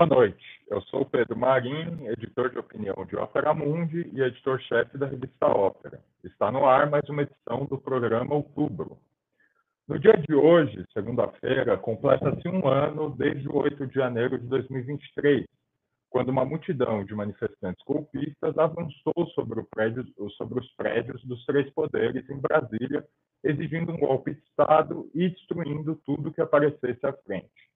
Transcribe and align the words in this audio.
Boa 0.00 0.08
noite. 0.08 0.42
Eu 0.70 0.80
sou 0.84 1.04
Pedro 1.04 1.36
Marim, 1.36 2.06
editor 2.06 2.48
de 2.48 2.58
opinião 2.58 3.04
de 3.04 3.16
Ópera 3.16 3.52
Mundi 3.52 4.10
e 4.14 4.22
editor-chefe 4.22 4.96
da 4.96 5.04
revista 5.04 5.46
Ópera. 5.46 6.00
Está 6.24 6.50
no 6.50 6.64
ar 6.64 6.88
mais 6.88 7.06
uma 7.10 7.20
edição 7.20 7.66
do 7.66 7.76
programa 7.76 8.34
Outubro. 8.34 8.96
No 9.86 9.98
dia 9.98 10.14
de 10.14 10.34
hoje, 10.34 10.86
segunda-feira, 10.94 11.76
completa-se 11.76 12.48
um 12.48 12.66
ano 12.66 13.14
desde 13.14 13.46
o 13.46 13.56
8 13.56 13.88
de 13.88 13.94
janeiro 13.94 14.38
de 14.38 14.46
2023, 14.46 15.44
quando 16.08 16.30
uma 16.30 16.46
multidão 16.46 17.04
de 17.04 17.14
manifestantes 17.14 17.84
golpistas 17.84 18.56
avançou 18.56 19.26
sobre, 19.34 19.62
prédio, 19.64 20.06
sobre, 20.38 20.60
os 20.60 20.76
prédios 20.76 21.22
dos 21.24 21.44
três 21.44 21.68
poderes 21.74 22.26
em 22.30 22.40
Brasília, 22.40 23.06
exigindo 23.44 23.92
um 23.92 23.98
golpe 23.98 24.32
de 24.32 24.40
Estado 24.48 25.10
e 25.14 25.28
destruindo 25.28 25.94
tudo 26.06 26.32
que 26.32 26.40
aparecesse 26.40 27.04
à 27.04 27.12
frente. 27.12 27.69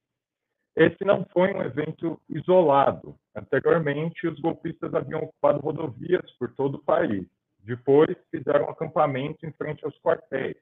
Esse 0.76 1.04
não 1.04 1.24
foi 1.32 1.52
um 1.54 1.62
evento 1.62 2.20
isolado. 2.28 3.16
Anteriormente, 3.34 4.26
os 4.26 4.40
golpistas 4.40 4.92
haviam 4.94 5.22
ocupado 5.22 5.60
rodovias 5.60 6.30
por 6.38 6.52
todo 6.54 6.76
o 6.76 6.82
país. 6.82 7.26
Depois, 7.60 8.16
fizeram 8.30 8.68
acampamento 8.68 9.46
em 9.46 9.52
frente 9.52 9.84
aos 9.84 9.96
quartéis 10.00 10.56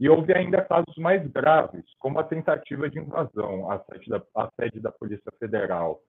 e 0.00 0.08
houve 0.08 0.32
ainda 0.32 0.64
casos 0.64 0.96
mais 0.96 1.26
graves, 1.30 1.84
como 1.98 2.20
a 2.20 2.24
tentativa 2.24 2.88
de 2.88 3.00
invasão 3.00 3.70
à 3.70 3.80
sede 3.80 4.08
da, 4.08 4.22
à 4.36 4.48
sede 4.58 4.80
da 4.80 4.92
Polícia 4.92 5.32
Federal 5.40 6.00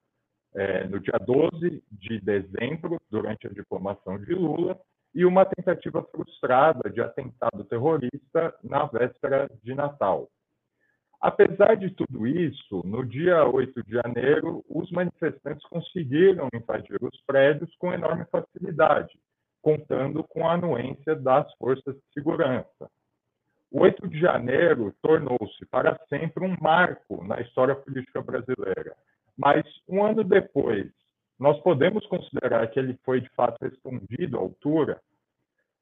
é, 0.54 0.84
no 0.86 1.00
dia 1.00 1.18
12 1.26 1.84
de 1.92 2.20
dezembro, 2.22 3.00
durante 3.10 3.48
a 3.48 3.50
diplomação 3.50 4.20
de 4.20 4.34
Lula, 4.34 4.80
e 5.14 5.26
uma 5.26 5.44
tentativa 5.44 6.04
frustrada 6.04 6.88
de 6.90 7.02
atentado 7.02 7.64
terrorista 7.66 8.54
na 8.64 8.86
véspera 8.86 9.50
de 9.64 9.74
Natal. 9.74 10.30
Apesar 11.22 11.76
de 11.76 11.90
tudo 11.92 12.26
isso, 12.26 12.82
no 12.86 13.06
dia 13.06 13.46
8 13.46 13.84
de 13.84 13.92
janeiro, 13.92 14.64
os 14.70 14.90
manifestantes 14.90 15.66
conseguiram 15.68 16.48
invadir 16.54 16.98
os 17.02 17.20
prédios 17.28 17.76
com 17.76 17.94
enorme 17.94 18.26
facilidade, 18.32 19.20
contando 19.62 20.24
com 20.24 20.48
a 20.48 20.54
anuência 20.54 21.16
das 21.16 21.54
forças 21.56 21.94
de 21.94 22.14
segurança. 22.14 22.90
O 23.70 23.82
8 23.82 24.08
de 24.08 24.18
janeiro 24.18 24.96
tornou-se 25.02 25.66
para 25.66 26.00
sempre 26.08 26.46
um 26.46 26.56
marco 26.62 27.22
na 27.26 27.42
história 27.42 27.76
política 27.76 28.22
brasileira. 28.22 28.96
Mas 29.38 29.66
um 29.90 30.04
ano 30.04 30.24
depois, 30.24 30.90
nós 31.38 31.60
podemos 31.62 32.06
considerar 32.08 32.66
que 32.68 32.80
ele 32.80 32.98
foi 33.04 33.20
de 33.20 33.30
fato 33.30 33.58
respondido 33.62 34.38
à 34.38 34.40
altura? 34.40 35.02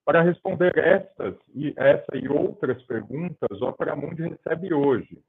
Para 0.07 0.21
responder 0.21 0.71
estas 0.77 1.35
e 1.53 1.73
essa 1.75 2.15
e 2.15 2.29
outras 2.29 2.81
perguntas, 2.83 3.59
o 3.59 3.65
Opera 3.65 3.93
Mundi 3.93 4.21
recebe 4.21 4.73
hoje 4.73 5.21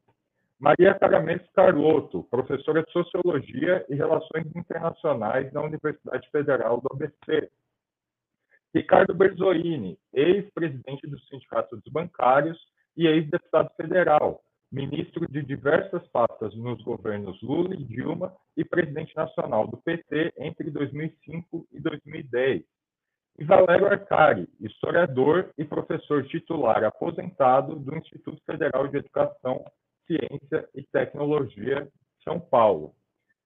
Maria 0.56 0.94
Caramês 0.94 1.42
Carlotto, 1.52 2.22
professora 2.30 2.84
de 2.84 2.92
Sociologia 2.92 3.84
e 3.88 3.96
Relações 3.96 4.46
Internacionais 4.54 5.52
na 5.52 5.62
Universidade 5.62 6.30
Federal 6.30 6.80
do 6.80 6.86
ABC. 6.92 7.50
Ricardo 8.72 9.14
Berzoini, 9.14 9.98
ex-presidente 10.14 11.08
do 11.08 11.18
Sindicato 11.22 11.74
dos 11.74 11.92
Bancários 11.92 12.56
e 12.96 13.08
ex-deputado 13.08 13.74
federal, 13.74 14.44
ministro 14.70 15.26
de 15.26 15.42
diversas 15.42 16.06
pastas 16.12 16.54
nos 16.54 16.80
governos 16.82 17.42
Lula 17.42 17.74
e 17.74 17.82
Dilma 17.82 18.32
e 18.56 18.64
presidente 18.64 19.16
nacional 19.16 19.66
do 19.66 19.76
PT 19.78 20.34
entre 20.36 20.70
2005 20.70 21.66
e 21.72 21.80
2010. 21.80 22.77
E 23.38 23.44
Valério 23.44 23.86
Arcari, 23.86 24.48
historiador 24.58 25.52
e 25.56 25.64
professor 25.64 26.26
titular 26.26 26.82
aposentado 26.82 27.76
do 27.76 27.96
Instituto 27.96 28.42
Federal 28.44 28.88
de 28.88 28.96
Educação, 28.96 29.64
Ciência 30.08 30.68
e 30.74 30.82
Tecnologia 30.82 31.82
de 31.82 32.24
São 32.24 32.40
Paulo. 32.40 32.96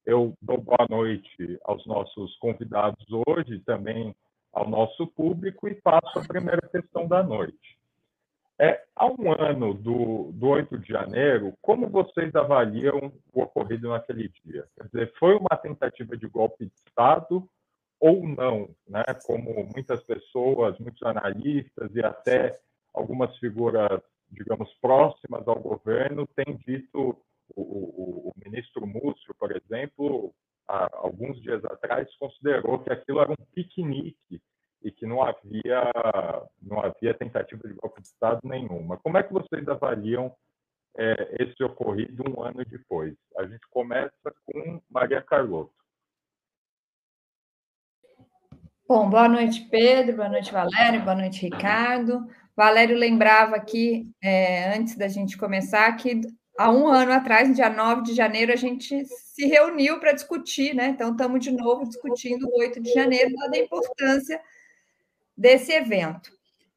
Eu 0.07 0.33
dou 0.41 0.57
boa 0.57 0.87
noite 0.89 1.59
aos 1.65 1.85
nossos 1.85 2.35
convidados 2.39 3.05
hoje, 3.27 3.59
também 3.67 4.17
ao 4.51 4.67
nosso 4.67 5.07
público 5.09 5.69
e 5.69 5.75
passo 5.75 6.19
a 6.19 6.27
primeira 6.27 6.67
questão 6.69 7.07
da 7.07 7.23
noite. 7.23 7.79
É, 8.59 8.83
há 8.97 9.07
um 9.07 9.31
ano 9.39 9.75
do, 9.75 10.33
do 10.33 10.49
8 10.49 10.79
de 10.79 10.89
janeiro, 10.89 11.53
como 11.61 11.91
vocês 11.91 12.35
avaliam 12.35 13.13
o 13.31 13.43
ocorrido 13.43 13.91
naquele 13.91 14.33
dia? 14.43 14.65
Quer 14.75 14.87
dizer, 14.87 15.13
foi 15.19 15.35
uma 15.35 15.55
tentativa 15.61 16.17
de 16.17 16.27
golpe 16.29 16.65
de 16.65 16.73
Estado 16.87 17.47
ou 18.03 18.27
não? 18.27 18.69
Né? 18.89 19.05
Como 19.25 19.55
muitas 19.73 20.03
pessoas, 20.03 20.77
muitos 20.81 21.03
analistas 21.05 21.95
e 21.95 22.05
até 22.05 22.59
algumas 22.93 23.35
figuras, 23.39 24.03
digamos, 24.29 24.69
próximas 24.81 25.47
ao 25.47 25.61
governo 25.61 26.27
têm 26.27 26.57
dito, 26.67 27.17
o, 27.55 27.63
o, 27.63 28.29
o 28.29 28.33
ministro 28.45 28.85
Múcio, 28.85 29.33
por 29.39 29.57
exemplo, 29.57 30.35
há 30.69 30.89
alguns 30.95 31.41
dias 31.43 31.65
atrás, 31.65 32.13
considerou 32.17 32.81
que 32.81 32.93
aquilo 32.93 33.21
era 33.21 33.31
um 33.31 33.47
piquenique 33.55 34.43
e 34.83 34.91
que 34.91 35.07
não 35.07 35.23
havia, 35.23 35.93
não 36.61 36.81
havia 36.81 37.15
tentativa 37.15 37.69
de 37.69 37.75
golpe 37.75 38.03
de 38.03 38.09
Estado 38.09 38.41
nenhuma. 38.43 38.97
Como 38.97 39.17
é 39.17 39.23
que 39.23 39.33
vocês 39.33 39.67
avaliam 39.69 40.35
é, 40.99 41.37
esse 41.41 41.63
ocorrido 41.63 42.25
um 42.29 42.43
ano 42.43 42.65
depois? 42.65 43.15
A 43.39 43.47
gente 43.47 43.65
começa 43.71 44.35
com 44.45 44.83
Maria 44.91 45.23
Carlotto. 45.23 45.82
Bom, 48.89 49.09
boa 49.09 49.29
noite, 49.29 49.67
Pedro, 49.71 50.17
boa 50.17 50.29
noite, 50.29 50.53
Valério, 50.53 51.03
boa 51.03 51.15
noite, 51.15 51.41
Ricardo. 51.43 52.27
Valério 52.55 52.97
lembrava 52.97 53.57
aqui, 53.57 54.11
é, 54.23 54.75
antes 54.77 54.97
da 54.97 55.09
gente 55.09 55.39
começar, 55.39 55.91
que 55.97 56.21
há 56.59 56.71
um 56.71 56.89
ano 56.89 57.13
atrás, 57.13 57.49
no 57.49 57.55
dia 57.55 57.71
9 57.71 58.03
de 58.03 58.13
janeiro, 58.13 58.53
a 58.53 58.57
gente 58.57 59.05
se 59.07 59.47
reuniu 59.47 59.99
para 60.01 60.13
discutir, 60.13 60.75
né? 60.75 60.89
Então, 60.89 61.13
estamos 61.13 61.43
de 61.43 61.53
novo 61.53 61.89
discutindo 61.89 62.47
o 62.47 62.59
8 62.59 62.83
de 62.83 62.93
janeiro, 62.93 63.33
dada 63.35 63.57
a 63.57 63.61
importância 63.61 64.41
desse 65.37 65.73
evento. 65.73 66.31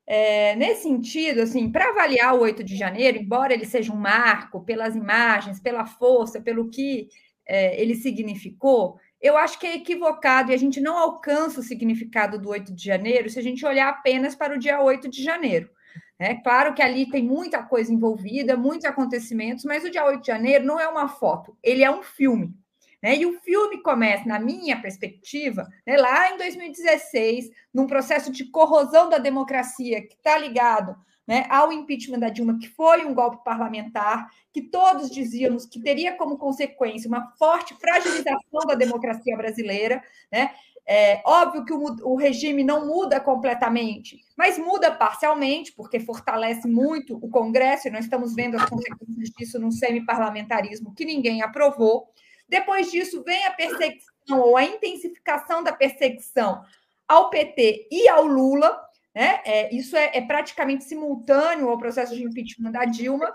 É, 0.07 0.55
nesse 0.55 0.83
sentido, 0.83 1.41
assim, 1.41 1.71
para 1.71 1.89
avaliar 1.89 2.35
o 2.35 2.41
8 2.41 2.63
de 2.63 2.77
janeiro, 2.77 3.17
embora 3.17 3.53
ele 3.53 3.65
seja 3.65 3.91
um 3.91 3.97
marco 3.97 4.63
pelas 4.63 4.95
imagens, 4.95 5.59
pela 5.59 5.85
força, 5.85 6.39
pelo 6.39 6.69
que 6.69 7.09
é, 7.47 7.81
ele 7.81 7.95
significou, 7.95 8.99
eu 9.21 9.37
acho 9.37 9.59
que 9.59 9.67
é 9.67 9.75
equivocado 9.75 10.51
e 10.51 10.53
a 10.53 10.57
gente 10.57 10.79
não 10.79 10.97
alcança 10.97 11.59
o 11.59 11.63
significado 11.63 12.39
do 12.39 12.49
8 12.49 12.73
de 12.73 12.83
janeiro 12.83 13.29
se 13.29 13.39
a 13.39 13.41
gente 13.41 13.65
olhar 13.65 13.89
apenas 13.89 14.35
para 14.35 14.55
o 14.55 14.59
dia 14.59 14.81
8 14.81 15.09
de 15.09 15.23
janeiro. 15.23 15.69
É 16.17 16.33
claro 16.35 16.73
que 16.73 16.81
ali 16.81 17.09
tem 17.09 17.23
muita 17.23 17.61
coisa 17.61 17.93
envolvida, 17.93 18.55
muitos 18.55 18.85
acontecimentos, 18.85 19.65
mas 19.65 19.83
o 19.83 19.89
dia 19.89 20.05
8 20.05 20.21
de 20.21 20.27
janeiro 20.27 20.65
não 20.65 20.79
é 20.79 20.87
uma 20.87 21.07
foto, 21.07 21.57
ele 21.61 21.83
é 21.83 21.91
um 21.91 22.03
filme. 22.03 22.53
Né? 23.05 23.17
E 23.17 23.25
o 23.27 23.39
filme 23.41 23.83
começa, 23.83 24.27
na 24.27 24.39
minha 24.39 24.81
perspectiva, 24.81 25.69
né, 25.85 25.95
lá 25.95 26.31
em 26.31 26.37
2016, 26.37 27.51
num 27.71 27.85
processo 27.85 28.31
de 28.31 28.45
corrosão 28.45 29.07
da 29.09 29.19
democracia 29.19 30.01
que 30.01 30.15
está 30.15 30.35
ligado 30.39 30.97
né, 31.27 31.45
ao 31.47 31.71
impeachment 31.71 32.17
da 32.17 32.29
Dilma, 32.29 32.57
que 32.57 32.67
foi 32.67 33.05
um 33.05 33.13
golpe 33.13 33.43
parlamentar, 33.43 34.27
que 34.51 34.59
todos 34.59 35.11
dizíamos 35.11 35.67
que 35.67 35.79
teria 35.79 36.15
como 36.15 36.35
consequência 36.35 37.07
uma 37.07 37.31
forte 37.37 37.75
fragilização 37.75 38.61
da 38.67 38.73
democracia 38.73 39.37
brasileira. 39.37 40.03
Né? 40.31 40.49
É 40.83 41.21
óbvio 41.27 41.63
que 41.63 41.73
o, 41.73 41.83
o, 42.11 42.15
regime 42.15 42.63
não 42.63 42.87
muda 42.87 43.19
completamente, 43.19 44.17
mas 44.35 44.57
muda 44.57 44.91
parcialmente, 44.91 45.71
porque 45.73 45.99
fortalece 45.99 46.67
muito 46.67 47.19
o 47.23 47.29
Congresso, 47.29 47.87
e 47.87 47.91
nós 47.91 48.05
estamos 48.05 48.33
vendo 48.33 48.55
as 48.55 48.67
consequências 48.67 49.29
disso 49.37 49.59
num 49.59 49.69
semi-parlamentarismo 49.69 50.95
que 50.95 51.05
ninguém 51.05 51.43
aprovou. 51.43 52.07
Depois 52.47 52.91
disso, 52.91 53.23
vem 53.23 53.45
a 53.45 53.51
perseguição 53.51 54.39
ou 54.39 54.57
a 54.57 54.63
intensificação 54.63 55.63
da 55.63 55.73
perseguição 55.73 56.63
ao 57.07 57.29
PT 57.29 57.87
e 57.91 58.07
ao 58.07 58.25
Lula. 58.25 58.79
Né? 59.13 59.41
É, 59.45 59.75
isso 59.75 59.95
é, 59.95 60.11
é 60.13 60.21
praticamente 60.21 60.83
simultâneo 60.83 61.69
ao 61.69 61.77
processo 61.77 62.15
de 62.15 62.23
impeachment 62.23 62.71
da 62.71 62.85
Dilma 62.85 63.33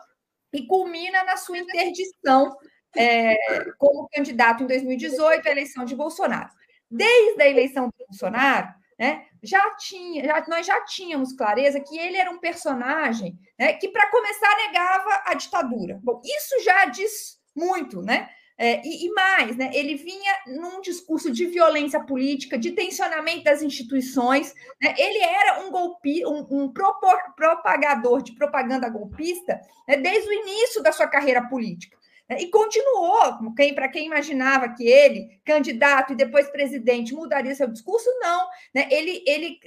e 0.53 0.67
culmina 0.67 1.25
na 1.25 1.37
sua 1.37 1.59
interdição 1.59 2.57
é, 2.97 3.37
como 3.79 4.09
candidato 4.09 4.63
em 4.63 4.67
2018 4.67 5.47
à 5.47 5.51
eleição 5.51 5.85
de 5.85 5.95
Bolsonaro. 5.95 6.51
Desde 6.91 7.41
a 7.41 7.49
eleição 7.49 7.89
de 7.89 8.05
Bolsonaro, 8.07 8.69
né, 8.99 9.27
já 9.43 9.77
tinha, 9.77 10.25
já, 10.25 10.45
nós 10.49 10.67
já 10.67 10.85
tínhamos 10.85 11.33
clareza 11.33 11.81
que 11.81 11.97
ele 11.97 12.17
era 12.17 12.31
um 12.31 12.39
personagem 12.39 13.39
né, 13.59 13.73
que, 13.75 13.89
para 13.89 14.11
começar, 14.11 14.57
negava 14.57 15.23
a 15.27 15.35
ditadura. 15.35 15.99
Bom, 16.03 16.21
isso 16.25 16.63
já 16.63 16.85
diz 16.87 17.41
muito, 17.55 18.03
né? 18.03 18.29
É, 18.63 18.87
e, 18.87 19.07
e, 19.07 19.13
mais, 19.15 19.57
né, 19.57 19.71
ele 19.73 19.95
vinha 19.95 20.35
num 20.47 20.83
discurso 20.83 21.33
de 21.33 21.47
violência 21.47 21.99
política, 21.99 22.59
de 22.59 22.73
tensionamento 22.73 23.45
das 23.45 23.63
instituições. 23.63 24.55
Né, 24.79 24.95
ele 24.99 25.19
era 25.19 25.63
um, 25.63 25.71
golpe, 25.71 26.27
um, 26.27 26.47
um 26.51 26.71
propor, 26.71 27.19
propagador 27.35 28.23
de 28.23 28.33
propaganda 28.33 28.91
golpista 28.91 29.59
né, 29.89 29.97
desde 29.97 30.29
o 30.29 30.33
início 30.35 30.83
da 30.83 30.93
sua 30.93 31.07
carreira 31.07 31.49
política. 31.49 31.97
Né, 32.29 32.43
e 32.43 32.51
continuou, 32.51 33.55
quem, 33.57 33.75
para 33.75 33.89
quem 33.89 34.05
imaginava 34.05 34.69
que 34.75 34.87
ele, 34.87 35.41
candidato 35.43 36.13
e 36.13 36.17
depois 36.17 36.51
presidente, 36.51 37.15
mudaria 37.15 37.55
seu 37.55 37.67
discurso, 37.67 38.11
não. 38.21 38.47
Né, 38.75 38.87
ele 38.91 39.25
ele 39.27 39.59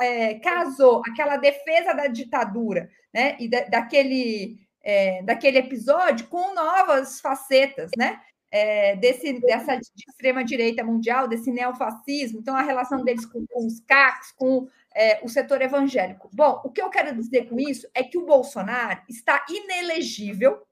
é, 0.00 0.34
casou 0.34 1.02
aquela 1.10 1.38
defesa 1.38 1.92
da 1.92 2.06
ditadura 2.06 2.88
né, 3.12 3.36
e 3.40 3.48
da, 3.48 3.62
daquele 3.64 4.68
é, 4.80 5.22
daquele 5.22 5.58
episódio 5.58 6.28
com 6.28 6.54
novas 6.54 7.20
facetas, 7.20 7.90
né? 7.96 8.20
É, 8.50 8.96
desse, 8.96 9.32
dessa 9.40 9.76
de 9.76 10.04
extrema-direita 10.08 10.82
mundial, 10.82 11.28
desse 11.28 11.50
neofascismo, 11.50 12.40
então 12.40 12.56
a 12.56 12.62
relação 12.62 13.04
deles 13.04 13.26
com, 13.26 13.46
com 13.46 13.66
os 13.66 13.80
CACs, 13.80 14.32
com 14.32 14.68
é, 14.94 15.20
o 15.22 15.28
setor 15.28 15.60
evangélico. 15.62 16.30
Bom, 16.32 16.60
o 16.64 16.70
que 16.70 16.80
eu 16.80 16.90
quero 16.90 17.14
dizer 17.14 17.48
com 17.48 17.58
isso 17.58 17.88
é 17.94 18.02
que 18.02 18.18
o 18.18 18.24
Bolsonaro 18.24 19.02
está 19.08 19.44
inelegível 19.48 20.62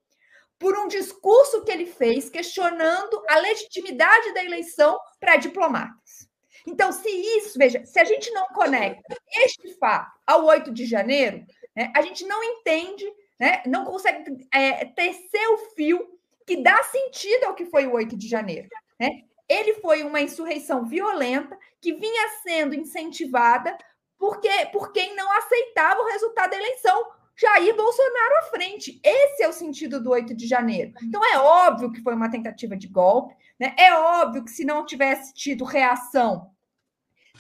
por 0.59 0.77
um 0.79 0.89
discurso 0.89 1.63
que 1.65 1.71
ele 1.71 1.87
fez 1.87 2.31
questionando 2.31 3.23
a 3.29 3.39
legitimidade 3.39 4.33
da 4.33 4.43
eleição 4.43 4.99
para 5.21 5.37
diplomatas. 5.37 6.27
Então, 6.67 6.91
se 6.91 7.09
isso, 7.09 7.59
veja, 7.59 7.85
se 7.85 8.01
a 8.01 8.05
gente 8.05 8.31
não 8.33 8.47
conecta 8.49 9.17
este 9.45 9.75
fato 9.75 10.19
ao 10.27 10.45
8 10.47 10.73
de 10.73 10.85
janeiro, 10.85 11.45
né, 11.77 11.93
a 11.95 12.03
gente 12.03 12.25
não 12.27 12.43
entende, 12.43 13.05
né, 13.39 13.63
não 13.67 13.85
consegue 13.85 14.49
é, 14.53 14.85
tecer 14.87 15.47
o 15.53 15.59
fio 15.75 16.16
que 16.47 16.63
dá 16.63 16.83
sentido 16.85 17.45
ao 17.45 17.55
que 17.55 17.67
foi 17.67 17.87
o 17.87 17.93
8 17.93 18.17
de 18.17 18.29
janeiro. 18.29 18.69
Né? 18.99 19.23
Ele 19.49 19.75
foi 19.75 20.03
uma 20.03 20.21
insurreição 20.21 20.85
violenta 20.85 21.59
que 21.81 21.93
vinha 21.95 22.29
sendo 22.43 22.75
incentivada 22.75 23.77
porque, 24.19 24.49
por 24.73 24.93
quem 24.93 25.15
não 25.15 25.31
aceitava 25.33 26.01
o 26.01 26.07
resultado 26.07 26.51
da 26.51 26.57
eleição, 26.57 27.07
Jair 27.39 27.77
Bolsonaro 27.77 28.39
à 28.39 28.43
frente. 28.45 28.99
Esse 29.05 29.43
é 29.43 29.49
o 29.49 29.53
sentido 29.53 30.03
do 30.03 30.11
8 30.11 30.35
de 30.35 30.47
janeiro. 30.47 30.93
Então 31.03 31.23
é 31.23 31.39
óbvio 31.39 31.93
que 31.93 32.03
foi 32.03 32.15
uma 32.15 32.31
tentativa 32.31 32.75
de 32.77 32.89
golpe, 32.89 33.35
né? 33.61 33.75
É 33.79 33.93
óbvio 33.93 34.43
que 34.43 34.51
se 34.51 34.65
não 34.65 34.87
tivesse 34.87 35.35
tido 35.35 35.65
reação, 35.65 36.51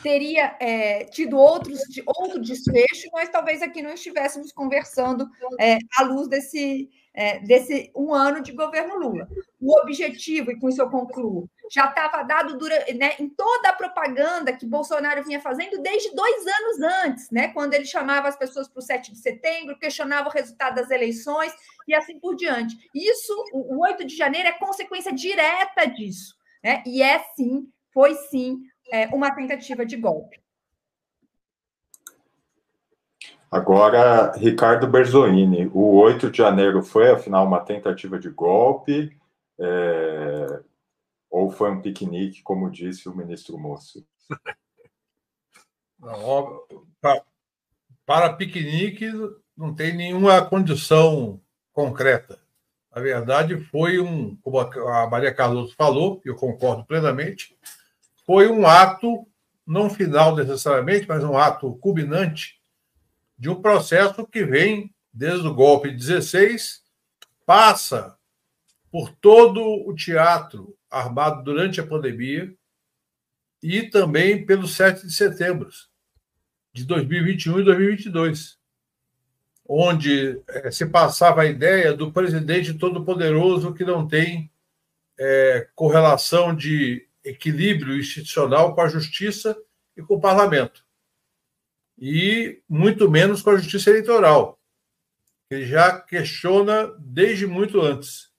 teria 0.02 0.54
é, 0.60 1.04
tido 1.04 1.38
outros, 1.38 1.80
outro 2.06 2.40
desfecho, 2.40 3.08
nós 3.12 3.30
talvez 3.30 3.62
aqui 3.62 3.80
não 3.80 3.92
estivéssemos 3.92 4.52
conversando 4.52 5.26
é, 5.58 5.78
à 5.96 6.02
luz 6.02 6.28
desse, 6.28 6.90
é, 7.16 7.38
desse 7.38 7.90
um 7.96 8.14
ano 8.14 8.42
de 8.42 8.52
governo 8.52 8.98
Lula. 8.98 9.26
O 9.58 9.80
objetivo, 9.80 10.50
e 10.50 10.60
com 10.60 10.68
isso 10.68 10.82
eu 10.82 10.90
concluo, 10.90 11.48
já 11.72 11.86
estava 11.86 12.22
dado 12.22 12.58
durante, 12.58 12.92
né, 12.92 13.14
em 13.18 13.28
toda 13.28 13.70
a 13.70 13.72
propaganda 13.72 14.52
que 14.52 14.66
Bolsonaro 14.66 15.24
vinha 15.24 15.40
fazendo 15.40 15.80
desde 15.80 16.14
dois 16.14 16.46
anos 16.46 16.80
antes, 17.04 17.30
né, 17.30 17.48
quando 17.48 17.72
ele 17.72 17.86
chamava 17.86 18.28
as 18.28 18.36
pessoas 18.36 18.68
para 18.68 18.78
o 18.78 18.82
7 18.82 19.12
de 19.12 19.18
setembro, 19.18 19.78
questionava 19.78 20.28
o 20.28 20.32
resultado 20.32 20.74
das 20.74 20.90
eleições 20.90 21.52
e 21.88 21.94
assim 21.94 22.20
por 22.20 22.36
diante. 22.36 22.76
Isso, 22.94 23.32
o, 23.52 23.76
o 23.76 23.82
8 23.82 24.04
de 24.04 24.14
janeiro 24.14 24.48
é 24.48 24.52
consequência 24.52 25.12
direta 25.12 25.86
disso, 25.86 26.36
né, 26.62 26.82
e 26.86 27.02
é 27.02 27.18
sim, 27.34 27.66
foi 27.94 28.14
sim, 28.14 28.60
é, 28.92 29.06
uma 29.08 29.34
tentativa 29.34 29.86
de 29.86 29.96
golpe. 29.96 30.38
Agora, 33.50 34.32
Ricardo 34.36 34.88
Berzolini, 34.88 35.70
o 35.72 35.96
8 35.96 36.30
de 36.30 36.38
janeiro 36.38 36.82
foi, 36.82 37.10
afinal, 37.10 37.46
uma 37.46 37.60
tentativa 37.60 38.18
de 38.18 38.28
golpe 38.28 39.16
é... 39.58 40.60
ou 41.30 41.50
foi 41.50 41.70
um 41.70 41.80
piquenique, 41.80 42.42
como 42.42 42.70
disse 42.70 43.08
o 43.08 43.16
ministro 43.16 43.56
Moço? 43.56 44.04
para, 47.00 47.22
para 48.04 48.32
piquenique, 48.32 49.10
não 49.56 49.74
tem 49.74 49.96
nenhuma 49.96 50.44
condição 50.44 51.40
concreta. 51.72 52.38
Na 52.94 53.00
verdade, 53.00 53.58
foi 53.70 54.00
um, 54.00 54.36
como 54.36 54.58
a 54.58 55.06
Maria 55.08 55.32
Carlos 55.32 55.72
falou, 55.74 56.20
e 56.24 56.28
eu 56.28 56.34
concordo 56.34 56.84
plenamente, 56.84 57.56
foi 58.24 58.48
um 58.48 58.66
ato, 58.66 59.26
não 59.66 59.88
final 59.88 60.34
necessariamente, 60.34 61.06
mas 61.06 61.22
um 61.22 61.36
ato 61.36 61.76
culminante 61.76 62.55
de 63.38 63.50
um 63.50 63.60
processo 63.60 64.26
que 64.26 64.44
vem 64.44 64.94
desde 65.12 65.46
o 65.46 65.54
golpe 65.54 65.90
de 65.90 65.96
16, 65.96 66.82
passa 67.44 68.16
por 68.90 69.10
todo 69.10 69.62
o 69.62 69.94
teatro 69.94 70.76
armado 70.90 71.42
durante 71.42 71.80
a 71.80 71.86
pandemia 71.86 72.54
e 73.62 73.82
também 73.82 74.44
pelo 74.44 74.66
7 74.66 75.06
de 75.06 75.12
setembro 75.12 75.68
de 76.72 76.84
2021 76.84 77.60
e 77.60 77.64
2022, 77.64 78.58
onde 79.68 80.40
é, 80.48 80.70
se 80.70 80.86
passava 80.86 81.42
a 81.42 81.46
ideia 81.46 81.92
do 81.92 82.12
presidente 82.12 82.74
todo-poderoso 82.74 83.74
que 83.74 83.84
não 83.84 84.06
tem 84.06 84.50
é, 85.18 85.68
correlação 85.74 86.54
de 86.54 87.08
equilíbrio 87.24 87.98
institucional 87.98 88.74
com 88.74 88.80
a 88.82 88.88
justiça 88.88 89.56
e 89.96 90.02
com 90.02 90.14
o 90.14 90.20
parlamento 90.20 90.85
e 91.98 92.62
muito 92.68 93.10
menos 93.10 93.42
com 93.42 93.50
a 93.50 93.56
justiça 93.56 93.90
eleitoral, 93.90 94.60
que 95.48 95.64
já 95.64 96.00
questiona 96.00 96.94
desde 96.98 97.46
muito 97.46 97.80
antes, 97.80 98.30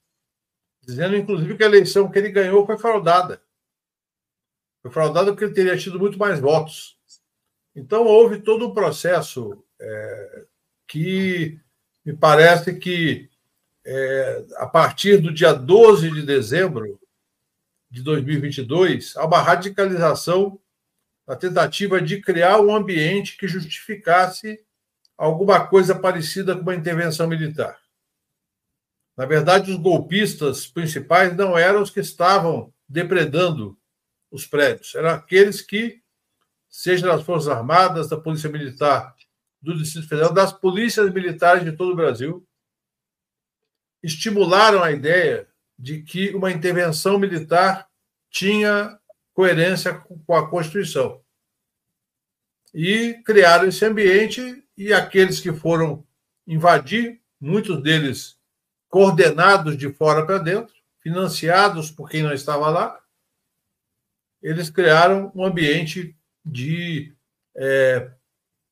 dizendo 0.82 1.16
inclusive 1.16 1.56
que 1.56 1.64
a 1.64 1.66
eleição 1.66 2.10
que 2.10 2.18
ele 2.18 2.30
ganhou 2.30 2.64
foi 2.64 2.78
fraudada. 2.78 3.42
Foi 4.82 4.90
fraudada 4.90 5.32
porque 5.32 5.44
ele 5.44 5.54
teria 5.54 5.76
tido 5.76 5.98
muito 5.98 6.18
mais 6.18 6.38
votos. 6.38 6.98
Então 7.74 8.04
houve 8.04 8.40
todo 8.40 8.68
um 8.68 8.74
processo 8.74 9.64
é, 9.80 10.46
que 10.86 11.60
me 12.04 12.16
parece 12.16 12.78
que 12.78 13.28
é, 13.84 14.46
a 14.56 14.66
partir 14.66 15.18
do 15.18 15.32
dia 15.32 15.52
12 15.52 16.10
de 16.10 16.22
dezembro 16.22 17.00
de 17.90 18.02
2022 18.02 19.16
há 19.16 19.24
uma 19.24 19.40
radicalização 19.40 20.60
na 21.28 21.36
tentativa 21.36 22.00
de 22.00 22.22
criar 22.22 22.58
um 22.58 22.74
ambiente 22.74 23.36
que 23.36 23.46
justificasse 23.46 24.64
alguma 25.14 25.66
coisa 25.66 25.94
parecida 25.94 26.56
com 26.56 26.62
uma 26.62 26.74
intervenção 26.74 27.28
militar. 27.28 27.78
Na 29.14 29.26
verdade, 29.26 29.70
os 29.70 29.76
golpistas 29.76 30.66
principais 30.66 31.36
não 31.36 31.58
eram 31.58 31.82
os 31.82 31.90
que 31.90 32.00
estavam 32.00 32.72
depredando 32.88 33.78
os 34.30 34.46
prédios, 34.46 34.94
eram 34.94 35.10
aqueles 35.10 35.60
que, 35.60 36.00
seja 36.70 37.08
das 37.08 37.22
Forças 37.22 37.48
Armadas, 37.48 38.08
da 38.08 38.18
Polícia 38.18 38.48
Militar 38.48 39.14
do 39.60 39.76
Distrito 39.76 40.08
Federal, 40.08 40.32
das 40.32 40.52
polícias 40.52 41.12
militares 41.12 41.62
de 41.62 41.72
todo 41.72 41.92
o 41.92 41.96
Brasil, 41.96 42.46
estimularam 44.02 44.82
a 44.82 44.92
ideia 44.92 45.46
de 45.78 46.00
que 46.02 46.34
uma 46.34 46.50
intervenção 46.50 47.18
militar 47.18 47.86
tinha 48.30 48.98
coerência 49.38 49.94
com 49.94 50.34
a 50.34 50.50
Constituição. 50.50 51.22
E 52.74 53.22
criaram 53.24 53.68
esse 53.68 53.84
ambiente, 53.84 54.64
e 54.76 54.92
aqueles 54.92 55.38
que 55.38 55.52
foram 55.52 56.04
invadir, 56.44 57.20
muitos 57.40 57.80
deles 57.80 58.36
coordenados 58.88 59.78
de 59.78 59.92
fora 59.92 60.26
para 60.26 60.38
dentro, 60.38 60.74
financiados 60.98 61.88
por 61.88 62.10
quem 62.10 62.24
não 62.24 62.32
estava 62.32 62.68
lá, 62.68 63.00
eles 64.42 64.70
criaram 64.70 65.30
um 65.36 65.44
ambiente 65.44 66.16
de 66.44 67.14
é, 67.54 68.10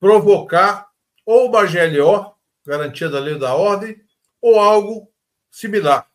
provocar 0.01 0.91
ou 1.25 1.49
uma 1.49 1.65
GLO, 1.65 2.35
garantia 2.67 3.09
da 3.09 3.21
lei 3.21 3.39
da 3.39 3.55
ordem, 3.55 4.03
ou 4.43 4.59
algo 4.59 5.09
similar 5.49 6.06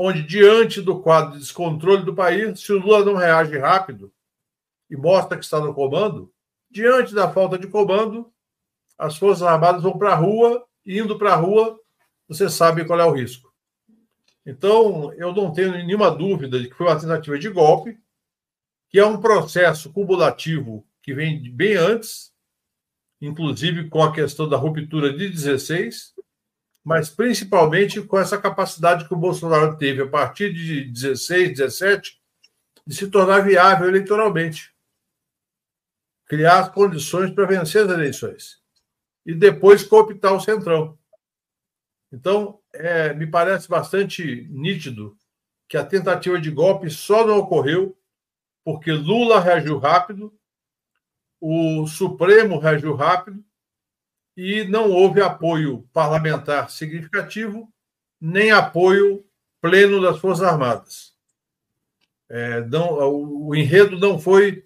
onde, 0.00 0.22
diante 0.22 0.80
do 0.80 1.00
quadro 1.00 1.32
de 1.32 1.38
descontrole 1.38 2.04
do 2.04 2.14
país, 2.14 2.60
se 2.60 2.72
o 2.72 2.78
Lula 2.78 3.04
não 3.04 3.16
reage 3.16 3.58
rápido 3.58 4.12
e 4.88 4.96
mostra 4.96 5.36
que 5.36 5.44
está 5.44 5.58
no 5.58 5.74
comando, 5.74 6.32
diante 6.70 7.12
da 7.12 7.32
falta 7.32 7.58
de 7.58 7.66
comando, 7.66 8.32
as 8.96 9.16
Forças 9.16 9.42
Armadas 9.42 9.82
vão 9.82 9.98
para 9.98 10.12
a 10.12 10.14
rua, 10.14 10.64
e 10.86 10.98
indo 10.98 11.18
para 11.18 11.32
a 11.32 11.36
rua, 11.36 11.78
você 12.28 12.48
sabe 12.48 12.84
qual 12.84 13.00
é 13.00 13.04
o 13.04 13.12
risco. 13.12 13.52
Então, 14.46 15.12
eu 15.14 15.34
não 15.34 15.52
tenho 15.52 15.72
nenhuma 15.72 16.10
dúvida 16.10 16.60
de 16.60 16.68
que 16.68 16.74
foi 16.74 16.86
uma 16.86 16.98
tentativa 16.98 17.36
de 17.36 17.48
golpe, 17.50 17.98
que 18.88 19.00
é 19.00 19.04
um 19.04 19.20
processo 19.20 19.92
cumulativo 19.92 20.86
que 21.02 21.12
vem 21.12 21.50
bem 21.50 21.74
antes, 21.74 22.32
inclusive 23.20 23.88
com 23.88 24.02
a 24.02 24.12
questão 24.12 24.48
da 24.48 24.56
ruptura 24.56 25.12
de 25.12 25.28
16, 25.28 26.14
mas 26.88 27.10
principalmente 27.10 28.00
com 28.00 28.18
essa 28.18 28.38
capacidade 28.38 29.06
que 29.06 29.12
o 29.12 29.18
Bolsonaro 29.18 29.76
teve 29.76 30.00
a 30.00 30.08
partir 30.08 30.54
de 30.54 30.84
16, 30.86 31.50
17, 31.50 32.18
de 32.86 32.94
se 32.94 33.10
tornar 33.10 33.40
viável 33.40 33.88
eleitoralmente. 33.88 34.74
Criar 36.24 36.72
condições 36.72 37.30
para 37.30 37.44
vencer 37.44 37.84
as 37.84 37.90
eleições. 37.90 38.62
E 39.26 39.34
depois 39.34 39.82
cooptar 39.82 40.32
o 40.32 40.40
Centrão. 40.40 40.98
Então, 42.10 42.58
é, 42.72 43.12
me 43.12 43.26
parece 43.26 43.68
bastante 43.68 44.48
nítido 44.50 45.14
que 45.68 45.76
a 45.76 45.84
tentativa 45.84 46.40
de 46.40 46.50
golpe 46.50 46.88
só 46.88 47.26
não 47.26 47.36
ocorreu 47.36 47.98
porque 48.64 48.92
Lula 48.92 49.40
reagiu 49.40 49.76
rápido, 49.76 50.34
o 51.38 51.86
Supremo 51.86 52.58
reagiu 52.58 52.94
rápido 52.94 53.44
e 54.40 54.62
não 54.62 54.88
houve 54.92 55.20
apoio 55.20 55.82
parlamentar 55.92 56.70
significativo, 56.70 57.68
nem 58.20 58.52
apoio 58.52 59.26
pleno 59.60 60.00
das 60.00 60.20
Forças 60.20 60.46
Armadas. 60.46 61.12
É, 62.28 62.60
não, 62.60 62.98
o, 63.00 63.52
enredo 63.52 63.98
não 63.98 64.16
foi 64.16 64.62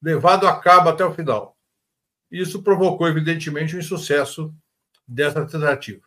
levado 0.00 0.46
a 0.46 0.58
cabo 0.58 0.88
até 0.88 1.04
o 1.04 1.12
final. 1.12 1.58
Isso 2.30 2.62
provocou, 2.62 3.06
evidentemente, 3.06 3.76
o 3.76 3.78
insucesso 3.78 4.50
dessa 5.06 5.44
tentativa. 5.44 6.00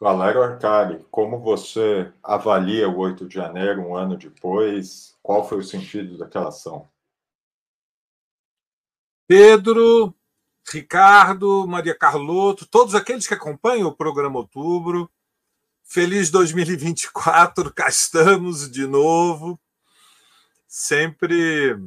Valério 0.00 0.40
Arcari, 0.40 1.04
como 1.10 1.40
você 1.40 2.12
avalia 2.22 2.88
o 2.88 2.96
8 2.96 3.26
de 3.26 3.34
janeiro, 3.34 3.80
um 3.80 3.96
ano 3.96 4.16
depois? 4.16 5.18
Qual 5.20 5.48
foi 5.48 5.58
o 5.58 5.64
sentido 5.64 6.16
daquela 6.16 6.50
ação? 6.50 6.91
Pedro, 9.34 10.14
Ricardo, 10.70 11.66
Maria 11.66 11.94
Carlotto, 11.94 12.66
todos 12.66 12.94
aqueles 12.94 13.26
que 13.26 13.32
acompanham 13.32 13.88
o 13.88 13.96
programa 13.96 14.38
Outubro, 14.38 15.10
feliz 15.82 16.30
2024, 16.30 17.72
cá 17.72 17.88
estamos 17.88 18.70
de 18.70 18.86
novo, 18.86 19.58
sempre 20.68 21.78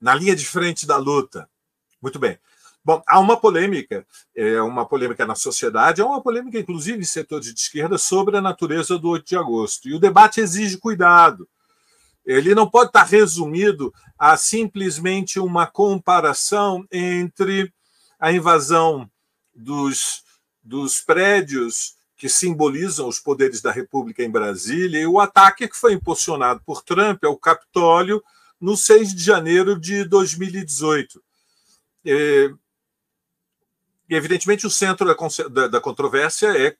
na 0.00 0.14
linha 0.14 0.36
de 0.36 0.46
frente 0.46 0.86
da 0.86 0.96
luta. 0.96 1.50
Muito 2.00 2.16
bem. 2.16 2.38
Bom, 2.84 3.02
há 3.08 3.18
uma 3.18 3.36
polêmica, 3.36 4.06
é 4.32 4.62
uma 4.62 4.86
polêmica 4.86 5.26
na 5.26 5.34
sociedade, 5.34 6.00
há 6.00 6.06
uma 6.06 6.22
polêmica, 6.22 6.60
inclusive, 6.60 7.00
em 7.00 7.04
setores 7.04 7.52
de 7.52 7.58
esquerda, 7.58 7.98
sobre 7.98 8.36
a 8.36 8.40
natureza 8.40 8.96
do 8.96 9.08
8 9.08 9.26
de 9.26 9.36
agosto. 9.36 9.88
E 9.88 9.94
o 9.94 9.98
debate 9.98 10.40
exige 10.40 10.78
cuidado. 10.78 11.48
Ele 12.28 12.54
não 12.54 12.68
pode 12.68 12.90
estar 12.90 13.04
resumido 13.04 13.90
a 14.18 14.36
simplesmente 14.36 15.40
uma 15.40 15.66
comparação 15.66 16.86
entre 16.92 17.72
a 18.20 18.30
invasão 18.30 19.10
dos, 19.54 20.22
dos 20.62 21.00
prédios 21.00 21.94
que 22.18 22.28
simbolizam 22.28 23.08
os 23.08 23.18
poderes 23.18 23.62
da 23.62 23.72
República 23.72 24.22
em 24.22 24.30
Brasília 24.30 25.00
e 25.00 25.06
o 25.06 25.18
ataque 25.18 25.66
que 25.66 25.76
foi 25.76 25.94
impulsionado 25.94 26.60
por 26.66 26.82
Trump 26.82 27.24
ao 27.24 27.38
Capitólio 27.38 28.22
no 28.60 28.76
6 28.76 29.14
de 29.14 29.22
janeiro 29.22 29.80
de 29.80 30.04
2018. 30.04 31.22
É, 32.04 32.50
e, 34.06 34.14
evidentemente, 34.14 34.66
o 34.66 34.70
centro 34.70 35.06
da, 35.48 35.68
da 35.68 35.80
controvérsia 35.80 36.48
é, 36.48 36.76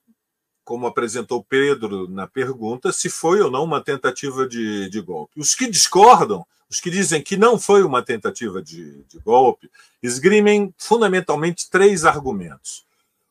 como 0.69 0.85
apresentou 0.85 1.43
Pedro 1.43 2.07
na 2.07 2.27
pergunta, 2.27 2.91
se 2.91 3.09
foi 3.09 3.41
ou 3.41 3.49
não 3.49 3.63
uma 3.63 3.83
tentativa 3.83 4.47
de, 4.47 4.87
de 4.87 5.01
golpe. 5.01 5.33
Os 5.35 5.55
que 5.55 5.67
discordam, 5.67 6.45
os 6.69 6.79
que 6.79 6.91
dizem 6.91 7.23
que 7.23 7.35
não 7.35 7.57
foi 7.57 7.81
uma 7.81 8.03
tentativa 8.03 8.61
de, 8.61 9.03
de 9.05 9.17
golpe, 9.17 9.67
esgrimem 10.03 10.71
fundamentalmente 10.77 11.67
três 11.71 12.05
argumentos. 12.05 12.85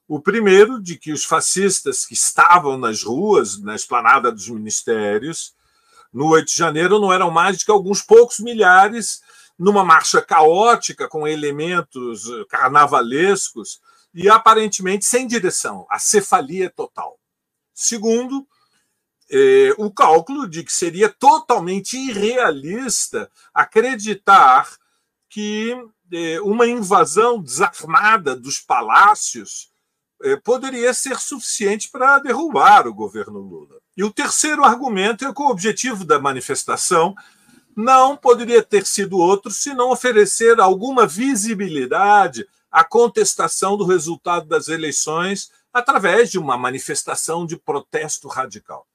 O 0.09 0.19
primeiro, 0.19 0.83
de 0.83 0.97
que 0.97 1.13
os 1.13 1.25
fascistas 1.25 2.05
que 2.05 2.15
estavam 2.15 2.77
nas 2.77 3.05
ruas, 3.05 3.63
na 3.63 3.77
esplanada 3.77 4.33
dos 4.33 4.49
ministérios, 4.49 5.55
no 6.13 6.31
8 6.31 6.45
de 6.45 6.57
janeiro, 6.57 6.99
não 6.99 7.13
eram 7.13 7.31
mais 7.31 7.57
do 7.57 7.65
que 7.65 7.71
alguns 7.71 8.03
poucos 8.03 8.41
milhares, 8.41 9.23
numa 9.57 9.85
marcha 9.85 10.21
caótica, 10.21 11.07
com 11.07 11.25
elementos 11.25 12.25
carnavalescos 12.49 13.81
e 14.13 14.29
aparentemente 14.29 15.05
sem 15.05 15.25
direção, 15.25 15.87
a 15.89 16.01
cefalia 16.01 16.69
total. 16.69 17.18
Segundo, 17.81 18.45
eh, 19.31 19.73
o 19.79 19.89
cálculo 19.89 20.49
de 20.49 20.65
que 20.65 20.73
seria 20.73 21.09
totalmente 21.09 21.97
irrealista 21.97 23.31
acreditar 23.55 24.69
que 25.29 25.77
eh, 26.13 26.41
uma 26.41 26.67
invasão 26.67 27.41
desarmada 27.41 28.35
dos 28.35 28.59
palácios 28.59 29.71
eh, 30.25 30.35
poderia 30.43 30.93
ser 30.93 31.21
suficiente 31.21 31.89
para 31.89 32.19
derrubar 32.19 32.89
o 32.89 32.93
governo 32.93 33.39
Lula. 33.39 33.77
E 33.97 34.03
o 34.03 34.13
terceiro 34.13 34.65
argumento 34.65 35.25
é 35.25 35.33
que 35.33 35.41
o 35.41 35.49
objetivo 35.49 36.05
da 36.05 36.19
manifestação 36.19 37.15
não 37.77 38.17
poderia 38.17 38.61
ter 38.61 38.85
sido 38.85 39.19
outro 39.19 39.53
senão 39.53 39.93
oferecer 39.93 40.59
alguma 40.59 41.07
visibilidade 41.07 42.45
à 42.73 42.83
contestação 42.83 43.77
do 43.77 43.87
resultado 43.87 44.49
das 44.49 44.67
eleições 44.67 45.57
através 45.73 46.31
de 46.31 46.39
uma 46.39 46.57
manifestação 46.57 47.47
de 47.47 47.57
protesto 47.57 48.29
radical. 48.29 48.87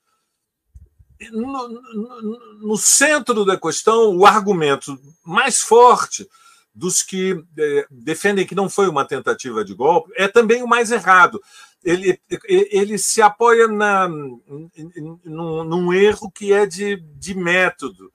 No, 1.32 1.70
no, 1.70 2.60
no 2.60 2.77
centro 2.77 3.46
da 3.46 3.58
questão, 3.58 4.18
o 4.18 4.25
argumento 4.25 5.00
mais 5.24 5.62
forte 5.62 6.27
dos 6.74 7.03
que 7.03 7.42
eh, 7.58 7.86
defendem 7.89 8.46
que 8.48 8.56
não 8.56 8.68
foi 8.68 8.88
uma 8.88 9.06
tentativa 9.06 9.63
de 9.63 9.75
golpe 9.75 10.12
é 10.15 10.27
também 10.27 10.63
o 10.63 10.68
mais 10.68 10.92
errado. 10.92 11.42
Ele, 11.84 12.20
ele 12.50 12.98
se 12.98 13.22
apoia 13.22 13.68
na, 13.68 14.08
num, 14.08 15.63
num 15.63 15.94
erro 15.94 16.32
que 16.32 16.51
é 16.51 16.65
de, 16.65 16.96
de 16.96 17.36
método. 17.36 18.12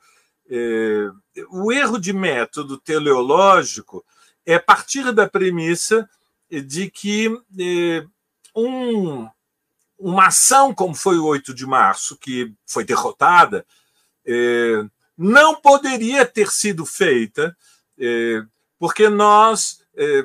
Eh, 0.51 1.11
o 1.51 1.71
erro 1.71 1.99
de 1.99 2.13
método 2.13 2.79
teleológico 2.79 4.05
é 4.45 4.59
partir 4.59 5.13
da 5.13 5.29
premissa 5.29 6.09
de 6.51 6.91
que 6.91 7.31
eh, 7.59 8.05
um, 8.67 9.29
uma 9.99 10.27
ação 10.27 10.75
como 10.75 10.95
foi 10.95 11.19
o 11.19 11.27
8 11.27 11.55
de 11.55 11.67
março, 11.67 12.17
que 12.17 12.53
foi 12.67 12.85
derrotada, 12.85 13.67
não 15.17 15.57
poderia 15.57 16.25
ter 16.25 16.51
sido 16.51 16.87
feita 16.87 17.57
é, 17.99 18.43
porque 18.79 19.09
nós 19.09 19.83
é, 19.97 20.25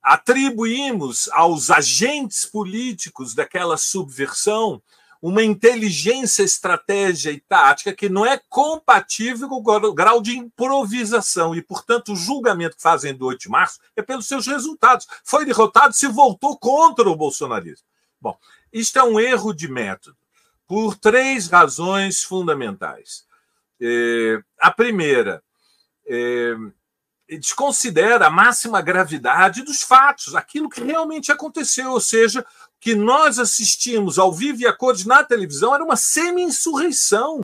atribuímos 0.00 1.28
aos 1.32 1.70
agentes 1.70 2.44
políticos 2.44 3.34
daquela 3.34 3.76
subversão 3.76 4.80
uma 5.22 5.42
inteligência, 5.42 6.42
estratégia 6.42 7.30
e 7.30 7.40
tática 7.40 7.92
que 7.92 8.08
não 8.08 8.24
é 8.24 8.40
compatível 8.48 9.48
com 9.48 9.56
o 9.56 9.94
grau 9.94 10.22
de 10.22 10.36
improvisação. 10.36 11.54
E, 11.54 11.60
portanto, 11.60 12.12
o 12.12 12.16
julgamento 12.16 12.76
que 12.76 12.82
fazem 12.82 13.14
do 13.14 13.26
8 13.26 13.40
de 13.40 13.48
março 13.50 13.80
é 13.94 14.02
pelos 14.02 14.26
seus 14.26 14.46
resultados. 14.46 15.06
Foi 15.22 15.44
derrotado, 15.44 15.92
se 15.92 16.08
voltou 16.08 16.58
contra 16.58 17.08
o 17.08 17.16
bolsonarismo. 17.16 17.86
Bom, 18.20 18.38
isto 18.72 18.98
é 18.98 19.02
um 19.02 19.20
erro 19.20 19.52
de 19.52 19.68
método, 19.68 20.16
por 20.66 20.96
três 20.96 21.48
razões 21.48 22.22
fundamentais. 22.22 23.26
É, 23.80 24.42
a 24.58 24.70
primeira, 24.70 25.42
é, 26.06 26.54
desconsidera 27.38 28.26
a 28.26 28.30
máxima 28.30 28.80
gravidade 28.80 29.62
dos 29.62 29.82
fatos, 29.82 30.34
aquilo 30.34 30.68
que 30.68 30.82
realmente 30.82 31.30
aconteceu, 31.30 31.92
ou 31.92 32.00
seja, 32.00 32.44
que 32.80 32.94
nós 32.94 33.38
assistimos 33.38 34.18
ao 34.18 34.32
vivo 34.32 34.62
e 34.62 34.66
a 34.66 34.72
cores 34.72 35.04
na 35.04 35.22
televisão 35.22 35.74
era 35.74 35.84
uma 35.84 35.96
semi-insurreição 35.96 37.42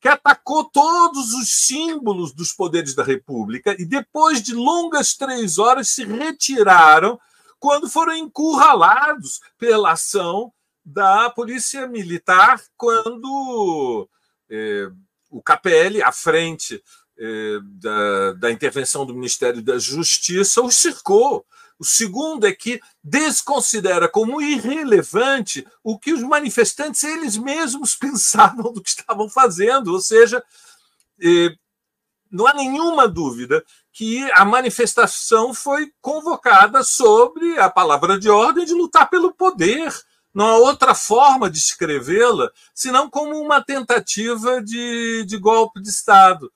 que 0.00 0.08
atacou 0.08 0.64
todos 0.64 1.32
os 1.32 1.66
símbolos 1.66 2.32
dos 2.32 2.52
poderes 2.52 2.94
da 2.94 3.02
República 3.02 3.74
e 3.78 3.84
depois 3.84 4.42
de 4.42 4.54
longas 4.54 5.14
três 5.14 5.58
horas 5.58 5.88
se 5.88 6.04
retiraram 6.04 7.18
quando 7.58 7.88
foram 7.88 8.14
encurralados 8.14 9.40
pela 9.58 9.92
ação 9.92 10.52
da 10.84 11.30
polícia 11.30 11.88
militar 11.88 12.62
quando 12.76 14.08
eh, 14.48 14.88
o 15.30 15.42
KPL 15.42 16.02
à 16.02 16.12
frente 16.12 16.80
eh, 17.18 17.58
da, 17.62 18.32
da 18.34 18.52
intervenção 18.52 19.06
do 19.06 19.14
Ministério 19.14 19.62
da 19.62 19.78
Justiça 19.78 20.62
os 20.62 20.76
cercou. 20.76 21.44
O 21.78 21.84
segundo 21.84 22.46
é 22.46 22.52
que 22.52 22.80
desconsidera 23.02 24.08
como 24.08 24.40
irrelevante 24.40 25.66
o 25.84 25.98
que 25.98 26.12
os 26.12 26.22
manifestantes 26.22 27.04
eles 27.04 27.36
mesmos 27.36 27.94
pensavam 27.96 28.72
do 28.72 28.82
que 28.82 28.90
estavam 28.90 29.28
fazendo, 29.28 29.92
ou 29.92 30.00
seja, 30.00 30.42
eh, 31.22 31.54
não 32.30 32.46
há 32.46 32.54
nenhuma 32.54 33.06
dúvida 33.06 33.64
que 33.92 34.30
a 34.32 34.44
manifestação 34.44 35.54
foi 35.54 35.90
convocada 36.00 36.82
sobre 36.82 37.58
a 37.58 37.70
palavra 37.70 38.18
de 38.18 38.28
ordem 38.28 38.64
de 38.64 38.74
lutar 38.74 39.08
pelo 39.08 39.32
poder. 39.32 39.90
Não 40.34 40.46
há 40.46 40.56
outra 40.58 40.94
forma 40.94 41.48
de 41.48 41.58
escrevê-la 41.58 42.50
senão 42.74 43.08
como 43.08 43.40
uma 43.40 43.64
tentativa 43.64 44.62
de, 44.62 45.24
de 45.24 45.38
golpe 45.38 45.80
de 45.80 45.88
Estado. 45.88 46.52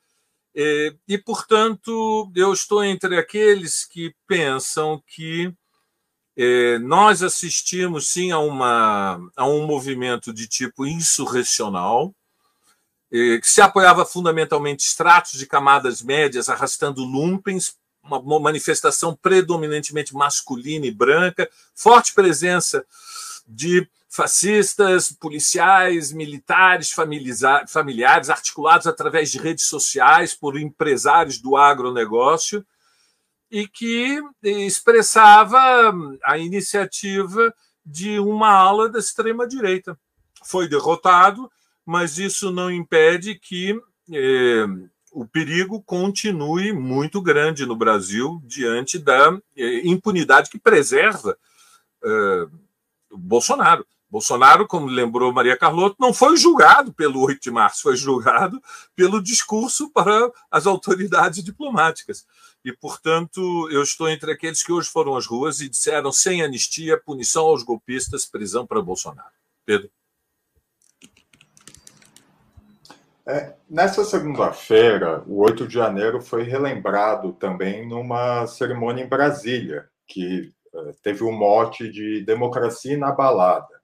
É, 0.55 0.95
e, 1.07 1.17
portanto, 1.17 2.31
eu 2.35 2.53
estou 2.53 2.83
entre 2.83 3.17
aqueles 3.17 3.85
que 3.85 4.15
pensam 4.27 5.03
que 5.07 5.53
é, 6.37 6.79
nós 6.79 7.23
assistimos 7.23 8.09
sim 8.09 8.33
a, 8.33 8.39
uma, 8.39 9.21
a 9.37 9.47
um 9.47 9.67
movimento 9.67 10.33
de 10.33 10.49
tipo 10.49 10.87
insurrecional, 10.87 12.15
é, 13.13 13.39
que 13.39 13.51
se 13.51 13.61
apoiava 13.61 14.05
fundamentalmente 14.05 14.85
estratos 14.85 15.39
de 15.39 15.47
camadas 15.47 16.03
médias 16.03 16.49
arrastando 16.49 17.05
lumpens, 17.05 17.77
uma 18.03 18.41
manifestação 18.41 19.15
predominantemente 19.15 20.15
masculina 20.15 20.87
e 20.87 20.91
branca, 20.91 21.49
forte 21.75 22.15
presença 22.15 22.85
de 23.47 23.87
fascistas, 24.21 25.11
policiais, 25.11 26.13
militares, 26.13 26.93
familiares, 26.93 28.29
articulados 28.29 28.87
através 28.87 29.31
de 29.31 29.39
redes 29.39 29.65
sociais 29.65 30.35
por 30.35 30.61
empresários 30.61 31.39
do 31.39 31.57
agronegócio, 31.57 32.63
e 33.51 33.67
que 33.67 34.21
expressava 34.43 35.59
a 36.23 36.37
iniciativa 36.37 37.53
de 37.85 38.21
uma 38.21 38.51
ala 38.51 38.91
da 38.91 38.99
extrema-direita. 38.99 39.99
Foi 40.45 40.69
derrotado, 40.69 41.51
mas 41.87 42.19
isso 42.19 42.51
não 42.51 42.71
impede 42.71 43.37
que 43.37 43.75
eh, 44.13 44.67
o 45.13 45.27
perigo 45.27 45.83
continue 45.83 46.75
muito 46.75 47.23
grande 47.23 47.65
no 47.65 47.75
Brasil 47.75 48.39
diante 48.45 48.99
da 48.99 49.35
eh, 49.57 49.81
impunidade 49.83 50.51
que 50.51 50.59
preserva 50.59 51.39
eh, 52.05 52.47
Bolsonaro 53.11 53.87
Bolsonaro, 54.11 54.67
como 54.67 54.87
lembrou 54.87 55.33
Maria 55.33 55.57
Carlotto, 55.57 55.95
não 56.01 56.13
foi 56.13 56.37
julgado 56.37 56.93
pelo 56.93 57.21
8 57.21 57.41
de 57.41 57.51
março, 57.51 57.83
foi 57.83 57.97
julgado 57.97 58.61
pelo 58.97 59.23
discurso 59.23 59.89
para 59.93 60.31
as 60.51 60.67
autoridades 60.67 61.45
diplomáticas. 61.45 62.27
E, 62.65 62.73
portanto, 62.73 63.69
eu 63.71 63.83
estou 63.83 64.09
entre 64.09 64.33
aqueles 64.33 64.65
que 64.65 64.73
hoje 64.73 64.89
foram 64.89 65.17
às 65.17 65.27
ruas 65.27 65.61
e 65.61 65.69
disseram 65.69 66.11
sem 66.11 66.43
anistia, 66.43 67.01
punição 67.01 67.45
aos 67.45 67.63
golpistas, 67.63 68.27
prisão 68.27 68.67
para 68.67 68.83
Bolsonaro. 68.83 69.31
Pedro. 69.65 69.89
É, 73.25 73.55
nessa 73.69 74.05
segunda-feira, 74.05 75.23
o 75.25 75.41
8 75.45 75.69
de 75.69 75.75
janeiro 75.75 76.21
foi 76.21 76.43
relembrado 76.43 77.33
também 77.35 77.87
numa 77.87 78.45
cerimônia 78.49 79.05
em 79.05 79.09
Brasília, 79.09 79.89
que 80.05 80.53
é, 80.75 80.93
teve 81.01 81.23
o 81.23 81.31
mote 81.31 81.89
de 81.89 82.25
democracia 82.25 82.95
inabalada 82.95 83.80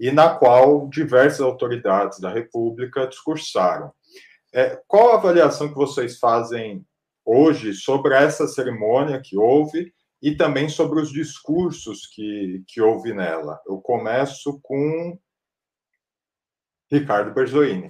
e 0.00 0.10
na 0.10 0.34
qual 0.34 0.88
diversas 0.88 1.42
autoridades 1.42 2.18
da 2.18 2.30
República 2.30 3.06
discursaram. 3.06 3.92
É, 4.50 4.82
qual 4.88 5.10
a 5.10 5.16
avaliação 5.16 5.68
que 5.68 5.74
vocês 5.74 6.18
fazem 6.18 6.86
hoje 7.22 7.74
sobre 7.74 8.14
essa 8.14 8.48
cerimônia 8.48 9.20
que 9.22 9.36
houve 9.36 9.92
e 10.22 10.34
também 10.34 10.70
sobre 10.70 11.00
os 11.00 11.12
discursos 11.12 12.06
que, 12.06 12.64
que 12.66 12.80
houve 12.80 13.12
nela? 13.12 13.60
Eu 13.66 13.78
começo 13.78 14.58
com 14.62 15.18
Ricardo 16.90 17.34
Berzoini. 17.34 17.88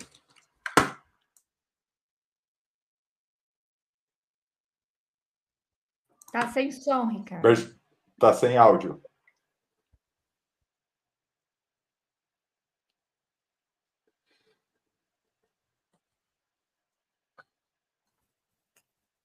Tá 6.33 6.49
sem 6.49 6.73
som, 6.73 7.07
Ricardo. 7.07 7.43
Tá 8.19 8.33
sem 8.35 8.59
áudio. 8.59 9.01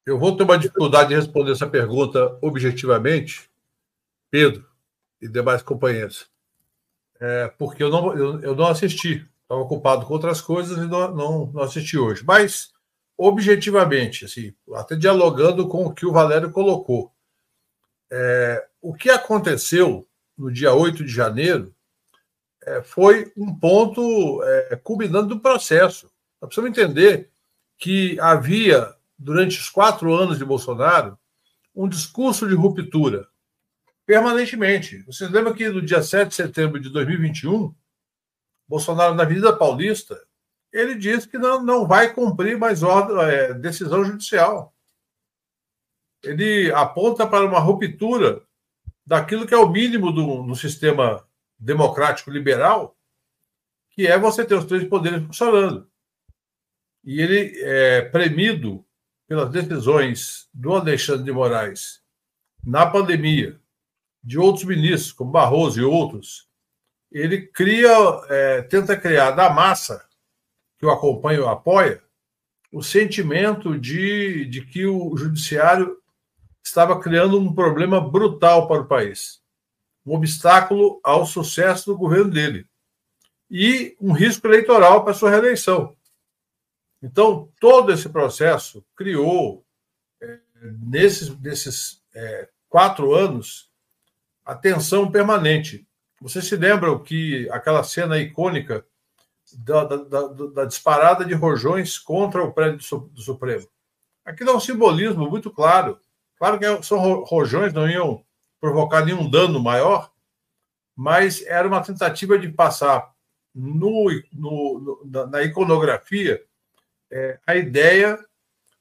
Eu 0.06 0.20
vou 0.20 0.38
ter 0.38 0.44
uma 0.44 0.58
dificuldade 0.58 1.10
de 1.10 1.16
responder 1.16 1.52
essa 1.52 1.68
pergunta 1.68 2.38
objetivamente, 2.40 3.50
Pedro 4.30 4.64
e 5.20 5.28
demais 5.28 5.64
companheiros, 5.64 6.30
é, 7.20 7.48
porque 7.58 7.82
eu 7.82 7.90
não, 7.90 8.16
eu, 8.16 8.42
eu 8.42 8.56
não 8.56 8.68
assisti. 8.68 9.28
Estava 9.42 9.62
ocupado 9.62 10.06
com 10.06 10.14
outras 10.14 10.42
coisas 10.42 10.78
e 10.78 10.88
não, 10.88 11.16
não, 11.16 11.46
não 11.48 11.64
assisti 11.64 11.98
hoje. 11.98 12.24
Mas, 12.26 12.72
objetivamente, 13.18 14.26
assim, 14.26 14.54
até 14.74 14.96
dialogando 14.96 15.68
com 15.68 15.86
o 15.86 15.94
que 15.94 16.06
o 16.06 16.12
Valério 16.12 16.52
colocou, 16.52 17.12
é, 18.12 18.68
o 18.82 18.94
que 18.94 19.10
aconteceu 19.10 20.08
no 20.38 20.52
dia 20.52 20.74
8 20.74 21.04
de 21.04 21.12
janeiro 21.12 21.74
é, 22.64 22.82
foi 22.84 23.32
um 23.36 23.54
ponto 23.56 24.44
é, 24.44 24.76
culminando 24.84 25.36
do 25.36 25.40
processo. 25.40 26.12
Nós 26.42 26.50
precisamos 26.50 26.78
entender 26.78 27.30
que 27.78 28.20
havia 28.20 28.96
durante 29.18 29.60
os 29.60 29.70
quatro 29.70 30.14
anos 30.14 30.38
de 30.38 30.46
Bolsonaro, 30.46 31.18
um 31.74 31.88
discurso 31.88 32.48
de 32.48 32.56
ruptura 32.56 33.28
permanentemente. 34.06 35.02
Vocês 35.04 35.30
lembram 35.32 35.54
que 35.54 35.68
no 35.68 35.82
dia 35.82 36.02
7 36.02 36.30
de 36.30 36.36
setembro 36.36 36.80
de 36.80 36.90
2021, 36.90 37.74
Bolsonaro, 38.68 39.16
na 39.16 39.24
Avenida 39.24 39.56
Paulista, 39.56 40.20
ele 40.72 40.96
disse 40.96 41.28
que 41.28 41.38
não, 41.38 41.64
não 41.64 41.88
vai 41.88 42.14
cumprir 42.14 42.58
mais 42.58 42.84
ordem, 42.84 43.18
é, 43.18 43.54
decisão 43.54 44.04
judicial. 44.04 44.74
Ele 46.24 46.72
aponta 46.74 47.26
para 47.26 47.46
uma 47.46 47.60
ruptura 47.60 48.42
daquilo 49.06 49.48
que 49.48 49.54
é 49.54 49.58
o 49.58 49.70
mínimo 49.70 50.12
do, 50.12 50.44
do 50.44 50.56
sistema 50.56 51.26
democrático 51.58 52.30
liberal, 52.30 52.98
que 53.92 54.06
é 54.06 54.18
você 54.20 54.44
ter 54.44 54.56
os 54.56 54.66
três 54.66 54.88
poderes 54.88 55.24
funcionando. 55.26 55.90
E 57.04 57.22
ele 57.22 57.62
é 57.62 58.02
premido 58.02 58.85
pelas 59.28 59.50
decisões 59.50 60.48
do 60.54 60.74
Alexandre 60.74 61.24
de 61.24 61.32
Moraes 61.32 62.02
na 62.64 62.86
pandemia, 62.86 63.60
de 64.24 64.40
outros 64.40 64.66
ministros, 64.66 65.12
como 65.12 65.32
Barroso 65.32 65.80
e 65.80 65.84
outros, 65.84 66.50
ele 67.12 67.48
cria, 67.48 67.92
é, 68.28 68.62
tenta 68.64 68.98
criar 68.98 69.32
da 69.32 69.50
massa 69.50 70.04
que 70.78 70.86
o 70.86 70.90
acompanha 70.90 71.42
ou 71.42 71.48
apoia, 71.48 72.04
o 72.74 72.82
sentimento 72.82 73.80
de, 73.80 74.46
de 74.46 74.66
que 74.66 74.86
o 74.86 75.16
judiciário 75.16 75.98
estava 76.64 77.00
criando 77.00 77.40
um 77.40 77.54
problema 77.54 78.02
brutal 78.02 78.68
para 78.68 78.82
o 78.82 78.88
país, 78.88 79.42
um 80.06 80.16
obstáculo 80.16 81.00
ao 81.04 81.26
sucesso 81.26 81.92
do 81.92 81.98
governo 81.98 82.32
dele 82.32 82.68
e 83.50 83.96
um 84.02 84.12
risco 84.12 84.48
eleitoral 84.48 85.04
para 85.04 85.14
sua 85.14 85.30
reeleição. 85.30 85.95
Então, 87.06 87.48
todo 87.60 87.92
esse 87.92 88.10
processo 88.10 88.84
criou, 88.96 89.64
é, 90.20 90.40
nesses, 90.82 91.40
nesses 91.40 92.04
é, 92.16 92.50
quatro 92.68 93.14
anos, 93.14 93.70
a 94.44 94.56
tensão 94.56 95.12
permanente. 95.12 95.88
Vocês 96.20 96.48
se 96.48 96.56
lembram 96.56 96.98
que 96.98 97.48
aquela 97.52 97.84
cena 97.84 98.18
icônica 98.18 98.84
da, 99.54 99.84
da, 99.84 100.28
da, 100.28 100.66
disparada 100.66 101.24
de 101.24 101.36
rojões 101.36 102.00
contra 102.00 102.44
o 102.44 102.52
prédio 102.52 102.80
do 103.12 103.22
Supremo? 103.22 103.70
Aquilo 104.26 104.50
é 104.50 104.56
um 104.56 104.60
simbolismo 104.60 105.30
muito 105.30 105.52
claro. 105.52 106.00
Claro 106.40 106.58
que 106.58 106.84
são 106.84 107.24
rojões, 107.24 107.72
não 107.72 107.88
iam 107.88 108.26
provocar 108.60 109.06
nenhum 109.06 109.30
dano 109.30 109.62
maior, 109.62 110.12
mas 110.96 111.46
era 111.46 111.68
uma 111.68 111.84
tentativa 111.84 112.40
de 112.40 112.50
passar 112.50 113.14
no, 113.54 114.10
no 114.34 115.28
na 115.30 115.44
iconografia 115.44 116.44
é, 117.16 117.40
a 117.48 117.56
ideia 117.56 118.20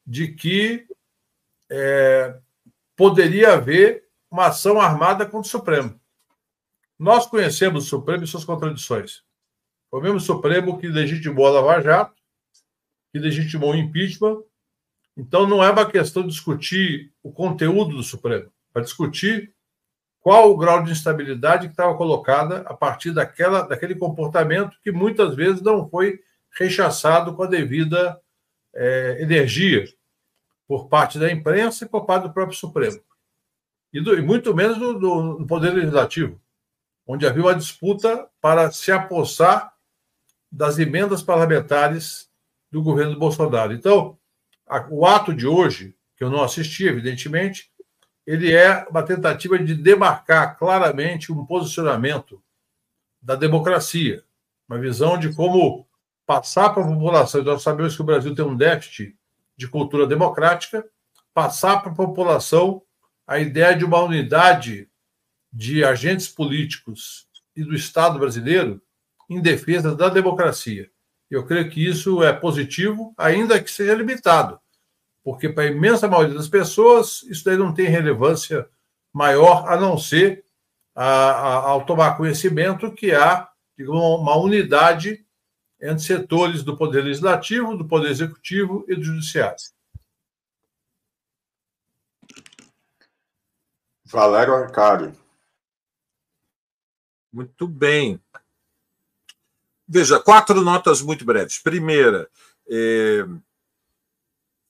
de 0.05 0.35
que 0.35 0.85
é, 1.71 2.37
poderia 2.97 3.53
haver 3.53 4.09
uma 4.29 4.47
ação 4.47 4.81
armada 4.81 5.25
contra 5.25 5.47
o 5.47 5.51
Supremo. 5.51 6.01
Nós 6.99 7.27
conhecemos 7.27 7.85
o 7.85 7.89
Supremo 7.89 8.25
e 8.25 8.27
suas 8.27 8.45
contradições. 8.45 9.23
Foi 9.89 10.01
o 10.01 10.03
mesmo 10.03 10.19
Supremo 10.19 10.79
que 10.79 10.89
legitimou 10.89 11.47
a 11.47 11.51
Lava 11.61 11.81
Jato, 11.81 12.21
que 13.13 13.21
legitimou 13.21 13.71
o 13.71 13.77
impeachment. 13.77 14.43
Então, 15.17 15.47
não 15.47 15.63
é 15.63 15.71
uma 15.71 15.89
questão 15.89 16.23
de 16.23 16.31
discutir 16.31 17.13
o 17.23 17.31
conteúdo 17.31 17.97
do 17.97 18.03
Supremo, 18.03 18.51
para 18.73 18.83
discutir 18.83 19.55
qual 20.21 20.51
o 20.51 20.57
grau 20.57 20.83
de 20.83 20.91
instabilidade 20.91 21.69
que 21.69 21.73
estava 21.73 21.97
colocada 21.97 22.63
a 22.63 22.75
partir 22.75 23.13
daquela, 23.13 23.63
daquele 23.63 23.95
comportamento 23.95 24.77
que 24.83 24.91
muitas 24.91 25.37
vezes 25.37 25.63
não 25.63 25.89
foi 25.89 26.19
rechaçado 26.51 27.35
com 27.35 27.45
a 27.45 27.47
devida 27.47 28.21
é, 28.75 29.23
energia 29.23 29.85
por 30.67 30.89
parte 30.89 31.19
da 31.19 31.31
imprensa 31.31 31.85
e 31.85 31.89
por 31.89 32.05
parte 32.07 32.25
do 32.25 32.33
próprio 32.33 32.59
Supremo. 32.59 33.01
E, 33.93 34.01
do, 34.01 34.17
e 34.17 34.23
muito 34.23 34.55
menos 34.55 34.79
do, 34.79 34.99
do, 34.99 35.35
do, 35.39 35.47
Poder 35.47 35.73
Legislativo, 35.73 36.41
onde 37.07 37.27
havia 37.27 37.43
uma 37.43 37.55
disputa 37.55 38.29
para 38.41 38.71
se 38.71 38.91
apossar 38.91 39.73
das 40.51 40.79
emendas 40.79 41.23
parlamentares 41.23 42.31
do 42.71 42.83
governo 42.83 43.19
Bolsonaro. 43.19 43.73
Então, 43.73 44.19
a, 44.67 44.87
o 44.91 45.07
ato 45.07 45.33
de 45.33 45.47
hoje, 45.47 45.97
que 46.17 46.25
eu 46.25 46.31
não 46.31 46.43
assisti, 46.43 46.87
evidentemente, 46.87 47.71
ele 48.27 48.53
é 48.53 48.87
uma 48.89 49.03
tentativa 49.03 49.59
de 49.59 49.75
demarcar 49.75 50.59
claramente 50.59 51.31
um 51.31 51.45
posicionamento 51.45 52.43
da 53.21 53.37
democracia, 53.37 54.25
uma 54.69 54.79
visão 54.79 55.19
de 55.19 55.33
como 55.35 55.87
passar 56.27 56.71
para 56.71 56.83
a 56.83 56.87
população, 56.87 57.43
nós 57.43 57.63
sabemos 57.63 57.95
que 57.95 58.03
o 58.03 58.05
Brasil 58.05 58.35
tem 58.35 58.45
um 58.45 58.57
déficit 58.57 59.17
de 59.57 59.69
cultura 59.69 60.07
democrática, 60.07 60.85
passar 61.33 61.81
para 61.83 61.93
a 61.93 61.95
população 61.95 62.83
a 63.27 63.39
ideia 63.39 63.75
de 63.77 63.85
uma 63.85 64.01
unidade 64.01 64.89
de 65.53 65.85
agentes 65.85 66.29
políticos 66.29 67.29
e 67.55 67.63
do 67.63 67.75
Estado 67.75 68.19
brasileiro 68.19 68.83
em 69.29 69.41
defesa 69.41 69.95
da 69.95 70.09
democracia. 70.09 70.91
Eu 71.31 71.47
creio 71.47 71.71
que 71.71 71.85
isso 71.85 72.23
é 72.23 72.33
positivo, 72.33 73.15
ainda 73.17 73.63
que 73.63 73.71
seja 73.71 73.95
limitado, 73.95 74.61
porque 75.23 75.49
para 75.49 75.65
a 75.65 75.69
imensa 75.69 76.07
maioria 76.07 76.35
das 76.35 76.49
pessoas 76.49 77.23
isso 77.25 77.45
daí 77.45 77.57
não 77.57 77.73
tem 77.73 77.87
relevância 77.87 78.69
maior 79.13 79.69
a 79.69 79.77
não 79.77 79.97
ser 79.97 80.45
a, 80.95 81.05
a, 81.05 81.55
ao 81.71 81.85
tomar 81.85 82.17
conhecimento 82.17 82.93
que 82.93 83.13
há 83.13 83.49
digamos, 83.77 84.21
uma 84.21 84.37
unidade 84.37 85.24
entre 85.85 86.03
setores 86.03 86.63
do 86.63 86.79
Poder 86.79 87.05
Legislativo, 87.05 87.77
do 87.77 87.87
Poder 87.87 88.11
Executivo 88.11 88.87
e 88.89 88.97
do 88.97 89.05
Judiciário. 89.05 89.59
Valério 94.07 94.55
Arcari. 94.55 95.13
Muito 97.31 97.69
bem. 97.69 98.19
Veja, 99.87 100.19
quatro 100.19 100.63
notas 100.63 101.03
muito 101.03 101.23
breves. 101.23 101.59
Primeira, 101.59 102.31
é... 102.67 103.27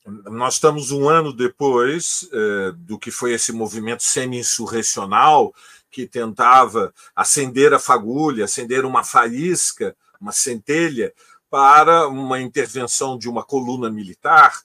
nós 0.04 0.54
estamos 0.54 0.90
um 0.90 1.08
ano 1.08 1.32
depois 1.32 2.28
é, 2.32 2.72
do 2.72 2.98
que 2.98 3.12
foi 3.12 3.34
esse 3.34 3.52
movimento 3.52 4.02
semi-insurrecional 4.02 5.54
que 5.92 6.08
tentava 6.08 6.92
acender 7.14 7.72
a 7.72 7.78
fagulha, 7.78 8.46
acender 8.46 8.84
uma 8.84 9.04
faísca, 9.04 9.96
uma 10.24 10.32
centelha 10.32 11.12
para 11.50 12.08
uma 12.08 12.40
intervenção 12.40 13.18
de 13.18 13.28
uma 13.28 13.44
coluna 13.44 13.90
militar. 13.90 14.58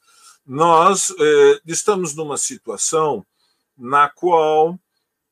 Nós 0.45 1.13
é, 1.19 1.61
estamos 1.67 2.15
numa 2.15 2.37
situação 2.37 3.25
na 3.77 4.07
qual 4.07 4.79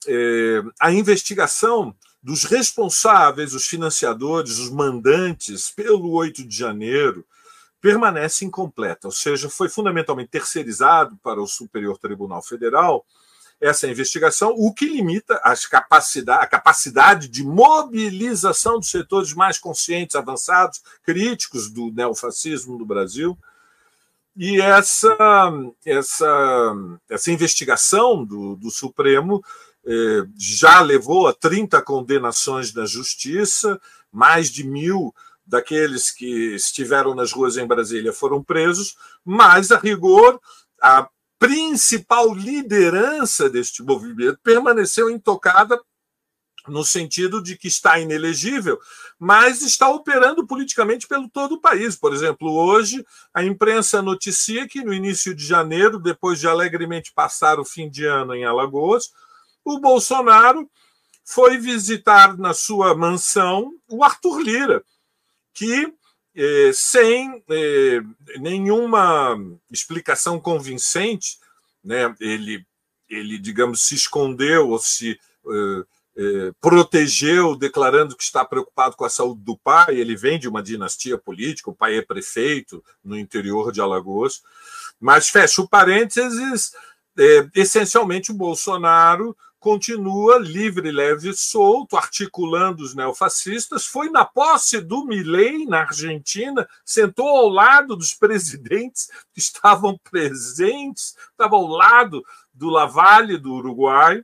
é, 0.05 0.61
a 0.79 0.91
investigação 0.91 1.95
dos 2.21 2.43
responsáveis, 2.43 3.53
os 3.53 3.65
financiadores, 3.65 4.59
os 4.59 4.69
mandantes 4.69 5.71
pelo 5.71 6.11
8 6.11 6.45
de 6.45 6.55
janeiro 6.55 7.25
permanece 7.79 8.43
incompleta, 8.43 9.07
ou 9.07 9.13
seja, 9.13 9.49
foi 9.49 9.69
fundamentalmente 9.69 10.31
terceirizado 10.31 11.15
para 11.23 11.41
o 11.41 11.47
Superior 11.47 11.97
Tribunal 11.97 12.41
Federal 12.41 13.05
essa 13.59 13.87
investigação, 13.87 14.53
o 14.55 14.71
que 14.73 14.85
limita 14.85 15.39
as 15.43 15.65
capacidade, 15.65 16.43
a 16.43 16.47
capacidade 16.47 17.27
de 17.27 17.43
mobilização 17.43 18.79
dos 18.79 18.89
setores 18.89 19.33
mais 19.33 19.57
conscientes, 19.57 20.15
avançados, 20.15 20.81
críticos 21.03 21.69
do 21.69 21.91
neofascismo 21.91 22.77
no 22.77 22.85
Brasil. 22.85 23.37
E 24.35 24.61
essa, 24.61 25.17
essa, 25.83 26.75
essa 27.09 27.31
investigação 27.31 28.23
do, 28.23 28.55
do 28.55 28.69
Supremo 28.69 29.43
eh, 29.83 30.27
já 30.37 30.79
levou 30.81 31.27
a 31.27 31.33
30 31.33 31.81
condenações 31.81 32.71
na 32.71 32.85
justiça, 32.85 33.81
mais 34.11 34.51
de 34.51 34.63
mil 34.63 35.13
daqueles 35.43 36.11
que 36.11 36.53
estiveram 36.55 37.15
nas 37.15 37.31
ruas 37.31 37.57
em 37.57 37.65
Brasília 37.65 38.11
foram 38.11 38.43
presos, 38.43 38.97
mas, 39.25 39.71
a 39.71 39.77
rigor, 39.79 40.39
a 40.81 41.09
principal 41.39 42.33
liderança 42.33 43.49
deste 43.49 43.83
movimento 43.83 44.39
permaneceu 44.43 45.09
intocada 45.09 45.79
no 46.67 46.83
sentido 46.83 47.41
de 47.41 47.57
que 47.57 47.67
está 47.67 47.97
inelegível, 47.99 48.77
mas 49.17 49.61
está 49.61 49.89
operando 49.89 50.45
politicamente 50.45 51.07
pelo 51.07 51.29
todo 51.29 51.55
o 51.55 51.61
país. 51.61 51.95
Por 51.95 52.13
exemplo, 52.13 52.51
hoje 52.51 53.05
a 53.33 53.43
imprensa 53.43 54.01
noticia 54.01 54.67
que 54.67 54.83
no 54.83 54.93
início 54.93 55.33
de 55.33 55.45
janeiro, 55.45 55.99
depois 55.99 56.39
de 56.39 56.47
alegremente 56.47 57.13
passar 57.13 57.59
o 57.59 57.65
fim 57.65 57.89
de 57.89 58.05
ano 58.05 58.35
em 58.35 58.43
Alagoas, 58.43 59.11
o 59.63 59.79
Bolsonaro 59.79 60.69
foi 61.23 61.57
visitar 61.57 62.37
na 62.37 62.53
sua 62.53 62.95
mansão 62.95 63.71
o 63.89 64.03
Arthur 64.03 64.39
Lira, 64.41 64.83
que 65.53 65.93
eh, 66.39 66.71
sem 66.71 67.43
eh, 67.49 67.99
nenhuma 68.39 69.35
explicação 69.71 70.39
convincente, 70.39 71.39
né, 71.83 72.15
ele, 72.19 72.63
ele, 73.09 73.39
digamos, 73.39 73.81
se 73.81 73.95
escondeu 73.95 74.69
ou 74.69 74.77
se 74.77 75.19
eh, 76.19 76.51
protegeu, 76.61 77.55
declarando 77.55 78.15
que 78.15 78.21
está 78.21 78.45
preocupado 78.45 78.95
com 78.95 79.03
a 79.03 79.09
saúde 79.09 79.41
do 79.41 79.57
pai. 79.57 79.95
Ele 79.95 80.15
vem 80.15 80.37
de 80.37 80.47
uma 80.47 80.61
dinastia 80.61 81.17
política, 81.17 81.71
o 81.71 81.75
pai 81.75 81.97
é 81.97 82.01
prefeito 82.03 82.83
no 83.03 83.17
interior 83.17 83.71
de 83.71 83.81
Alagoas. 83.81 84.43
Mas, 84.99 85.29
fecha 85.29 85.61
o 85.61 85.67
parênteses, 85.67 86.71
é, 87.17 87.49
essencialmente 87.55 88.31
o 88.31 88.35
Bolsonaro 88.35 89.35
continua 89.67 90.39
livre, 90.39 90.89
leve 90.91 91.31
e 91.31 91.35
solto, 91.35 91.97
articulando 91.97 92.81
os 92.81 92.95
neofascistas. 92.95 93.85
Foi 93.85 94.09
na 94.09 94.23
posse 94.23 94.79
do 94.79 95.03
Milei, 95.03 95.65
na 95.65 95.81
Argentina, 95.81 96.65
sentou 96.85 97.27
ao 97.27 97.49
lado 97.49 97.93
dos 97.93 98.13
presidentes 98.13 99.09
que 99.35 99.41
estavam 99.41 99.99
presentes, 100.09 101.17
estava 101.31 101.57
ao 101.57 101.67
lado 101.67 102.23
do 102.53 102.69
Lavalle, 102.69 103.37
do 103.37 103.55
Uruguai, 103.55 104.23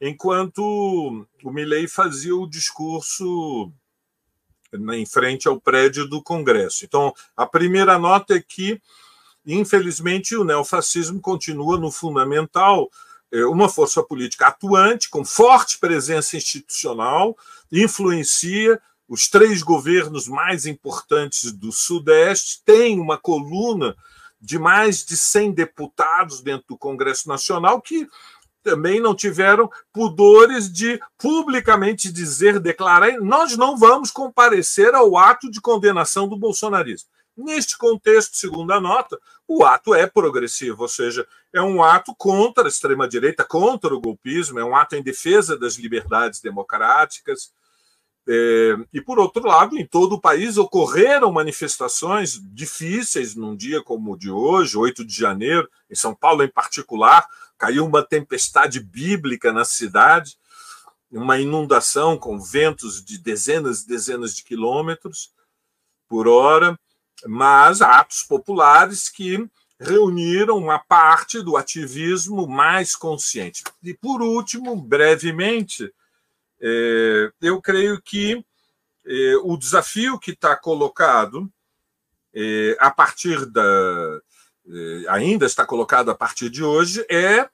enquanto 0.00 0.58
o 1.44 1.50
Milei 1.52 1.86
fazia 1.86 2.34
o 2.34 2.50
discurso 2.50 3.70
em 4.72 5.06
frente 5.06 5.46
ao 5.46 5.60
prédio 5.60 6.08
do 6.08 6.20
Congresso. 6.20 6.84
Então, 6.84 7.14
a 7.36 7.46
primeira 7.46 8.00
nota 8.00 8.34
é 8.34 8.42
que, 8.42 8.82
infelizmente, 9.46 10.34
o 10.34 10.42
neofascismo 10.42 11.20
continua 11.20 11.78
no 11.78 11.92
fundamental 11.92 12.90
uma 13.44 13.68
força 13.68 14.02
política 14.02 14.46
atuante, 14.46 15.10
com 15.10 15.24
forte 15.24 15.78
presença 15.78 16.36
institucional, 16.36 17.36
influencia 17.70 18.80
os 19.08 19.28
três 19.28 19.62
governos 19.62 20.26
mais 20.26 20.66
importantes 20.66 21.52
do 21.52 21.70
Sudeste, 21.70 22.60
tem 22.64 22.98
uma 22.98 23.16
coluna 23.16 23.96
de 24.40 24.58
mais 24.58 25.04
de 25.04 25.16
100 25.16 25.52
deputados 25.52 26.40
dentro 26.40 26.66
do 26.68 26.78
Congresso 26.78 27.28
Nacional 27.28 27.80
que 27.80 28.08
também 28.62 29.00
não 29.00 29.14
tiveram 29.14 29.70
pudores 29.92 30.70
de 30.70 31.00
publicamente 31.16 32.10
dizer, 32.10 32.58
declarar, 32.58 33.12
nós 33.20 33.56
não 33.56 33.76
vamos 33.76 34.10
comparecer 34.10 34.92
ao 34.92 35.16
ato 35.16 35.48
de 35.48 35.60
condenação 35.60 36.28
do 36.28 36.36
bolsonarismo. 36.36 37.08
Neste 37.36 37.76
contexto, 37.76 38.34
segundo 38.34 38.72
a 38.72 38.80
nota, 38.80 39.20
o 39.46 39.62
ato 39.62 39.94
é 39.94 40.06
progressivo, 40.06 40.82
ou 40.82 40.88
seja, 40.88 41.28
é 41.52 41.60
um 41.60 41.82
ato 41.82 42.14
contra 42.16 42.64
a 42.64 42.68
extrema-direita, 42.68 43.44
contra 43.44 43.94
o 43.94 44.00
golpismo, 44.00 44.58
é 44.58 44.64
um 44.64 44.74
ato 44.74 44.96
em 44.96 45.02
defesa 45.02 45.58
das 45.58 45.74
liberdades 45.74 46.40
democráticas. 46.40 47.52
É, 48.26 48.76
e, 48.90 49.02
por 49.02 49.18
outro 49.18 49.46
lado, 49.46 49.78
em 49.78 49.86
todo 49.86 50.14
o 50.14 50.20
país 50.20 50.56
ocorreram 50.56 51.30
manifestações 51.30 52.40
difíceis 52.42 53.34
num 53.34 53.54
dia 53.54 53.82
como 53.82 54.14
o 54.14 54.18
de 54.18 54.30
hoje, 54.30 54.78
8 54.78 55.04
de 55.04 55.14
janeiro, 55.14 55.68
em 55.90 55.94
São 55.94 56.14
Paulo 56.14 56.42
em 56.42 56.48
particular, 56.48 57.28
caiu 57.58 57.84
uma 57.84 58.02
tempestade 58.02 58.80
bíblica 58.80 59.52
na 59.52 59.64
cidade, 59.64 60.38
uma 61.10 61.38
inundação 61.38 62.16
com 62.16 62.40
ventos 62.40 63.04
de 63.04 63.18
dezenas 63.18 63.82
e 63.82 63.88
dezenas 63.88 64.34
de 64.34 64.42
quilômetros 64.42 65.32
por 66.08 66.26
hora 66.26 66.78
mas 67.24 67.80
atos 67.80 68.22
populares 68.22 69.08
que 69.08 69.48
reuniram 69.78 70.56
uma 70.56 70.78
parte 70.78 71.42
do 71.42 71.56
ativismo 71.56 72.46
mais 72.46 72.96
consciente. 72.96 73.62
E, 73.82 73.94
por 73.94 74.22
último, 74.22 74.74
brevemente, 74.76 75.92
é, 76.60 77.30
eu 77.40 77.60
creio 77.60 78.00
que 78.00 78.44
é, 79.06 79.36
o 79.42 79.56
desafio 79.56 80.18
que 80.18 80.32
está 80.32 80.56
colocado 80.56 81.50
é, 82.34 82.76
a 82.80 82.90
partir 82.90 83.46
da. 83.46 84.20
ainda 85.08 85.46
está 85.46 85.64
colocado 85.64 86.10
a 86.10 86.14
partir 86.14 86.50
de 86.50 86.64
hoje 86.64 87.06
é 87.08 87.48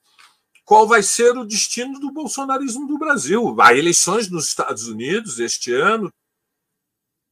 qual 0.64 0.86
vai 0.86 1.02
ser 1.02 1.36
o 1.36 1.44
destino 1.44 2.00
do 2.00 2.10
bolsonarismo 2.10 2.86
do 2.86 2.98
Brasil. 2.98 3.54
Há 3.60 3.74
eleições 3.74 4.30
nos 4.30 4.46
Estados 4.46 4.88
Unidos 4.88 5.38
este 5.38 5.74
ano. 5.74 6.12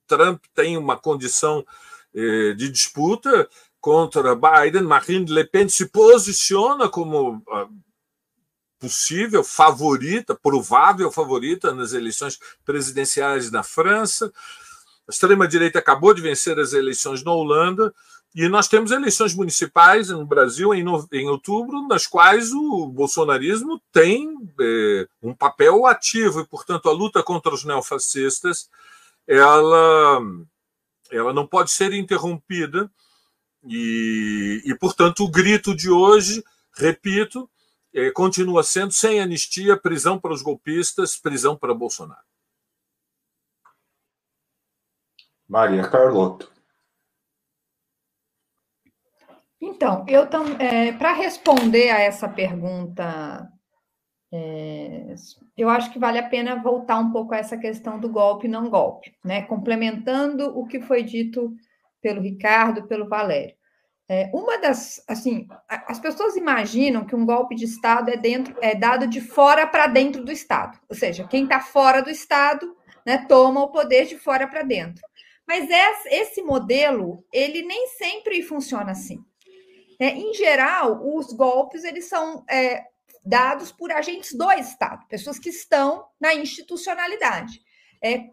Trump 0.07 0.45
tem 0.55 0.77
uma 0.77 0.99
condição 0.99 1.65
de 2.13 2.69
disputa 2.71 3.49
contra 3.81 4.35
Biden, 4.37 4.83
Marine 4.83 5.31
Le 5.31 5.45
Pen 5.45 5.69
se 5.69 5.87
posiciona 5.87 6.89
como 6.89 7.43
ah, 7.51 7.67
possível 8.79 9.43
favorita, 9.43 10.35
provável 10.35 11.11
favorita 11.11 11.73
nas 11.73 11.93
eleições 11.93 12.39
presidenciais 12.65 13.51
na 13.51 13.63
França. 13.63 14.33
A 15.09 15.13
extrema-direita 15.13 15.79
acabou 15.79 16.15
de 16.15 16.23
vencer 16.23 16.59
as 16.59 16.73
eleições 16.73 17.25
na 17.25 17.33
Holanda. 17.33 17.93
E 18.33 18.49
nós 18.49 18.69
temos 18.69 18.93
eleições 18.93 19.35
municipais 19.35 20.09
no 20.09 20.25
Brasil 20.25 20.73
em, 20.73 20.85
em 21.13 21.29
outubro, 21.29 21.87
nas 21.89 22.07
quais 22.07 22.53
o 22.53 22.87
bolsonarismo 22.87 23.83
tem 23.91 24.33
eh, 24.61 25.09
um 25.21 25.35
papel 25.35 25.85
ativo, 25.85 26.41
e, 26.41 26.47
portanto, 26.47 26.89
a 26.89 26.93
luta 26.93 27.25
contra 27.25 27.53
os 27.53 27.65
neofascistas 27.65 28.69
ela 29.27 30.21
ela 31.11 31.33
não 31.33 31.47
pode 31.47 31.71
ser 31.71 31.93
interrompida 31.93 32.91
e, 33.65 34.63
e 34.65 34.75
portanto, 34.75 35.25
o 35.25 35.31
grito 35.31 35.75
de 35.75 35.91
hoje, 35.91 36.43
repito, 36.77 37.49
é, 37.95 38.11
continua 38.11 38.63
sendo 38.63 38.93
sem 38.93 39.21
anistia, 39.21 39.77
prisão 39.77 40.19
para 40.19 40.33
os 40.33 40.43
golpistas, 40.43 41.17
prisão 41.17 41.57
para 41.57 41.75
Bolsonaro. 41.75 42.25
Maria 45.49 45.89
Carlotto. 45.89 46.51
Então, 49.61 50.07
eu 50.09 50.27
é, 50.59 50.93
para 50.93 51.13
responder 51.13 51.91
a 51.91 51.99
essa 51.99 52.29
pergunta 52.29 53.47
é, 54.33 55.15
eu 55.57 55.69
acho 55.69 55.93
que 55.93 55.99
vale 55.99 56.19
a 56.19 56.29
pena 56.29 56.63
voltar 56.63 56.99
um 56.99 57.11
pouco 57.11 57.35
a 57.35 57.39
essa 57.39 57.57
questão 57.57 57.99
do 57.99 58.09
golpe 58.09 58.47
e 58.47 58.51
não 58.51 58.71
golpe, 58.71 59.13
né? 59.25 59.43
Complementando 59.43 60.57
o 60.59 60.67
que 60.67 60.81
foi 60.81 61.03
dito 61.03 61.53
pelo 62.01 62.21
Ricardo, 62.21 62.87
pelo 62.87 63.09
Valério. 63.09 63.55
É, 64.09 64.31
uma 64.35 64.59
das, 64.59 65.05
assim, 65.07 65.47
as 65.69 66.01
pessoas 66.01 66.35
imaginam 66.37 67.05
que 67.05 67.15
um 67.15 67.25
golpe 67.25 67.55
de 67.55 67.65
Estado 67.65 68.11
é 68.11 68.17
dentro, 68.17 68.57
é 68.61 68.75
dado 68.75 69.07
de 69.07 69.21
fora 69.21 69.67
para 69.67 69.87
dentro 69.87 70.25
do 70.25 70.33
Estado, 70.33 70.81
ou 70.89 70.97
seja, 70.97 71.29
quem 71.29 71.45
está 71.45 71.61
fora 71.61 72.03
do 72.03 72.11
Estado, 72.11 72.77
né, 73.07 73.25
toma 73.29 73.63
o 73.63 73.71
poder 73.71 74.07
de 74.07 74.19
fora 74.19 74.49
para 74.49 74.63
dentro. 74.63 75.01
Mas 75.47 75.69
esse 76.07 76.43
modelo, 76.43 77.25
ele 77.33 77.63
nem 77.63 77.89
sempre 77.89 78.43
funciona 78.43 78.93
assim. 78.93 79.25
Né? 79.99 80.15
Em 80.15 80.33
geral, 80.35 81.01
os 81.17 81.33
golpes 81.33 81.85
eles 81.85 82.09
são 82.09 82.45
é, 82.49 82.85
dados 83.25 83.71
por 83.71 83.93
agentes 83.93 84.35
do 84.35 84.51
Estado, 84.53 85.07
pessoas 85.09 85.39
que 85.39 85.51
estão 85.51 86.07
na 86.21 86.35
institucionalidade. 86.35 87.61
É, 88.03 88.25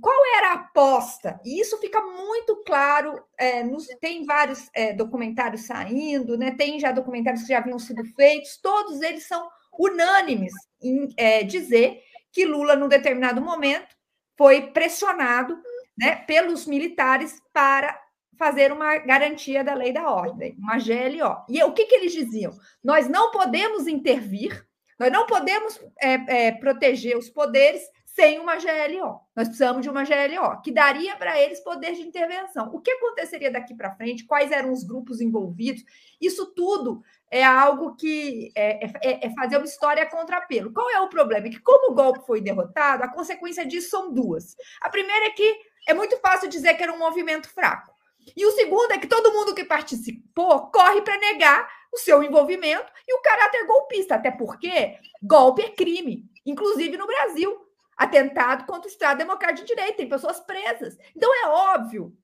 qual 0.00 0.26
era 0.36 0.48
a 0.48 0.54
aposta? 0.54 1.40
E 1.44 1.60
isso 1.60 1.78
fica 1.78 2.00
muito 2.00 2.56
claro. 2.66 3.22
É, 3.38 3.62
nos, 3.62 3.86
tem 4.00 4.24
vários 4.24 4.68
é, 4.74 4.92
documentários 4.92 5.66
saindo, 5.66 6.36
né? 6.36 6.50
tem 6.50 6.80
já 6.80 6.90
documentários 6.90 7.42
que 7.42 7.50
já 7.50 7.58
haviam 7.58 7.78
sido 7.78 8.04
feitos, 8.16 8.58
todos 8.60 9.00
eles 9.00 9.26
são 9.26 9.48
unânimes 9.78 10.52
em 10.82 11.08
é, 11.16 11.44
dizer 11.44 12.02
que 12.32 12.44
Lula, 12.44 12.74
num 12.74 12.88
determinado 12.88 13.40
momento, 13.40 13.96
foi 14.36 14.72
pressionado 14.72 15.56
né, 15.96 16.16
pelos 16.16 16.66
militares 16.66 17.40
para 17.52 18.00
fazer 18.40 18.72
uma 18.72 18.96
garantia 18.96 19.62
da 19.62 19.74
lei 19.74 19.92
da 19.92 20.10
ordem, 20.10 20.56
uma 20.58 20.78
GLO. 20.78 21.44
E 21.46 21.62
o 21.62 21.72
que, 21.72 21.84
que 21.84 21.94
eles 21.94 22.10
diziam? 22.10 22.58
Nós 22.82 23.06
não 23.06 23.30
podemos 23.30 23.86
intervir, 23.86 24.66
nós 24.98 25.12
não 25.12 25.26
podemos 25.26 25.78
é, 26.00 26.46
é, 26.46 26.52
proteger 26.52 27.18
os 27.18 27.28
poderes 27.28 27.82
sem 28.06 28.38
uma 28.38 28.56
GLO. 28.56 29.20
Nós 29.36 29.46
precisamos 29.46 29.82
de 29.82 29.90
uma 29.90 30.04
GLO, 30.04 30.62
que 30.62 30.72
daria 30.72 31.14
para 31.16 31.38
eles 31.38 31.60
poder 31.60 31.92
de 31.92 32.00
intervenção. 32.00 32.70
O 32.72 32.80
que 32.80 32.90
aconteceria 32.92 33.50
daqui 33.50 33.74
para 33.74 33.94
frente? 33.94 34.24
Quais 34.24 34.50
eram 34.50 34.72
os 34.72 34.84
grupos 34.84 35.20
envolvidos? 35.20 35.84
Isso 36.18 36.46
tudo 36.54 37.02
é 37.30 37.44
algo 37.44 37.94
que 37.94 38.50
é, 38.56 38.86
é, 38.86 39.26
é 39.26 39.30
fazer 39.34 39.58
uma 39.58 39.66
história 39.66 40.06
contra 40.06 40.40
pelo. 40.40 40.72
Qual 40.72 40.88
é 40.88 40.98
o 40.98 41.10
problema? 41.10 41.46
É 41.46 41.50
que, 41.50 41.60
como 41.60 41.92
o 41.92 41.94
golpe 41.94 42.26
foi 42.26 42.40
derrotado, 42.40 43.04
a 43.04 43.08
consequência 43.08 43.66
disso 43.66 43.90
são 43.90 44.10
duas. 44.10 44.56
A 44.80 44.88
primeira 44.88 45.26
é 45.26 45.30
que 45.30 45.60
é 45.86 45.92
muito 45.92 46.16
fácil 46.20 46.48
dizer 46.48 46.72
que 46.72 46.82
era 46.82 46.92
um 46.92 46.98
movimento 46.98 47.50
fraco. 47.50 47.89
E 48.36 48.46
o 48.46 48.52
segundo 48.52 48.92
é 48.92 48.98
que 48.98 49.06
todo 49.06 49.32
mundo 49.32 49.54
que 49.54 49.64
participou 49.64 50.70
corre 50.70 51.02
para 51.02 51.18
negar 51.18 51.68
o 51.92 51.98
seu 51.98 52.22
envolvimento 52.22 52.90
e 53.06 53.14
o 53.14 53.22
caráter 53.22 53.66
golpista, 53.66 54.14
até 54.14 54.30
porque 54.30 54.98
golpe 55.22 55.62
é 55.62 55.70
crime, 55.70 56.24
inclusive 56.44 56.96
no 56.96 57.06
Brasil. 57.06 57.66
Atentado 57.96 58.64
contra 58.64 58.88
o 58.88 58.90
Estado 58.90 59.18
Democrático 59.18 59.66
de 59.66 59.74
Direito, 59.74 59.98
tem 59.98 60.08
pessoas 60.08 60.40
presas. 60.40 60.96
Então 61.14 61.30
é 61.44 61.48
óbvio 61.48 62.16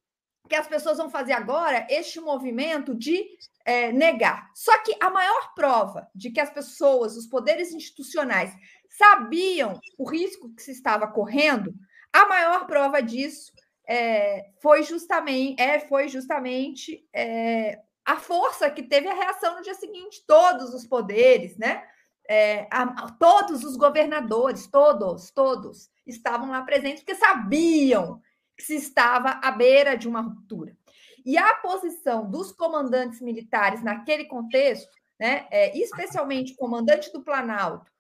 que 0.49 0.55
as 0.55 0.67
pessoas 0.67 0.97
vão 0.97 1.11
fazer 1.11 1.33
agora 1.33 1.87
este 1.91 2.19
movimento 2.21 2.95
de 2.95 3.27
é, 3.65 3.93
negar. 3.93 4.51
Só 4.55 4.79
que 4.79 4.97
a 5.01 5.11
maior 5.11 5.53
prova 5.55 6.09
de 6.15 6.31
que 6.31 6.41
as 6.41 6.49
pessoas, 6.49 7.17
os 7.17 7.27
poderes 7.27 7.73
institucionais, 7.73 8.57
sabiam 8.89 9.79
o 9.99 10.09
risco 10.09 10.55
que 10.55 10.63
se 10.63 10.71
estava 10.71 11.07
correndo, 11.09 11.75
a 12.13 12.27
maior 12.27 12.67
prova 12.67 13.03
disso 13.03 13.53
é, 13.87 14.51
foi 14.61 14.83
justamente, 14.83 15.61
é, 15.61 15.81
foi 15.81 16.09
justamente 16.09 17.07
é, 17.13 17.81
a 18.05 18.17
força 18.17 18.71
que 18.71 18.83
teve 18.83 19.09
a 19.09 19.15
reação 19.15 19.57
no 19.57 19.63
dia 19.63 19.75
seguinte, 19.75 20.25
todos 20.27 20.75
os 20.75 20.87
poderes, 20.87 21.57
né? 21.57 21.83
É, 22.29 22.67
a, 22.73 23.13
todos 23.13 23.63
os 23.63 23.77
governadores, 23.77 24.67
todos, 24.67 25.31
todos 25.31 25.89
estavam 26.05 26.51
lá 26.51 26.63
presentes 26.63 27.05
porque 27.05 27.15
sabiam 27.15 28.21
que 28.57 28.65
se 28.65 28.75
estava 28.75 29.41
à 29.43 29.53
beira 29.53 29.97
de 29.97 30.09
uma 30.09 30.23
ruptura. 30.23 30.77
E 31.25 31.37
a 31.37 31.55
posição 31.55 32.29
dos 32.29 32.53
comandantes 32.53 33.21
militares 33.21 33.83
naquele 33.83 34.25
contexto, 34.25 34.91
né, 35.19 35.47
é, 35.51 35.77
especialmente 35.77 36.53
o 36.53 36.57
comandante 36.57 37.13
do 37.13 37.23
Planalto 37.23 37.91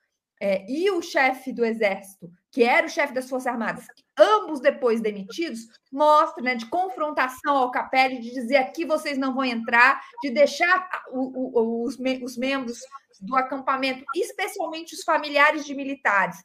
é, 0.40 0.64
e 0.70 0.90
o 0.90 1.02
chefe 1.02 1.52
do 1.52 1.64
Exército, 1.64 2.30
que 2.56 2.64
era 2.64 2.86
o 2.86 2.88
chefe 2.88 3.12
das 3.12 3.28
Forças 3.28 3.48
Armadas, 3.48 3.84
ambos 4.18 4.60
depois 4.60 4.98
demitidos, 4.98 5.68
mostra 5.92 6.42
né, 6.42 6.54
de 6.54 6.64
confrontação 6.64 7.54
ao 7.54 7.70
Capelli, 7.70 8.18
de 8.18 8.30
dizer 8.30 8.56
aqui 8.56 8.86
vocês 8.86 9.18
não 9.18 9.34
vão 9.34 9.44
entrar, 9.44 10.00
de 10.22 10.30
deixar 10.30 10.88
o, 11.10 11.20
o, 11.20 11.84
os, 11.84 11.98
os 12.22 12.38
membros 12.38 12.78
do 13.20 13.36
acampamento, 13.36 14.02
especialmente 14.14 14.94
os 14.94 15.02
familiares 15.02 15.66
de 15.66 15.74
militares, 15.74 16.38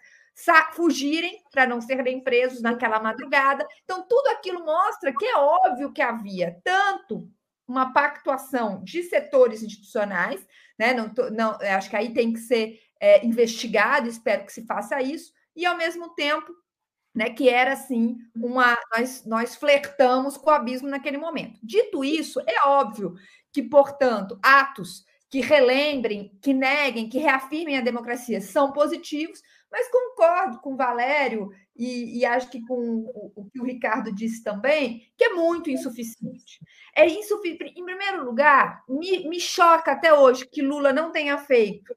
fugirem 0.74 1.42
para 1.50 1.66
não 1.66 1.80
serem 1.80 2.22
presos 2.22 2.62
naquela 2.62 3.00
madrugada. 3.00 3.66
Então, 3.86 4.06
tudo 4.06 4.28
aquilo 4.32 4.66
mostra 4.66 5.16
que 5.18 5.26
é 5.26 5.38
óbvio 5.38 5.94
que 5.94 6.02
havia 6.02 6.60
tanto 6.62 7.26
uma 7.66 7.94
pactuação 7.94 8.84
de 8.84 9.02
setores 9.04 9.64
institucionais, 9.64 10.46
né? 10.78 10.94
Não, 10.94 11.10
não 11.32 11.58
acho 11.74 11.90
que 11.90 11.96
aí 11.96 12.14
tem 12.14 12.34
que 12.34 12.40
ser 12.40 12.82
é, 13.00 13.26
investigado, 13.26 14.10
espero 14.10 14.46
que 14.46 14.52
se 14.52 14.66
faça 14.66 15.02
isso, 15.02 15.32
e 15.56 15.66
ao 15.66 15.78
mesmo 15.78 16.14
tempo, 16.14 16.54
né, 17.14 17.30
que 17.30 17.50
era 17.50 17.74
assim 17.74 18.18
uma 18.36 18.78
nós 18.92 19.26
nós 19.26 19.56
flertamos 19.56 20.38
com 20.38 20.50
o 20.50 20.54
abismo 20.54 20.88
naquele 20.88 21.18
momento. 21.18 21.60
Dito 21.62 22.04
isso, 22.04 22.40
é 22.48 22.68
óbvio 22.68 23.16
que, 23.52 23.62
portanto, 23.62 24.40
atos 24.42 25.04
que 25.30 25.40
relembrem, 25.40 26.38
que 26.42 26.54
neguem, 26.54 27.08
que 27.08 27.18
reafirmem 27.18 27.78
a 27.78 27.82
democracia 27.82 28.42
são 28.42 28.74
positivos, 28.74 29.42
mas 29.72 29.90
concordo 29.90 30.60
com 30.60 30.74
o 30.74 30.78
Valério 30.78 31.50
e, 31.74 32.20
e 32.20 32.26
acho 32.26 32.50
que 32.50 32.62
com 32.68 32.76
o, 32.76 33.32
o, 33.34 33.50
que 33.50 33.62
o 33.62 33.64
Ricardo 33.64 34.14
disse 34.14 34.44
também, 34.44 35.10
que 35.18 35.24
é 35.24 35.34
muito 35.34 35.70
insuficiente. 35.70 36.60
É 36.94 37.08
insuficiente. 37.08 37.74
Em 37.80 37.86
primeiro 37.86 38.26
lugar, 38.26 38.84
me, 38.90 39.30
me 39.30 39.40
choca 39.40 39.94
até 39.94 40.14
hoje 40.14 40.46
que 40.46 40.62
Lula 40.62 40.92
não 40.92 41.12
tenha 41.12 41.38
feito 41.38 41.96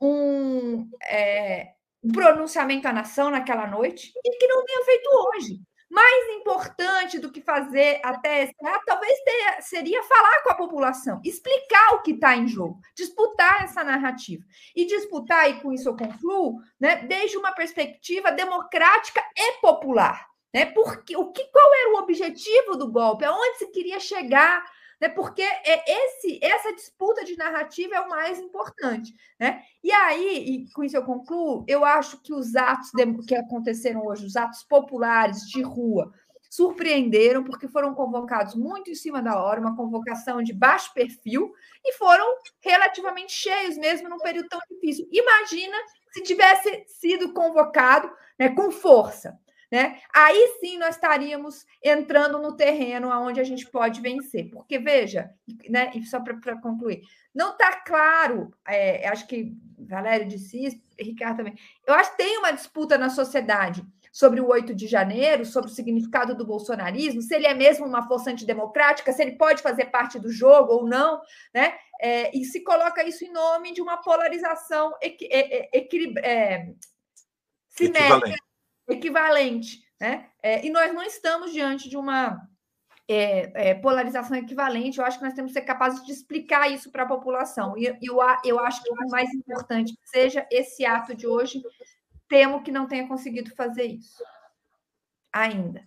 um, 0.00 0.88
é, 1.02 1.72
pronunciamento 2.12 2.88
à 2.88 2.92
nação 2.92 3.30
naquela 3.30 3.66
noite 3.66 4.12
e 4.24 4.38
que 4.38 4.46
não 4.46 4.64
tenha 4.64 4.84
feito 4.84 5.08
hoje. 5.12 5.60
Mais 5.88 6.28
importante 6.30 7.18
do 7.18 7.30
que 7.30 7.40
fazer 7.40 8.00
até 8.04 8.50
ah, 8.64 8.80
talvez 8.84 9.18
seria 9.60 10.02
falar 10.02 10.42
com 10.42 10.50
a 10.50 10.56
população, 10.56 11.20
explicar 11.24 11.94
o 11.94 12.02
que 12.02 12.10
está 12.10 12.36
em 12.36 12.48
jogo, 12.48 12.80
disputar 12.94 13.62
essa 13.62 13.84
narrativa. 13.84 14.42
E 14.74 14.84
disputar, 14.84 15.48
e 15.48 15.60
com 15.60 15.72
isso 15.72 15.88
eu 15.88 15.96
concluo, 15.96 16.58
né, 16.78 16.96
desde 16.96 17.36
uma 17.36 17.52
perspectiva 17.52 18.32
democrática 18.32 19.22
e 19.36 19.60
popular. 19.60 20.26
Né? 20.52 20.66
Porque, 20.66 21.16
o 21.16 21.30
que, 21.32 21.44
qual 21.44 21.74
era 21.74 21.92
o 21.94 21.98
objetivo 22.02 22.76
do 22.76 22.90
golpe? 22.90 23.24
Aonde 23.24 23.58
se 23.58 23.70
queria 23.70 24.00
chegar 24.00 24.64
né? 25.00 25.08
Porque 25.08 25.42
é 25.42 25.84
esse, 25.86 26.38
essa 26.42 26.74
disputa 26.74 27.24
de 27.24 27.36
narrativa 27.36 27.96
é 27.96 28.00
o 28.00 28.08
mais 28.08 28.38
importante, 28.38 29.14
né? 29.38 29.62
E 29.82 29.92
aí, 29.92 30.38
e 30.38 30.72
com 30.72 30.82
isso 30.82 30.96
eu 30.96 31.04
concluo, 31.04 31.64
eu 31.68 31.84
acho 31.84 32.20
que 32.22 32.32
os 32.32 32.54
atos 32.56 32.90
que 33.26 33.34
aconteceram 33.34 34.04
hoje, 34.06 34.26
os 34.26 34.36
atos 34.36 34.62
populares 34.62 35.42
de 35.42 35.62
rua, 35.62 36.12
surpreenderam 36.50 37.44
porque 37.44 37.68
foram 37.68 37.94
convocados 37.94 38.54
muito 38.54 38.90
em 38.90 38.94
cima 38.94 39.20
da 39.20 39.42
hora, 39.42 39.60
uma 39.60 39.76
convocação 39.76 40.42
de 40.42 40.52
baixo 40.52 40.92
perfil 40.94 41.52
e 41.84 41.92
foram 41.94 42.24
relativamente 42.60 43.32
cheios 43.32 43.76
mesmo 43.76 44.08
num 44.08 44.18
período 44.18 44.48
tão 44.48 44.60
difícil. 44.70 45.06
Imagina 45.12 45.76
se 46.12 46.22
tivesse 46.22 46.84
sido 46.86 47.32
convocado 47.32 48.10
né, 48.38 48.48
com 48.50 48.70
força. 48.70 49.38
Né? 49.70 50.00
Aí 50.14 50.56
sim 50.60 50.78
nós 50.78 50.94
estaríamos 50.94 51.66
entrando 51.82 52.38
no 52.38 52.56
terreno 52.56 53.08
onde 53.08 53.40
a 53.40 53.44
gente 53.44 53.68
pode 53.68 54.00
vencer. 54.00 54.48
Porque, 54.50 54.78
veja, 54.78 55.30
né, 55.68 55.90
e 55.94 56.04
só 56.04 56.20
para 56.20 56.60
concluir, 56.60 57.02
não 57.34 57.52
está 57.52 57.80
claro, 57.80 58.52
é, 58.66 59.08
acho 59.08 59.26
que 59.26 59.52
Valério 59.78 60.26
disse 60.28 60.64
isso, 60.64 60.80
Ricardo 60.98 61.38
também, 61.38 61.54
eu 61.86 61.94
acho 61.94 62.12
que 62.12 62.18
tem 62.18 62.38
uma 62.38 62.52
disputa 62.52 62.96
na 62.96 63.10
sociedade 63.10 63.84
sobre 64.12 64.40
o 64.40 64.48
8 64.48 64.74
de 64.74 64.86
janeiro, 64.86 65.44
sobre 65.44 65.70
o 65.70 65.74
significado 65.74 66.34
do 66.34 66.46
bolsonarismo, 66.46 67.20
se 67.20 67.34
ele 67.34 67.46
é 67.46 67.52
mesmo 67.52 67.84
uma 67.84 68.08
força 68.08 68.30
antidemocrática, 68.30 69.12
se 69.12 69.20
ele 69.20 69.32
pode 69.32 69.60
fazer 69.60 69.86
parte 69.86 70.18
do 70.18 70.32
jogo 70.32 70.72
ou 70.72 70.86
não, 70.86 71.20
né? 71.52 71.74
É, 72.00 72.34
e 72.34 72.42
se 72.44 72.62
coloca 72.64 73.06
isso 73.06 73.24
em 73.24 73.30
nome 73.30 73.74
de 73.74 73.82
uma 73.82 73.98
polarização 73.98 74.94
equi, 75.02 75.28
é, 75.30 75.68
é, 75.76 76.72
simétrica 77.68 78.45
equivalente. 78.88 79.84
Né? 80.00 80.26
É, 80.42 80.64
e 80.66 80.70
nós 80.70 80.92
não 80.94 81.02
estamos 81.02 81.52
diante 81.52 81.88
de 81.88 81.96
uma 81.96 82.40
é, 83.08 83.70
é, 83.70 83.74
polarização 83.74 84.36
equivalente. 84.36 84.98
Eu 84.98 85.04
acho 85.04 85.18
que 85.18 85.24
nós 85.24 85.34
temos 85.34 85.52
que 85.52 85.58
ser 85.58 85.64
capazes 85.64 86.04
de 86.04 86.12
explicar 86.12 86.70
isso 86.70 86.90
para 86.90 87.04
a 87.04 87.08
população. 87.08 87.76
E 87.76 87.86
eu, 88.02 88.18
eu 88.44 88.58
acho 88.60 88.82
que 88.82 88.90
o 88.90 89.10
mais 89.10 89.32
importante 89.32 89.98
seja 90.04 90.46
esse 90.50 90.84
ato 90.84 91.14
de 91.14 91.26
hoje. 91.26 91.62
Temo 92.28 92.62
que 92.62 92.72
não 92.72 92.86
tenha 92.86 93.06
conseguido 93.06 93.54
fazer 93.54 93.84
isso 93.84 94.22
ainda. 95.32 95.82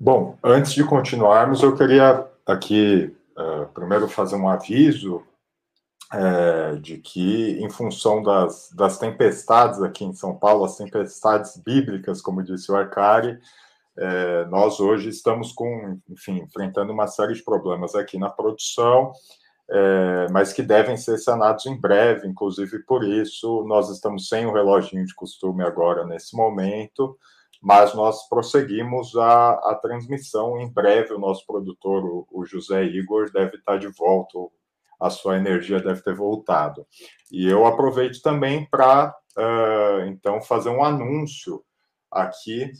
Bom, 0.00 0.38
antes 0.42 0.72
de 0.72 0.84
continuarmos, 0.84 1.62
eu 1.62 1.76
queria 1.76 2.26
aqui 2.46 3.14
uh, 3.36 3.66
primeiro 3.72 4.08
fazer 4.08 4.36
um 4.36 4.48
aviso 4.48 5.24
é, 6.12 6.76
de 6.76 6.98
que, 6.98 7.58
em 7.60 7.68
função 7.70 8.22
das, 8.22 8.70
das 8.72 8.98
tempestades 8.98 9.82
aqui 9.82 10.04
em 10.04 10.14
São 10.14 10.34
Paulo, 10.36 10.64
as 10.64 10.76
tempestades 10.76 11.56
bíblicas, 11.56 12.22
como 12.22 12.42
disse 12.42 12.72
o 12.72 12.76
Arcari, 12.76 13.38
é, 13.96 14.44
nós 14.46 14.78
hoje 14.80 15.08
estamos 15.08 15.52
com, 15.52 15.98
enfim, 16.08 16.38
enfrentando 16.38 16.92
uma 16.92 17.06
série 17.06 17.34
de 17.34 17.42
problemas 17.42 17.94
aqui 17.94 18.16
na 18.16 18.30
produção, 18.30 19.12
é, 19.70 20.26
mas 20.30 20.52
que 20.52 20.62
devem 20.62 20.96
ser 20.96 21.18
sanados 21.18 21.66
em 21.66 21.78
breve, 21.78 22.26
inclusive 22.26 22.78
por 22.84 23.04
isso 23.04 23.64
nós 23.66 23.90
estamos 23.90 24.28
sem 24.28 24.46
o 24.46 24.52
reloginho 24.52 25.04
de 25.04 25.14
costume 25.14 25.62
agora 25.62 26.06
nesse 26.06 26.34
momento, 26.34 27.18
mas 27.60 27.92
nós 27.92 28.28
prosseguimos 28.28 29.16
a, 29.16 29.50
a 29.50 29.74
transmissão. 29.74 30.58
Em 30.60 30.72
breve, 30.72 31.12
o 31.12 31.18
nosso 31.18 31.44
produtor, 31.44 32.04
o, 32.04 32.26
o 32.30 32.46
José 32.46 32.84
Igor, 32.84 33.30
deve 33.32 33.56
estar 33.56 33.78
de 33.78 33.88
volta, 33.88 34.38
a 35.00 35.10
sua 35.10 35.36
energia 35.36 35.80
deve 35.80 36.02
ter 36.02 36.14
voltado. 36.14 36.86
E 37.30 37.46
eu 37.46 37.66
aproveito 37.66 38.20
também 38.20 38.66
para, 38.70 39.14
uh, 39.36 40.06
então, 40.06 40.40
fazer 40.40 40.70
um 40.70 40.82
anúncio 40.82 41.62
aqui 42.10 42.72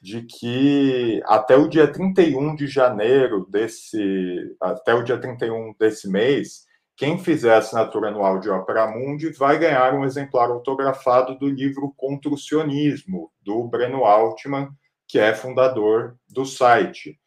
de 0.00 0.22
que 0.22 1.20
até 1.26 1.56
o 1.56 1.68
dia 1.68 1.90
31 1.90 2.54
de 2.54 2.66
janeiro 2.66 3.46
desse, 3.50 4.56
até 4.60 4.94
o 4.94 5.02
dia 5.02 5.18
31 5.18 5.74
desse 5.78 6.08
mês, 6.08 6.68
quem 6.96 7.18
fizer 7.18 7.56
assinatura 7.56 8.08
anual 8.08 8.40
de 8.40 8.50
Opera 8.50 8.86
Mundi 8.88 9.30
vai 9.30 9.58
ganhar 9.58 9.94
um 9.94 10.04
exemplar 10.04 10.50
autografado 10.50 11.36
do 11.38 11.48
livro 11.48 11.94
Contra 11.96 12.28
o 12.28 12.36
Sionismo, 12.36 13.30
do 13.42 13.64
Breno 13.68 14.04
Altman, 14.04 14.68
que 15.06 15.18
é 15.18 15.34
fundador 15.34 16.16
do 16.28 16.44
site. 16.44 17.18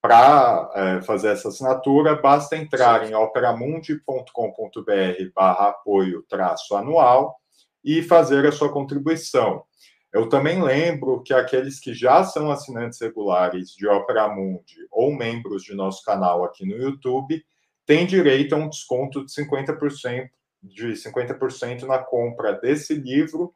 Para 0.00 0.70
é, 0.74 1.02
fazer 1.02 1.30
essa 1.30 1.48
assinatura, 1.48 2.14
basta 2.14 2.56
entrar 2.56 3.08
em 3.08 3.14
operamundi.com.br 3.14 5.32
barra 5.34 5.70
apoio 5.70 6.24
traço 6.28 6.76
anual 6.76 7.36
e 7.84 8.02
fazer 8.02 8.46
a 8.46 8.52
sua 8.52 8.72
contribuição. 8.72 9.64
Eu 10.12 10.28
também 10.28 10.62
lembro 10.62 11.22
que 11.22 11.34
aqueles 11.34 11.78
que 11.78 11.92
já 11.92 12.24
são 12.24 12.50
assinantes 12.50 13.00
regulares 13.00 13.70
de 13.70 13.86
Opera 13.86 14.28
Mundi 14.28 14.86
ou 14.90 15.14
membros 15.14 15.62
de 15.62 15.74
nosso 15.74 16.02
canal 16.02 16.44
aqui 16.44 16.64
no 16.64 16.76
YouTube 16.76 17.44
têm 17.84 18.06
direito 18.06 18.54
a 18.54 18.58
um 18.58 18.68
desconto 18.68 19.24
de 19.24 19.32
50%, 19.32 20.28
de 20.62 20.92
50% 20.92 21.82
na 21.82 21.98
compra 21.98 22.52
desse 22.52 22.94
livro 22.94 23.52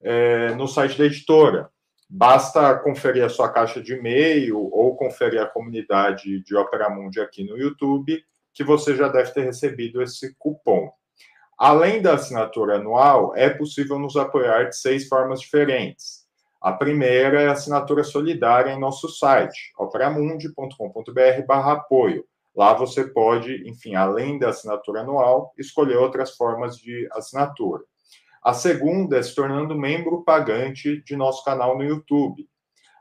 é, 0.00 0.54
no 0.54 0.68
site 0.68 0.96
da 0.96 1.06
editora. 1.06 1.70
Basta 2.08 2.72
conferir 2.76 3.24
a 3.24 3.28
sua 3.28 3.48
caixa 3.48 3.82
de 3.82 3.94
e-mail 3.94 4.56
ou 4.58 4.96
conferir 4.96 5.42
a 5.42 5.46
comunidade 5.46 6.40
de 6.42 6.56
Opera 6.56 6.88
Mundi 6.88 7.20
aqui 7.20 7.44
no 7.44 7.58
YouTube, 7.58 8.22
que 8.54 8.62
você 8.62 8.94
já 8.94 9.08
deve 9.08 9.32
ter 9.32 9.42
recebido 9.42 10.00
esse 10.00 10.32
cupom. 10.38 10.88
Além 11.58 12.00
da 12.00 12.14
assinatura 12.14 12.76
anual, 12.76 13.34
é 13.34 13.50
possível 13.50 13.98
nos 13.98 14.16
apoiar 14.16 14.68
de 14.68 14.76
seis 14.76 15.08
formas 15.08 15.40
diferentes. 15.40 16.24
A 16.60 16.72
primeira 16.72 17.42
é 17.42 17.48
a 17.48 17.52
assinatura 17.52 18.04
solidária 18.04 18.72
em 18.72 18.80
nosso 18.80 19.08
site, 19.08 19.72
operamundi.com.br/apoio. 19.78 22.24
Lá 22.54 22.72
você 22.72 23.04
pode, 23.04 23.68
enfim, 23.68 23.94
além 23.94 24.38
da 24.38 24.50
assinatura 24.50 25.00
anual, 25.00 25.52
escolher 25.58 25.96
outras 25.96 26.36
formas 26.36 26.76
de 26.76 27.08
assinatura. 27.12 27.82
A 28.46 28.54
segunda 28.54 29.18
é 29.18 29.22
se 29.24 29.34
tornando 29.34 29.74
membro 29.74 30.22
pagante 30.22 31.02
de 31.02 31.16
nosso 31.16 31.44
canal 31.44 31.76
no 31.76 31.82
YouTube. 31.82 32.48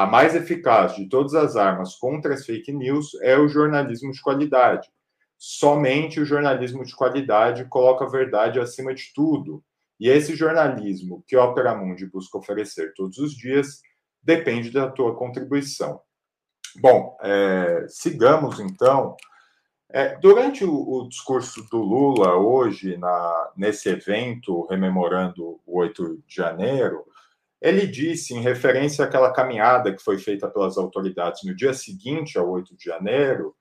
A 0.00 0.06
mais 0.06 0.34
eficaz 0.34 0.96
de 0.96 1.06
todas 1.10 1.34
as 1.34 1.56
armas 1.56 1.94
contra 1.94 2.32
as 2.32 2.46
fake 2.46 2.72
news 2.72 3.10
é 3.20 3.36
o 3.36 3.46
jornalismo 3.46 4.10
de 4.10 4.22
qualidade. 4.22 4.88
Somente 5.36 6.18
o 6.18 6.24
jornalismo 6.24 6.82
de 6.86 6.96
qualidade 6.96 7.66
coloca 7.66 8.06
a 8.06 8.08
verdade 8.08 8.58
acima 8.58 8.94
de 8.94 9.12
tudo. 9.14 9.62
E 10.00 10.08
esse 10.08 10.34
jornalismo 10.34 11.22
que 11.26 11.36
a 11.36 11.44
Opera 11.44 11.74
Mundi 11.74 12.06
busca 12.06 12.38
oferecer 12.38 12.94
todos 12.94 13.18
os 13.18 13.36
dias 13.36 13.82
depende 14.22 14.70
da 14.70 14.90
tua 14.90 15.14
contribuição. 15.14 16.00
Bom, 16.80 17.14
é, 17.20 17.84
sigamos 17.86 18.58
então. 18.58 19.14
É, 19.90 20.16
durante 20.16 20.64
o, 20.64 20.72
o, 20.72 21.08
discurso 21.10 21.62
do 21.70 21.76
Lula 21.76 22.36
hoje, 22.36 22.96
na, 22.96 23.50
nesse 23.54 23.90
evento, 23.90 24.64
rememorando 24.64 25.60
o 25.66 25.78
8 25.78 26.22
de 26.26 26.36
janeiro, 26.36 27.04
ele 27.60 27.86
disse, 27.86 28.34
em 28.34 28.40
referência 28.40 29.04
àquela 29.04 29.32
caminhada 29.32 29.94
que 29.94 30.02
foi 30.02 30.18
feita 30.18 30.48
pelas 30.48 30.78
autoridades 30.78 31.42
no 31.44 31.54
dia 31.54 31.74
seguinte 31.74 32.38
ao 32.38 32.48
8 32.48 32.74
de 32.76 32.84
janeiro, 32.84 33.54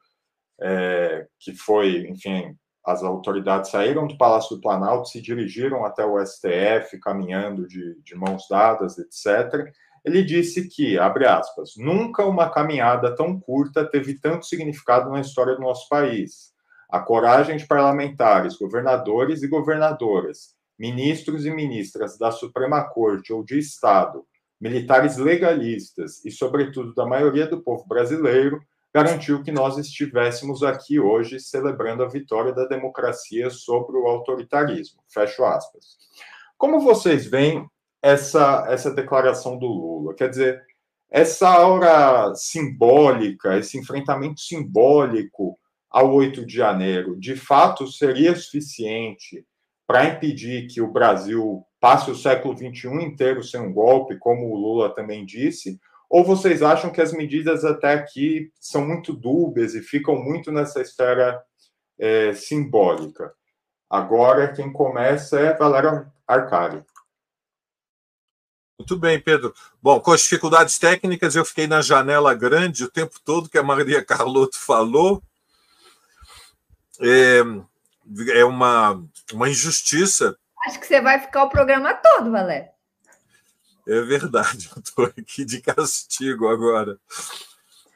é, 0.61 1.27
que 1.39 1.53
foi, 1.53 2.07
enfim, 2.07 2.55
as 2.85 3.03
autoridades 3.03 3.71
saíram 3.71 4.07
do 4.07 4.17
Palácio 4.17 4.55
do 4.55 4.61
Planalto, 4.61 5.09
se 5.09 5.21
dirigiram 5.21 5.85
até 5.85 6.05
o 6.05 6.23
STF, 6.25 6.97
caminhando 7.01 7.67
de, 7.67 8.01
de 8.01 8.15
mãos 8.15 8.47
dadas, 8.49 8.97
etc. 8.97 9.71
Ele 10.03 10.23
disse 10.23 10.67
que, 10.69 10.97
abre 10.97 11.27
aspas, 11.27 11.73
nunca 11.77 12.25
uma 12.25 12.49
caminhada 12.49 13.13
tão 13.15 13.37
curta 13.39 13.85
teve 13.85 14.17
tanto 14.17 14.45
significado 14.45 15.09
na 15.09 15.19
história 15.19 15.55
do 15.55 15.61
nosso 15.61 15.87
país. 15.89 16.53
A 16.89 16.99
coragem 16.99 17.57
de 17.57 17.67
parlamentares, 17.67 18.57
governadores 18.57 19.43
e 19.43 19.47
governadoras, 19.47 20.55
ministros 20.79 21.45
e 21.45 21.51
ministras 21.51 22.17
da 22.17 22.31
Suprema 22.31 22.83
Corte 22.85 23.33
ou 23.33 23.43
de 23.43 23.59
Estado, 23.59 24.25
militares 24.59 25.17
legalistas 25.17 26.23
e, 26.23 26.31
sobretudo, 26.31 26.93
da 26.95 27.05
maioria 27.05 27.45
do 27.45 27.61
povo 27.61 27.85
brasileiro, 27.85 28.61
garantiu 28.93 29.43
que 29.43 29.51
nós 29.51 29.77
estivéssemos 29.77 30.63
aqui 30.63 30.99
hoje 30.99 31.39
celebrando 31.39 32.01
a 32.01 32.07
vitória 32.07 32.53
da 32.53 32.65
democracia 32.65 33.49
sobre 33.49 33.97
o 33.97 34.07
autoritarismo. 34.07 35.01
Fecho 35.07 35.43
aspas. 35.43 35.97
Como 36.57 36.79
vocês 36.79 37.25
veem 37.25 37.67
essa, 38.01 38.65
essa 38.69 38.89
declaração 38.89 39.57
do 39.57 39.67
Lula? 39.67 40.15
Quer 40.15 40.29
dizer, 40.29 40.63
essa 41.09 41.49
aura 41.49 42.33
simbólica, 42.35 43.57
esse 43.57 43.77
enfrentamento 43.77 44.39
simbólico 44.39 45.59
ao 45.89 46.13
8 46.13 46.45
de 46.45 46.55
janeiro, 46.55 47.19
de 47.19 47.35
fato 47.35 47.87
seria 47.87 48.35
suficiente 48.35 49.45
para 49.89 50.05
impedir 50.05 50.67
que 50.67 50.79
o 50.83 50.91
Brasil 50.91 51.65
passe 51.79 52.11
o 52.11 52.15
século 52.15 52.55
XXI 52.55 52.89
inteiro 53.01 53.43
sem 53.43 53.59
um 53.59 53.73
golpe, 53.73 54.19
como 54.19 54.47
o 54.47 54.55
Lula 54.55 54.93
também 54.93 55.25
disse? 55.25 55.79
Ou 56.07 56.23
vocês 56.23 56.61
acham 56.61 56.91
que 56.91 57.01
as 57.01 57.11
medidas 57.11 57.65
até 57.65 57.93
aqui 57.93 58.51
são 58.59 58.85
muito 58.87 59.11
dúbias 59.11 59.73
e 59.73 59.81
ficam 59.81 60.15
muito 60.15 60.51
nessa 60.51 60.79
esfera 60.79 61.41
é, 61.97 62.33
simbólica? 62.35 63.33
Agora, 63.89 64.53
quem 64.53 64.71
começa 64.71 65.39
é 65.39 65.57
Valério 65.57 66.05
Arcari. 66.27 66.83
Muito 68.77 68.95
bem, 68.95 69.19
Pedro. 69.19 69.55
Bom, 69.81 69.99
com 69.99 70.11
as 70.11 70.21
dificuldades 70.21 70.77
técnicas, 70.77 71.35
eu 71.35 71.43
fiquei 71.43 71.65
na 71.65 71.81
janela 71.81 72.35
grande 72.35 72.83
o 72.83 72.91
tempo 72.91 73.19
todo 73.25 73.49
que 73.49 73.57
a 73.57 73.63
Maria 73.63 74.05
Carlotto 74.05 74.59
falou. 74.59 75.23
É, 77.01 77.41
é 78.33 78.45
uma, 78.45 79.03
uma 79.33 79.49
injustiça. 79.49 80.37
Acho 80.65 80.79
que 80.79 80.87
você 80.87 81.01
vai 81.01 81.19
ficar 81.19 81.43
o 81.43 81.49
programa 81.49 81.93
todo, 81.93 82.31
Valério. 82.31 82.69
É 83.87 84.01
verdade, 84.01 84.69
eu 84.75 84.81
estou 84.81 85.05
aqui 85.05 85.43
de 85.45 85.61
castigo 85.61 86.47
agora. 86.47 86.99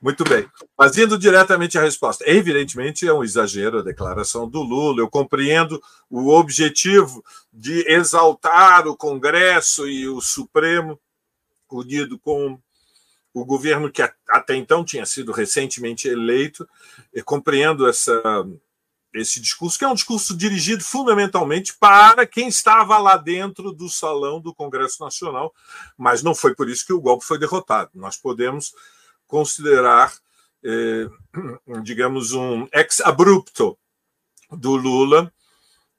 Muito 0.02 0.26
bem. 0.26 0.46
Mas 0.78 0.98
indo 0.98 1.18
diretamente 1.18 1.78
à 1.78 1.82
resposta. 1.82 2.30
Evidentemente, 2.30 3.08
é 3.08 3.14
um 3.14 3.24
exagero 3.24 3.80
a 3.80 3.84
declaração 3.84 4.50
do 4.50 4.62
Lula. 4.62 5.00
Eu 5.00 5.10
compreendo 5.10 5.82
o 6.10 6.28
objetivo 6.28 7.24
de 7.54 7.90
exaltar 7.90 8.86
o 8.86 8.98
Congresso 8.98 9.88
e 9.88 10.06
o 10.10 10.20
Supremo, 10.20 11.00
unido 11.72 12.20
com 12.20 12.60
o 13.34 13.46
governo 13.46 13.90
que 13.90 14.02
até 14.28 14.56
então 14.56 14.84
tinha 14.84 15.06
sido 15.06 15.32
recentemente 15.32 16.10
eleito. 16.10 16.68
Eu 17.14 17.24
compreendo 17.24 17.88
essa 17.88 18.22
esse 19.14 19.40
discurso, 19.40 19.78
que 19.78 19.86
é 19.86 19.88
um 19.88 19.94
discurso 19.94 20.36
dirigido 20.36 20.84
fundamentalmente 20.84 21.76
para 21.78 22.26
quem 22.26 22.48
estava 22.48 22.98
lá 22.98 23.16
dentro 23.16 23.72
do 23.72 23.88
salão 23.90 24.42
do 24.42 24.54
Congresso 24.54 25.04
Nacional, 25.04 25.54
mas 25.98 26.24
não 26.24 26.34
foi 26.34 26.56
por 26.56 26.70
isso 26.70 26.86
que 26.86 26.94
o 26.94 27.02
golpe 27.02 27.26
foi 27.26 27.38
derrotado. 27.38 27.92
Nós 27.94 28.18
podemos 28.18 28.74
considerar, 29.28 30.14
eh, 30.64 31.08
digamos, 31.84 32.34
um 32.34 32.68
ex 32.74 33.02
abrupto 33.02 33.78
do 34.52 34.76
Lula. 34.76 35.32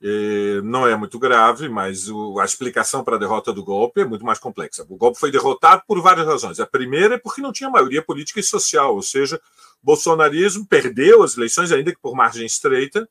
Eh, 0.06 0.60
não 0.62 0.86
é 0.86 0.94
muito 0.94 1.18
grave, 1.18 1.66
mas 1.66 2.10
o, 2.10 2.38
a 2.38 2.44
explicação 2.44 3.02
para 3.02 3.16
a 3.16 3.18
derrota 3.18 3.54
do 3.54 3.64
golpe 3.64 4.02
é 4.02 4.04
muito 4.04 4.22
mais 4.22 4.38
complexa. 4.38 4.84
O 4.90 4.98
golpe 4.98 5.18
foi 5.18 5.30
derrotado 5.30 5.82
por 5.86 5.98
várias 6.02 6.26
razões. 6.26 6.60
A 6.60 6.66
primeira 6.66 7.14
é 7.14 7.18
porque 7.18 7.40
não 7.40 7.50
tinha 7.50 7.70
maioria 7.70 8.02
política 8.02 8.38
e 8.38 8.42
social, 8.42 8.94
ou 8.94 9.00
seja, 9.00 9.40
bolsonarismo 9.82 10.66
perdeu 10.66 11.22
as 11.22 11.38
eleições, 11.38 11.72
ainda 11.72 11.90
que 11.90 11.98
por 12.02 12.14
margem 12.14 12.44
estreita, 12.44 13.08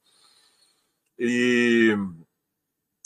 e, 1.18 1.98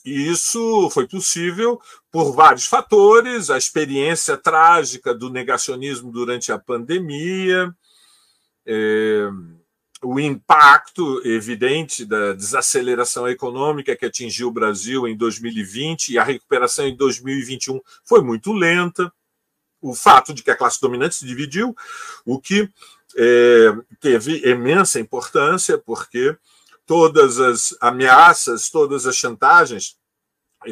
e 0.04 0.32
isso 0.32 0.90
foi 0.90 1.08
possível 1.08 1.80
por 2.12 2.34
vários 2.34 2.66
fatores, 2.66 3.50
a 3.50 3.58
experiência 3.58 4.36
trágica 4.36 5.14
do 5.14 5.30
negacionismo 5.30 6.12
durante 6.12 6.52
a 6.52 6.60
pandemia, 6.60 7.74
é, 8.66 9.30
o 10.02 10.20
impacto 10.20 11.22
evidente 11.26 12.06
da 12.06 12.34
desaceleração 12.34 13.28
econômica 13.28 13.96
que 13.96 14.06
atingiu 14.06 14.50
o 14.50 14.52
Brasil 14.52 15.08
em 15.08 15.18
2020 15.18 16.10
e 16.10 16.20
a 16.20 16.24
recuperação 16.24 16.88
em 16.88 16.96
2021 16.96 17.82
foi 18.06 18.22
muito 18.22 18.54
lenta. 18.54 19.12
O 19.82 19.94
fato 19.94 20.34
de 20.34 20.44
que 20.44 20.52
a 20.52 20.56
classe 20.56 20.82
dominante 20.82 21.16
se 21.16 21.26
dividiu, 21.26 21.76
o 22.26 22.40
que 22.40 22.70
é, 23.16 23.74
teve 24.00 24.48
imensa 24.50 25.00
importância, 25.00 25.78
porque 25.78 26.36
todas 26.86 27.40
as 27.40 27.76
ameaças, 27.80 28.70
todas 28.70 29.06
as 29.06 29.16
chantagens 29.16 29.98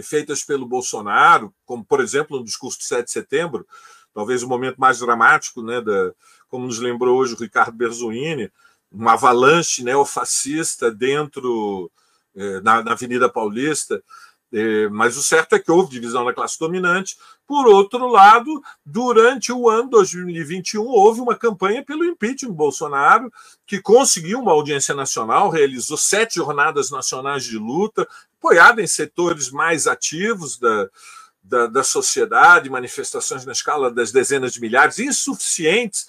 feitas 0.04 0.44
pelo 0.44 0.66
Bolsonaro, 0.66 1.54
como, 1.66 1.86
por 1.86 2.02
exemplo, 2.02 2.38
no 2.38 2.44
discurso 2.44 2.80
de 2.80 2.86
7 2.86 3.06
de 3.06 3.12
setembro, 3.12 3.68
talvez 4.14 4.42
o 4.42 4.48
momento 4.48 4.78
mais 4.78 5.00
dramático, 5.00 5.62
né, 5.62 5.82
da, 5.82 6.14
como 6.48 6.66
nos 6.66 6.80
lembrou 6.80 7.18
hoje 7.18 7.34
o 7.34 7.38
Ricardo 7.38 7.76
Berzuini, 7.76 8.52
uma 8.96 9.14
avalanche 9.14 9.84
neofascista 9.84 10.90
dentro 10.90 11.92
eh, 12.36 12.62
na, 12.62 12.82
na, 12.82 12.94
Avenida 12.94 13.30
Paulista, 13.30 14.02
eh, 14.54 14.88
mas 14.90 15.18
o 15.18 15.24
certo 15.24 15.54
é 15.54 15.60
que 15.60 15.72
houve 15.72 15.92
divisão 15.92 16.24
na 16.24 16.34
classe 16.34 16.58
dominante. 16.58 17.18
Por 17.46 17.68
outro 17.68 18.08
lado, 18.08 18.64
durante 18.86 19.52
o 19.52 19.70
ano 19.70 19.90
2021, 19.90 20.82
houve 20.82 21.20
uma 21.20 21.36
campanha 21.36 21.84
pelo 21.84 22.06
impeachment 22.06 22.54
Bolsonaro, 22.54 23.32
que 23.68 23.82
conseguiu 23.82 24.40
uma 24.40 24.54
audiência 24.54 24.96
nacional, 24.96 25.50
realizou 25.50 25.98
sete 25.98 26.36
jornadas 26.36 26.90
nacionais 26.90 27.44
de 27.44 27.58
luta, 27.58 28.08
apoiada 28.40 28.82
em 28.82 28.88
setores 28.88 29.52
mais 29.52 29.88
ativos 29.88 30.58
da, 30.58 30.90
da, 31.44 31.68
da 31.68 31.84
sociedade, 31.84 32.70
manifestações 32.70 33.46
na 33.46 33.52
escala 33.52 33.92
das 33.92 34.12
dezenas 34.12 34.54
de 34.54 34.62
milhares, 34.62 35.00
insuficientes 35.00 36.08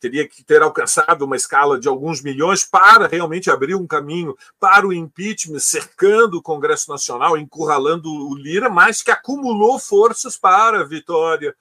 teria 0.00 0.26
que 0.28 0.44
ter 0.44 0.60
alcançado 0.62 1.24
uma 1.24 1.36
escala 1.36 1.80
de 1.80 1.88
alguns 1.88 2.22
milhões 2.22 2.62
para 2.64 3.06
realmente 3.06 3.50
abrir 3.50 3.74
um 3.74 3.86
caminho 3.86 4.36
para 4.60 4.86
o 4.86 4.92
impeachment, 4.92 5.60
cercando 5.60 6.36
o 6.38 6.42
Congresso 6.42 6.90
Nacional, 6.90 7.38
encurralando 7.38 8.12
o 8.12 8.34
Lira, 8.34 8.68
mas 8.68 9.02
que 9.02 9.10
acumulou 9.10 9.78
forças 9.78 10.36
para 10.36 10.80
a 10.80 10.84
vitória 10.84 11.56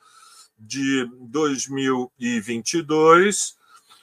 de 0.58 1.10
2022. 1.22 3.56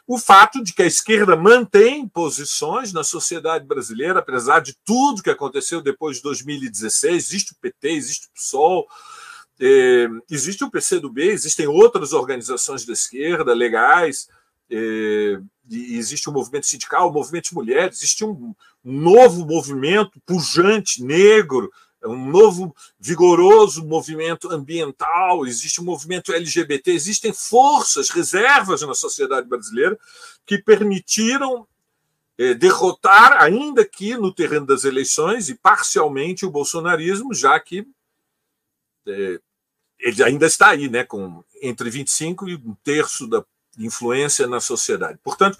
O 0.07 0.19
fato 0.19 0.63
de 0.63 0.75
que 0.75 0.83
a 0.83 0.87
esquerda 0.87 1.35
mantém 1.37 2.07
posições 2.09 2.93
na 2.93 3.03
sociedade 3.05 3.65
brasileira, 3.65 4.19
apesar 4.19 4.61
de 4.61 4.77
tudo 4.85 5.23
que 5.23 5.31
aconteceu 5.31 5.81
depois 5.81 6.17
de 6.17 6.25
2016, 6.25 7.15
existe 7.15 7.53
o 7.53 7.57
PT, 7.57 7.91
existe 7.91 8.27
o 8.27 8.31
PSOL, 8.35 8.87
é, 9.65 10.09
existe 10.29 10.65
o 10.65 10.71
PCdoB, 10.71 11.23
existem 11.23 11.69
outras 11.69 12.13
organizações 12.13 12.85
da 12.85 12.93
esquerda 12.93 13.55
legais, 13.55 14.29
é, 14.69 15.41
existe 15.71 16.29
o 16.29 16.33
movimento 16.33 16.67
sindical, 16.67 17.09
o 17.09 17.13
movimento 17.13 17.51
de 17.51 17.55
mulheres, 17.55 17.99
existe 17.99 18.25
um 18.25 18.53
novo 18.83 19.47
movimento 19.47 20.21
pujante, 20.27 21.05
negro, 21.05 21.71
um 22.05 22.29
novo 22.29 22.75
vigoroso 22.99 23.87
movimento 23.87 24.51
ambiental, 24.51 25.47
existe 25.47 25.79
o 25.79 25.85
um 25.85 25.87
movimento 25.87 26.33
LGBT, 26.33 26.91
existem 26.91 27.33
forças, 27.33 28.11
reservas 28.11 28.83
na 28.83 28.95
sociedade 28.95 29.49
brasileira 29.49 29.97
que 30.45 30.59
permitiram 30.59 31.69
é, 32.37 32.53
derrotar, 32.53 33.41
ainda 33.41 33.85
que 33.85 34.17
no 34.17 34.35
terreno 34.35 34.67
das 34.67 34.85
eleições, 34.85 35.49
e 35.49 35.55
parcialmente 35.55 36.45
o 36.45 36.51
bolsonarismo, 36.51 37.33
já 37.33 37.61
que 37.61 37.87
é, 39.07 39.41
ele 40.03 40.23
ainda 40.23 40.47
está 40.47 40.71
aí, 40.71 40.89
né, 40.89 41.05
com 41.05 41.43
entre 41.63 41.89
25 41.89 42.49
e 42.49 42.57
um 42.57 42.75
terço 42.83 43.27
da 43.29 43.45
influência 43.79 44.47
na 44.47 44.61
sociedade. 44.61 45.19
Portanto, 45.23 45.57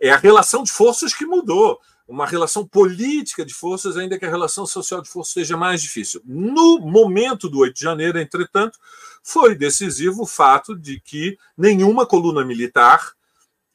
é 0.00 0.10
a 0.10 0.16
relação 0.16 0.62
de 0.62 0.70
forças 0.70 1.12
que 1.12 1.26
mudou, 1.26 1.78
uma 2.06 2.26
relação 2.26 2.66
política 2.66 3.44
de 3.44 3.52
forças, 3.52 3.96
ainda 3.96 4.18
que 4.18 4.24
a 4.24 4.30
relação 4.30 4.66
social 4.66 5.02
de 5.02 5.08
forças 5.08 5.34
seja 5.34 5.56
mais 5.56 5.82
difícil. 5.82 6.20
No 6.24 6.78
momento 6.78 7.48
do 7.48 7.58
8 7.58 7.74
de 7.74 7.80
janeiro, 7.80 8.18
entretanto, 8.18 8.78
foi 9.22 9.54
decisivo 9.54 10.22
o 10.22 10.26
fato 10.26 10.76
de 10.76 11.00
que 11.00 11.36
nenhuma 11.56 12.06
coluna 12.06 12.44
militar 12.44 13.12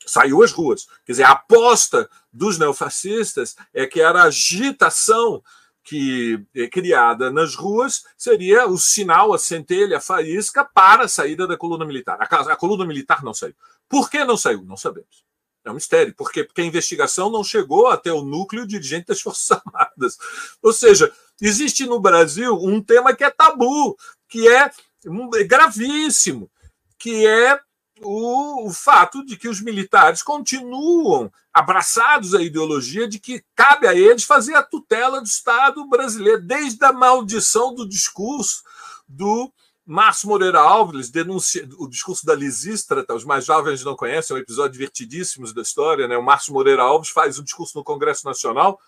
saiu 0.06 0.42
às 0.44 0.52
ruas. 0.52 0.88
Quer 1.06 1.14
dizer, 1.14 1.24
a 1.24 1.32
aposta 1.32 2.10
dos 2.32 2.58
neofascistas 2.58 3.56
é 3.74 3.86
que 3.86 4.00
era 4.00 4.24
agitação 4.24 5.44
que 5.88 6.46
é 6.54 6.68
criada 6.68 7.32
nas 7.32 7.56
ruas 7.56 8.04
seria 8.18 8.68
o 8.68 8.78
sinal, 8.78 9.34
a 9.34 9.40
centelha, 9.40 9.98
a 9.98 10.02
faísca 10.02 10.66
para 10.66 11.06
a 11.06 11.08
saída 11.08 11.48
da 11.48 11.56
coluna 11.56 11.86
militar. 11.86 12.18
A, 12.20 12.26
a 12.26 12.56
coluna 12.58 12.86
militar 12.86 13.24
não 13.24 13.34
saiu. 13.34 13.56
Por 13.88 14.10
que 14.10 14.22
não 14.26 14.36
saiu? 14.36 14.66
Não 14.66 14.76
sabemos. 14.76 15.24
É 15.64 15.72
um 15.72 15.76
mistério. 15.76 16.14
Por 16.14 16.30
quê? 16.30 16.44
Porque 16.44 16.60
a 16.60 16.66
investigação 16.66 17.30
não 17.30 17.42
chegou 17.42 17.88
até 17.88 18.12
o 18.12 18.22
núcleo 18.22 18.68
dirigente 18.68 19.08
das 19.08 19.22
Forças 19.24 19.50
Armadas. 19.50 20.18
Ou 20.62 20.74
seja, 20.74 21.10
existe 21.42 21.86
no 21.86 22.02
Brasil 22.02 22.54
um 22.54 22.84
tema 22.84 23.16
que 23.16 23.24
é 23.24 23.30
tabu, 23.30 23.98
que 24.28 24.46
é, 24.46 24.70
é 25.36 25.44
gravíssimo, 25.46 26.52
que 27.00 27.26
é 27.26 27.58
o, 28.02 28.68
o, 28.68 28.72
fato 28.72 29.26
de 29.26 29.38
que 29.38 29.48
os 29.48 29.62
militares 29.62 30.22
continuam 30.22 31.32
abraçados 31.54 32.36
à 32.36 32.42
ideologia 32.42 33.08
de 33.08 33.20
que 33.20 33.44
cabe 33.56 33.88
a 33.88 33.96
eles 33.96 34.24
fazer 34.24 34.56
a 34.56 34.64
tutela 34.64 35.20
do 35.20 35.28
Estado 35.28 35.86
brasileiro, 35.88 36.42
desde 36.42 36.84
a 36.86 36.94
maldição 36.94 37.74
do 37.74 37.88
discurso 37.88 38.64
do 39.08 39.52
Márcio 39.86 40.28
Moreira 40.28 40.60
Alves, 40.60 41.10
denuncia, 41.10 41.68
o 41.78 41.88
discurso 41.88 42.26
da 42.26 42.36
Lisístrata, 42.36 43.16
os 43.16 43.24
mais 43.24 43.46
jovens 43.46 43.84
não 43.84 43.96
conhecem, 43.96 44.36
é 44.36 44.38
um 44.38 44.42
episódio 44.42 44.74
divertidíssimo 44.74 45.52
da 45.54 45.62
história, 45.62 46.08
né? 46.08 46.18
o 46.18 46.24
Márcio 46.24 46.54
Moreira 46.54 46.84
Alves 46.84 47.10
faz 47.10 47.40
um 47.40 47.44
discurso 47.44 47.78
no 47.78 47.84
Congresso 47.84 48.26
Nacional 48.26 48.80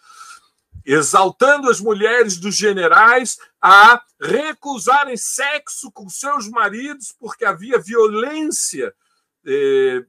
exaltando 0.91 1.69
as 1.69 1.79
mulheres 1.79 2.37
dos 2.37 2.55
generais 2.55 3.37
a 3.61 4.01
recusarem 4.19 5.15
sexo 5.15 5.91
com 5.91 6.09
seus 6.09 6.49
maridos 6.49 7.13
porque 7.19 7.45
havia 7.45 7.77
violência 7.77 8.91
eh, 9.45 10.03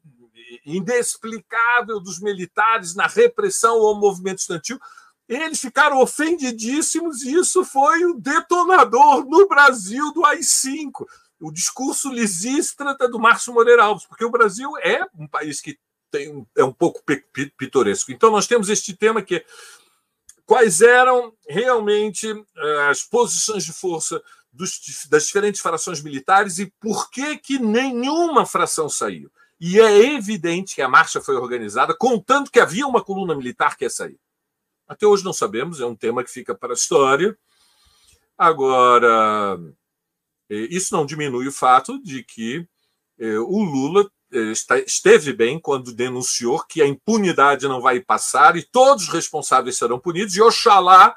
inexplicável 0.65 2.01
dos 2.01 2.19
militares 2.19 2.95
na 2.95 3.07
repressão 3.07 3.77
ao 3.77 3.95
movimento 3.95 4.39
estudantil. 4.39 4.81
Eles 5.29 5.61
ficaram 5.61 6.01
ofendidíssimos 6.01 7.21
e 7.25 7.35
isso 7.35 7.63
foi 7.63 8.03
o 8.07 8.15
detonador 8.15 9.27
no 9.27 9.47
Brasil 9.47 10.11
do 10.15 10.25
AI-5, 10.25 11.05
o 11.43 11.53
discurso 11.53 12.09
lisístrata 12.09 13.07
do 13.07 13.21
Márcio 13.21 13.53
Moreira 13.53 13.85
Alves, 13.85 14.07
porque 14.07 14.25
o 14.25 14.31
Brasil 14.31 14.71
é 14.79 15.07
um 15.15 15.29
país 15.29 15.61
que 15.61 15.79
tem, 16.11 16.47
é 16.57 16.65
um 16.65 16.73
pouco 16.73 17.03
pitoresco. 17.59 18.11
Então, 18.11 18.31
nós 18.31 18.47
temos 18.47 18.71
este 18.71 18.97
tema 18.97 19.21
que 19.21 19.37
é 19.37 19.45
quais 20.51 20.81
eram 20.81 21.33
realmente 21.49 22.27
eh, 22.29 22.89
as 22.91 23.05
posições 23.05 23.63
de 23.63 23.73
força 23.73 24.21
dos, 24.53 25.07
das 25.09 25.25
diferentes 25.25 25.61
frações 25.61 26.03
militares 26.03 26.59
e 26.59 26.67
por 26.81 27.09
que, 27.09 27.39
que 27.39 27.57
nenhuma 27.61 28.45
fração 28.45 28.89
saiu. 28.89 29.31
E 29.61 29.79
é 29.79 30.17
evidente 30.17 30.75
que 30.75 30.83
a 30.83 30.89
marcha 30.89 31.21
foi 31.21 31.37
organizada 31.37 31.95
contando 31.97 32.51
que 32.51 32.59
havia 32.59 32.85
uma 32.85 33.01
coluna 33.01 33.33
militar 33.33 33.77
que 33.77 33.85
ia 33.85 33.91
sair. 33.91 34.19
Até 34.89 35.07
hoje 35.07 35.25
não 35.25 35.33
sabemos, 35.33 35.81
é 35.81 35.87
um 35.87 35.95
tema 35.95 36.25
que 36.25 36.33
fica 36.33 36.53
para 36.53 36.73
a 36.73 36.75
história. 36.75 37.39
Agora, 38.37 39.57
eh, 40.51 40.67
isso 40.69 40.93
não 40.93 41.07
diminui 41.07 41.47
o 41.47 41.53
fato 41.53 42.03
de 42.03 42.25
que 42.25 42.67
eh, 43.21 43.39
o 43.39 43.63
Lula 43.63 44.11
esteve 44.87 45.33
bem 45.33 45.59
quando 45.59 45.93
denunciou 45.93 46.65
que 46.65 46.81
a 46.81 46.87
impunidade 46.87 47.67
não 47.67 47.81
vai 47.81 48.01
passar 48.01 48.57
e 48.57 48.63
todos 48.63 49.05
os 49.05 49.13
responsáveis 49.13 49.77
serão 49.77 49.99
punidos, 49.99 50.37
e 50.37 50.41
oxalá 50.41 51.17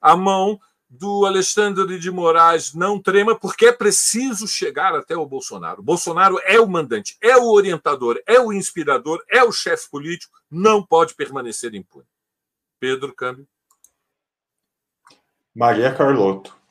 a 0.00 0.16
mão 0.16 0.60
do 0.88 1.24
Alexandre 1.24 1.98
de 1.98 2.10
Moraes 2.10 2.74
não 2.74 3.00
trema, 3.00 3.34
porque 3.34 3.66
é 3.66 3.72
preciso 3.72 4.46
chegar 4.46 4.94
até 4.94 5.16
o 5.16 5.24
Bolsonaro. 5.24 5.80
O 5.80 5.84
Bolsonaro 5.84 6.38
é 6.44 6.60
o 6.60 6.68
mandante, 6.68 7.16
é 7.18 7.34
o 7.34 7.50
orientador, 7.50 8.20
é 8.26 8.38
o 8.38 8.52
inspirador, 8.52 9.24
é 9.26 9.42
o 9.42 9.50
chefe 9.50 9.88
político, 9.90 10.38
não 10.50 10.84
pode 10.84 11.14
permanecer 11.14 11.74
impune. 11.74 12.04
Pedro 12.78 13.14
Câmbio. 13.14 13.48
Maria 15.54 15.94
Carlotto. 15.94 16.61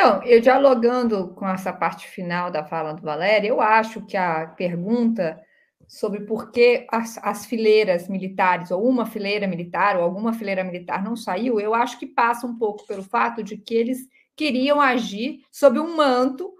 Então, 0.00 0.22
eu 0.22 0.40
dialogando 0.40 1.34
com 1.34 1.48
essa 1.48 1.72
parte 1.72 2.06
final 2.06 2.52
da 2.52 2.62
fala 2.64 2.92
do 2.92 3.02
Valério, 3.02 3.48
eu 3.48 3.60
acho 3.60 4.00
que 4.06 4.16
a 4.16 4.46
pergunta 4.46 5.42
sobre 5.88 6.20
por 6.20 6.52
que 6.52 6.86
as, 6.88 7.18
as, 7.20 7.44
fileiras 7.46 8.08
militares, 8.08 8.70
ou 8.70 8.88
uma 8.88 9.04
fileira 9.04 9.48
militar, 9.48 9.96
ou 9.96 10.04
alguma 10.04 10.32
fileira 10.32 10.62
militar 10.62 11.02
não 11.02 11.16
saiu, 11.16 11.58
eu 11.58 11.74
acho 11.74 11.98
que 11.98 12.06
passa 12.06 12.46
um 12.46 12.56
pouco 12.56 12.86
pelo 12.86 13.02
fato 13.02 13.42
de 13.42 13.56
que 13.56 13.74
eles 13.74 14.06
queriam 14.36 14.80
agir 14.80 15.40
sob 15.50 15.80
um 15.80 15.96
manto, 15.96 16.54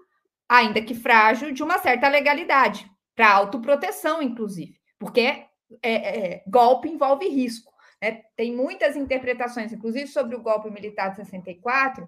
ainda 0.49 0.81
que 0.81 0.93
frágil, 0.93 1.53
de 1.53 1.63
uma 1.63 1.79
certa 1.79 2.09
legalidade, 2.09 2.91
para 3.15 3.31
autoproteção, 3.31 4.21
inclusive, 4.21 4.75
porque 4.99 5.21
é, 5.21 5.45
é, 5.81 6.43
golpe 6.45 6.89
envolve 6.89 7.25
risco. 7.29 7.71
Né? 8.01 8.21
Tem 8.35 8.53
muitas 8.53 8.97
interpretações, 8.97 9.71
inclusive 9.71 10.07
sobre 10.07 10.35
o 10.35 10.41
golpe 10.41 10.69
militar 10.69 11.11
de 11.11 11.15
64, 11.15 12.05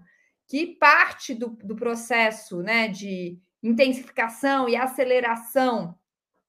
que 0.52 0.66
parte 0.66 1.32
do, 1.32 1.48
do 1.64 1.74
processo 1.74 2.62
né, 2.62 2.86
de 2.86 3.38
intensificação 3.62 4.68
e 4.68 4.76
aceleração 4.76 5.98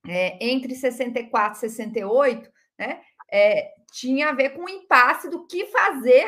é, 0.05 0.45
entre 0.45 0.75
64 0.75 1.55
e 1.55 1.61
68, 1.61 2.51
né, 2.77 3.01
é, 3.31 3.71
tinha 3.93 4.27
a 4.27 4.33
ver 4.33 4.49
com 4.49 4.65
o 4.65 4.69
impasse 4.69 5.29
do 5.29 5.47
que 5.47 5.67
fazer, 5.67 6.27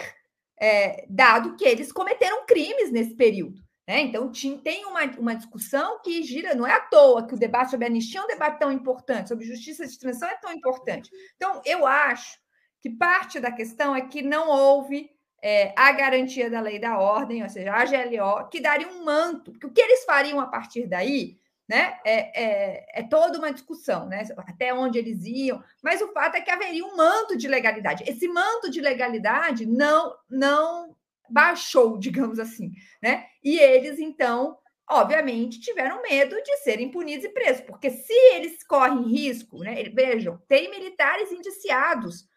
é, 0.57 1.05
dado 1.09 1.57
que 1.57 1.65
eles 1.65 1.91
cometeram 1.91 2.45
crimes 2.45 2.93
nesse 2.93 3.13
período. 3.13 3.61
Né? 3.85 4.03
Então, 4.03 4.31
tem 4.63 4.85
uma, 4.85 5.03
uma 5.19 5.35
discussão 5.35 5.99
que 6.01 6.23
gira, 6.23 6.55
não 6.55 6.65
é 6.65 6.71
à 6.71 6.79
toa 6.79 7.27
que 7.27 7.33
o 7.33 7.37
debate 7.37 7.71
sobre 7.71 7.87
anistia 7.87 8.21
é 8.21 8.23
um 8.23 8.27
debate 8.27 8.57
tão 8.57 8.71
importante, 8.71 9.27
sobre 9.27 9.43
justiça 9.43 9.85
de 9.85 9.99
transição 9.99 10.29
é 10.29 10.37
tão 10.37 10.53
importante. 10.53 11.09
Então, 11.35 11.61
eu 11.65 11.85
acho 11.85 12.39
que 12.81 12.89
parte 12.89 13.37
da 13.37 13.51
questão 13.51 13.93
é 13.93 13.99
que 13.99 14.21
não 14.21 14.47
houve 14.47 15.09
é, 15.41 15.73
a 15.75 15.91
garantia 15.91 16.49
da 16.49 16.59
lei 16.59 16.79
da 16.79 16.97
ordem, 16.97 17.43
ou 17.43 17.49
seja, 17.49 17.73
a 17.73 17.85
GLO, 17.85 18.49
que 18.49 18.59
daria 18.59 18.87
um 18.87 19.03
manto, 19.03 19.51
porque 19.51 19.67
o 19.67 19.71
que 19.71 19.81
eles 19.81 20.03
fariam 20.05 20.39
a 20.39 20.47
partir 20.47 20.87
daí 20.87 21.37
né? 21.67 21.97
É, 22.05 22.43
é, 22.43 22.99
é, 22.99 23.03
toda 23.03 23.39
uma 23.39 23.51
discussão, 23.51 24.07
né? 24.07 24.23
Até 24.37 24.73
onde 24.73 24.99
eles 24.99 25.23
iam, 25.25 25.63
mas 25.83 26.01
o 26.01 26.11
fato 26.11 26.35
é 26.35 26.41
que 26.41 26.51
haveria 26.51 26.85
um 26.85 26.95
manto 26.95 27.35
de 27.35 27.47
legalidade. 27.47 28.03
Esse 28.07 28.27
manto 28.27 28.69
de 28.69 28.79
legalidade 28.81 29.65
não 29.65 30.15
não 30.29 30.95
baixou, 31.29 31.97
digamos 31.99 32.39
assim, 32.39 32.71
né? 33.01 33.25
E 33.43 33.57
eles 33.57 33.99
então, 33.99 34.57
obviamente, 34.87 35.59
tiveram 35.59 36.01
medo 36.03 36.35
de 36.43 36.57
serem 36.57 36.91
punidos 36.91 37.25
e 37.25 37.29
presos, 37.29 37.61
porque 37.61 37.89
se 37.89 38.13
eles 38.35 38.63
correm 38.63 39.07
risco, 39.07 39.59
né? 39.63 39.83
Vejam, 39.85 40.37
tem 40.47 40.69
militares 40.69 41.31
indiciados 41.31 42.27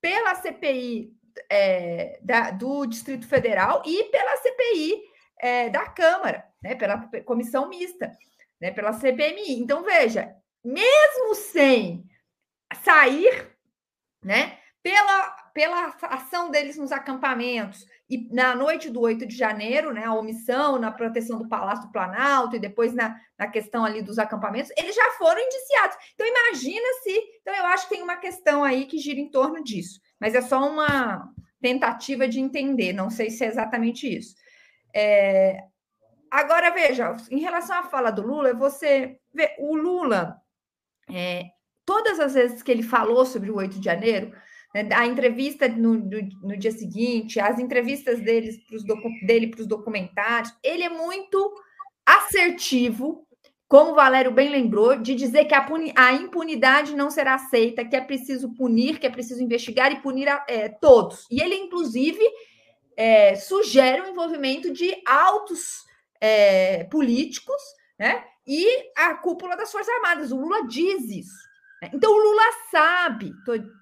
pela 0.00 0.34
CPI 0.34 1.12
é, 1.50 2.18
da, 2.22 2.50
do 2.50 2.86
Distrito 2.86 3.26
Federal 3.26 3.82
e 3.86 4.04
pela 4.04 4.36
CPI 4.36 5.02
é, 5.40 5.68
da 5.70 5.86
Câmara, 5.86 6.44
né? 6.62 6.74
Pela 6.74 7.08
comissão 7.24 7.68
mista 7.68 8.10
né, 8.60 8.70
pela 8.70 8.92
CPMI. 8.92 9.60
Então, 9.60 9.82
veja, 9.82 10.34
mesmo 10.64 11.34
sem 11.34 12.04
sair, 12.82 13.56
né, 14.22 14.58
pela, 14.82 15.30
pela 15.54 15.96
ação 16.02 16.50
deles 16.50 16.76
nos 16.76 16.92
acampamentos 16.92 17.84
e 18.08 18.32
na 18.32 18.54
noite 18.54 18.90
do 18.90 19.00
8 19.00 19.26
de 19.26 19.36
janeiro, 19.36 19.92
né, 19.92 20.04
a 20.04 20.14
omissão 20.14 20.78
na 20.78 20.90
proteção 20.90 21.38
do 21.38 21.48
Palácio 21.48 21.86
do 21.86 21.92
Planalto 21.92 22.56
e 22.56 22.60
depois 22.60 22.94
na, 22.94 23.18
na 23.38 23.48
questão 23.48 23.84
ali 23.84 24.02
dos 24.02 24.18
acampamentos, 24.18 24.72
eles 24.76 24.94
já 24.94 25.10
foram 25.12 25.40
indiciados. 25.40 25.96
Então, 26.14 26.26
imagina 26.26 26.86
se. 27.02 27.22
Então, 27.40 27.54
eu 27.54 27.66
acho 27.66 27.88
que 27.88 27.94
tem 27.94 28.02
uma 28.02 28.16
questão 28.16 28.64
aí 28.64 28.86
que 28.86 28.98
gira 28.98 29.20
em 29.20 29.30
torno 29.30 29.62
disso, 29.62 30.00
mas 30.20 30.34
é 30.34 30.40
só 30.40 30.68
uma 30.68 31.32
tentativa 31.60 32.28
de 32.28 32.40
entender, 32.40 32.92
não 32.92 33.10
sei 33.10 33.30
se 33.30 33.44
é 33.44 33.48
exatamente 33.48 34.06
isso. 34.06 34.34
É, 34.94 35.64
Agora, 36.30 36.70
veja, 36.70 37.16
em 37.30 37.40
relação 37.40 37.76
à 37.78 37.82
fala 37.84 38.10
do 38.10 38.22
Lula, 38.22 38.52
você 38.52 39.18
vê, 39.32 39.54
o 39.58 39.74
Lula, 39.74 40.36
é, 41.10 41.44
todas 41.86 42.20
as 42.20 42.34
vezes 42.34 42.62
que 42.62 42.70
ele 42.70 42.82
falou 42.82 43.24
sobre 43.24 43.50
o 43.50 43.56
8 43.56 43.78
de 43.78 43.84
janeiro, 43.84 44.32
né, 44.74 44.86
a 44.94 45.06
entrevista 45.06 45.66
no, 45.68 45.94
no, 45.94 46.20
no, 46.42 46.56
dia 46.56 46.70
seguinte, 46.70 47.40
as 47.40 47.58
entrevistas 47.58 48.20
deles 48.20 48.58
pros 48.66 48.84
dele 49.26 49.48
para 49.48 49.62
os 49.62 49.66
documentários, 49.66 50.54
ele 50.62 50.82
é 50.82 50.90
muito 50.90 51.54
assertivo, 52.04 53.26
como 53.68 53.92
o 53.92 53.94
Valério 53.94 54.32
bem 54.32 54.48
lembrou, 54.48 54.96
de 54.96 55.14
dizer 55.14 55.44
que 55.44 55.54
a, 55.54 55.66
a 55.94 56.12
impunidade 56.14 56.96
não 56.96 57.10
será 57.10 57.34
aceita, 57.34 57.84
que 57.84 57.94
é 57.94 58.00
preciso 58.00 58.54
punir, 58.54 58.98
que 58.98 59.06
é 59.06 59.10
preciso 59.10 59.42
investigar 59.42 59.92
e 59.92 60.00
punir 60.00 60.26
a, 60.26 60.42
é, 60.48 60.70
todos. 60.70 61.26
E 61.30 61.42
ele, 61.42 61.54
inclusive, 61.54 62.26
é, 62.96 63.34
sugere 63.34 64.00
o 64.00 64.08
envolvimento 64.08 64.72
de 64.72 64.96
altos 65.06 65.84
é, 66.18 66.84
políticos, 66.84 67.60
né? 67.98 68.24
E 68.46 68.90
a 68.96 69.14
cúpula 69.14 69.54
das 69.54 69.70
Forças 69.70 69.94
Armadas. 69.96 70.32
O 70.32 70.36
Lula 70.36 70.66
diz 70.66 71.04
isso. 71.10 71.48
Né? 71.82 71.90
Então, 71.92 72.10
o 72.10 72.16
Lula 72.16 72.42
sabe, 72.70 73.34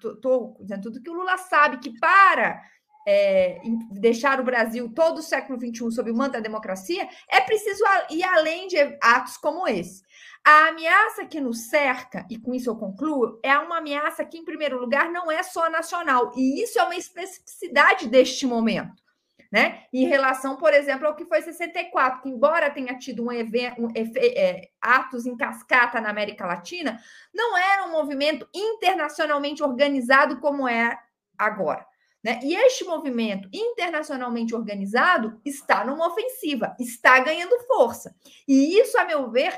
estou 0.05 0.57
dizendo 0.59 0.81
tudo 0.81 1.01
que 1.01 1.09
o 1.09 1.13
Lula 1.13 1.37
sabe 1.37 1.77
que 1.77 1.97
para 1.97 2.61
é, 3.07 3.61
deixar 3.91 4.39
o 4.41 4.43
Brasil 4.43 4.91
todo 4.93 5.19
o 5.19 5.23
século 5.23 5.57
XXI 5.57 5.91
sob 5.91 6.11
o 6.11 6.15
manto 6.15 6.33
da 6.33 6.41
democracia, 6.41 7.07
é 7.29 7.39
preciso 7.39 7.81
ir 8.09 8.23
além 8.23 8.67
de 8.67 8.77
atos 9.01 9.37
como 9.37 9.65
esse. 9.65 10.03
A 10.45 10.67
ameaça 10.67 11.25
que 11.25 11.39
nos 11.39 11.69
cerca, 11.69 12.25
e 12.29 12.37
com 12.37 12.53
isso 12.53 12.69
eu 12.69 12.75
concluo, 12.75 13.39
é 13.41 13.57
uma 13.57 13.77
ameaça 13.77 14.25
que, 14.25 14.37
em 14.37 14.45
primeiro 14.45 14.77
lugar, 14.77 15.09
não 15.09 15.31
é 15.31 15.41
só 15.41 15.69
nacional, 15.69 16.33
e 16.35 16.61
isso 16.61 16.77
é 16.77 16.83
uma 16.83 16.95
especificidade 16.95 18.07
deste 18.07 18.45
momento 18.45 19.07
né? 19.51 19.83
Em 19.93 20.05
relação, 20.05 20.57
por 20.57 20.73
exemplo, 20.73 21.07
ao 21.07 21.15
que 21.15 21.25
foi 21.25 21.41
64, 21.41 22.21
que 22.21 22.29
embora 22.29 22.69
tenha 22.69 22.97
tido 22.97 23.23
um 23.23 23.31
evento, 23.31 23.81
um, 23.81 23.87
é, 23.95 24.69
atos 24.81 25.25
em 25.25 25.37
cascata 25.37 26.01
na 26.01 26.09
América 26.09 26.45
Latina, 26.45 26.99
não 27.33 27.57
era 27.57 27.85
um 27.85 27.91
movimento 27.91 28.47
internacionalmente 28.53 29.63
organizado 29.63 30.39
como 30.39 30.67
é 30.67 30.99
agora. 31.37 31.85
Né? 32.27 32.41
E 32.43 32.53
este 32.55 32.83
movimento 32.83 33.47
internacionalmente 33.53 34.53
organizado 34.53 35.39
está 35.45 35.85
numa 35.85 36.07
ofensiva, 36.07 36.75
está 36.77 37.17
ganhando 37.21 37.57
força. 37.65 38.13
E 38.45 38.77
isso, 38.77 38.97
a 38.97 39.05
meu 39.05 39.31
ver, 39.31 39.57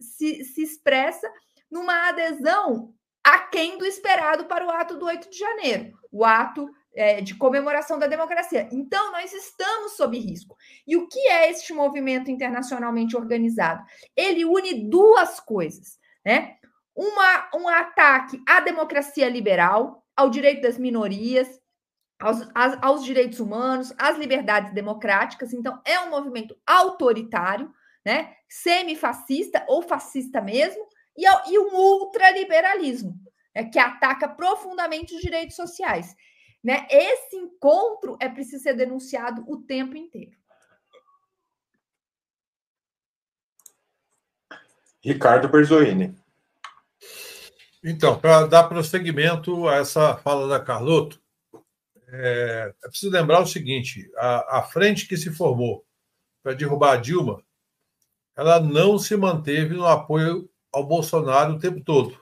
se, 0.00 0.42
se 0.42 0.60
expressa 0.60 1.32
numa 1.70 2.08
adesão 2.08 2.92
aquém 3.22 3.78
do 3.78 3.86
esperado 3.86 4.46
para 4.46 4.66
o 4.66 4.70
ato 4.70 4.96
do 4.96 5.06
8 5.06 5.30
de 5.30 5.38
janeiro, 5.38 5.96
o 6.10 6.24
ato 6.24 6.68
é, 6.92 7.20
de 7.20 7.36
comemoração 7.36 8.00
da 8.00 8.08
democracia. 8.08 8.68
Então, 8.72 9.12
nós 9.12 9.32
estamos 9.32 9.92
sob 9.92 10.18
risco. 10.18 10.56
E 10.84 10.96
o 10.96 11.06
que 11.06 11.20
é 11.20 11.48
este 11.48 11.72
movimento 11.72 12.32
internacionalmente 12.32 13.16
organizado? 13.16 13.84
Ele 14.16 14.44
une 14.44 14.88
duas 14.90 15.38
coisas, 15.38 16.00
né? 16.26 16.56
Uma, 16.96 17.48
um 17.54 17.68
ataque 17.68 18.42
à 18.44 18.58
democracia 18.58 19.28
liberal, 19.28 20.04
ao 20.16 20.28
direito 20.28 20.62
das 20.62 20.76
minorias, 20.76 21.60
aos, 22.18 22.38
aos 22.82 23.04
direitos 23.04 23.38
humanos, 23.40 23.92
às 23.96 24.18
liberdades 24.18 24.72
democráticas. 24.72 25.52
Então, 25.52 25.80
é 25.84 26.00
um 26.00 26.10
movimento 26.10 26.56
autoritário, 26.66 27.72
né? 28.04 28.34
semifascista 28.48 29.64
ou 29.68 29.82
fascista 29.82 30.40
mesmo, 30.40 30.86
e, 31.16 31.24
e 31.24 31.58
um 31.58 31.74
ultraliberalismo, 31.74 33.14
né? 33.54 33.64
que 33.64 33.78
ataca 33.78 34.28
profundamente 34.28 35.14
os 35.14 35.20
direitos 35.20 35.56
sociais. 35.56 36.14
Né? 36.62 36.86
Esse 36.90 37.36
encontro 37.36 38.16
é 38.20 38.28
preciso 38.28 38.62
ser 38.62 38.74
denunciado 38.74 39.44
o 39.46 39.58
tempo 39.58 39.96
inteiro. 39.96 40.36
Ricardo 45.00 45.48
Berzoini. 45.48 46.16
Então, 47.82 48.18
para 48.18 48.46
dar 48.46 48.64
prosseguimento 48.64 49.68
a 49.68 49.76
essa 49.76 50.16
fala 50.16 50.48
da 50.48 50.58
Carloto, 50.58 51.22
é, 52.10 52.74
preciso 52.82 53.12
lembrar 53.12 53.40
o 53.40 53.46
seguinte: 53.46 54.10
a, 54.16 54.58
a 54.58 54.62
frente 54.62 55.06
que 55.06 55.16
se 55.16 55.30
formou 55.30 55.84
para 56.42 56.54
derrubar 56.54 56.92
a 56.92 56.96
Dilma, 56.96 57.42
ela 58.36 58.60
não 58.60 58.98
se 58.98 59.16
manteve 59.16 59.74
no 59.74 59.86
apoio 59.86 60.48
ao 60.72 60.86
Bolsonaro 60.86 61.54
o 61.54 61.58
tempo 61.58 61.82
todo. 61.82 62.18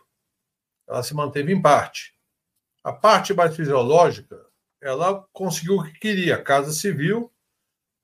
Ela 0.89 1.03
se 1.03 1.15
manteve 1.15 1.53
em 1.53 1.61
parte. 1.61 2.15
A 2.83 2.93
parte 2.93 3.35
mais 3.35 3.55
fisiológica, 3.55 4.45
ela 4.81 5.27
conseguiu 5.33 5.77
o 5.77 5.85
que 5.85 5.99
queria: 5.99 6.37
a 6.37 6.43
Casa 6.43 6.73
Civil, 6.73 7.33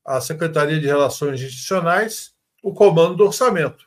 a 0.05 0.21
Secretaria 0.21 0.79
de 0.79 0.87
Relações 0.87 1.41
Institucionais, 1.41 2.33
o 2.61 2.73
comando 2.73 3.15
do 3.15 3.25
orçamento, 3.25 3.85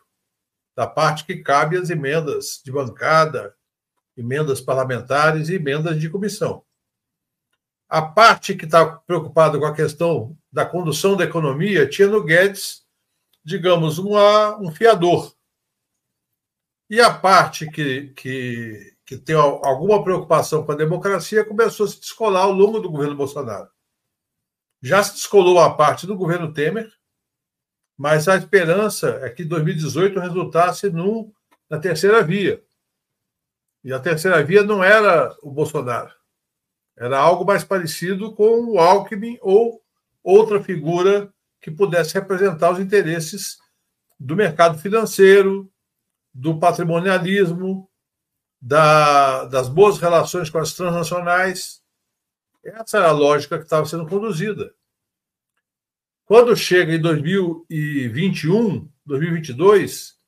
da 0.75 0.87
parte 0.87 1.25
que 1.25 1.37
cabe 1.37 1.77
as 1.77 1.91
emendas 1.91 2.61
de 2.65 2.73
bancada, 2.73 3.55
emendas 4.17 4.61
parlamentares 4.61 5.49
e 5.49 5.55
emendas 5.55 5.99
de 6.01 6.11
comissão. 6.11 6.65
A 7.89 8.03
parte 8.03 8.55
que 8.55 8.65
está 8.65 8.85
preocupada 8.85 9.59
com 9.59 9.67
a 9.67 9.75
questão 9.75 10.37
da 10.51 10.67
condução 10.67 11.17
da 11.17 11.25
economia 11.25 11.89
tinha 11.89 12.09
no 12.09 12.23
Guedes, 12.23 12.85
digamos, 13.45 13.99
uma, 13.99 14.59
um 14.61 14.71
fiador. 14.73 15.35
E 16.91 17.01
a 17.01 17.13
parte 17.13 17.71
que, 17.71 18.09
que 18.15 18.97
que 19.07 19.17
tem 19.17 19.37
alguma 19.37 20.03
preocupação 20.03 20.67
com 20.67 20.73
a 20.73 20.77
democracia, 20.77 21.45
começou 21.45 21.87
a 21.87 21.89
se 21.89 22.01
descolar 22.01 22.43
ao 22.43 22.51
longo 22.51 22.81
do 22.81 22.91
governo 22.91 23.15
Bolsonaro. 23.15 23.71
Já 24.83 25.03
se 25.03 25.13
descolou 25.13 25.61
a 25.61 25.73
parte 25.73 26.09
do 26.09 26.17
governo 26.17 26.53
Temer, 26.53 26.93
mas 27.97 28.27
a 28.27 28.37
esperança 28.37 29.21
é 29.23 29.31
que 29.31 29.45
2018 29.45 30.19
resultasse 30.19 30.93
na 31.71 31.79
terceira 31.79 32.21
via. 32.23 32.63
E 33.85 33.93
a 33.93 34.01
terceira 34.01 34.43
via 34.43 34.65
não 34.65 34.83
era 34.83 35.35
o 35.41 35.53
Bolsonaro. 35.53 36.13
Era 36.97 37.19
algo 37.19 37.45
mais 37.45 37.63
parecido 37.63 38.35
com 38.35 38.73
o 38.73 38.79
Alckmin 38.79 39.39
ou 39.43 39.83
outra 40.23 40.63
figura 40.63 41.33
que 41.61 41.71
pudesse 41.71 42.15
representar 42.15 42.73
os 42.73 42.81
interesses 42.81 43.59
do 44.19 44.35
mercado 44.35 44.79
financeiro, 44.79 45.71
do 46.33 46.59
patrimonialismo, 46.59 47.91
da, 48.61 49.45
das 49.45 49.69
boas 49.69 49.99
relações 49.99 50.49
com 50.49 50.59
as 50.59 50.73
transnacionais. 50.73 51.83
Essa 52.65 52.99
era 52.99 53.09
a 53.09 53.13
lógica 53.13 53.59
que 53.59 53.65
estava 53.65 53.87
sendo 53.87 54.07
conduzida. 54.09 54.75
Quando 56.25 56.57
chega 56.57 56.95
em 56.95 57.01
2021, 57.01 58.91
2022, 59.05 60.19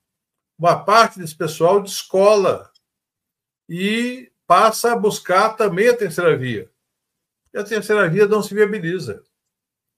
uma 0.58 0.84
parte 0.84 1.18
desse 1.18 1.34
pessoal 1.34 1.82
de 1.82 1.90
escola 1.90 2.70
e 3.68 4.27
passa 4.48 4.94
a 4.94 4.96
buscar 4.96 5.50
também 5.50 5.88
a 5.88 5.96
terceira 5.96 6.34
via. 6.34 6.70
E 7.52 7.58
a 7.58 7.62
terceira 7.62 8.08
via 8.08 8.26
não 8.26 8.42
se 8.42 8.54
viabiliza. 8.54 9.22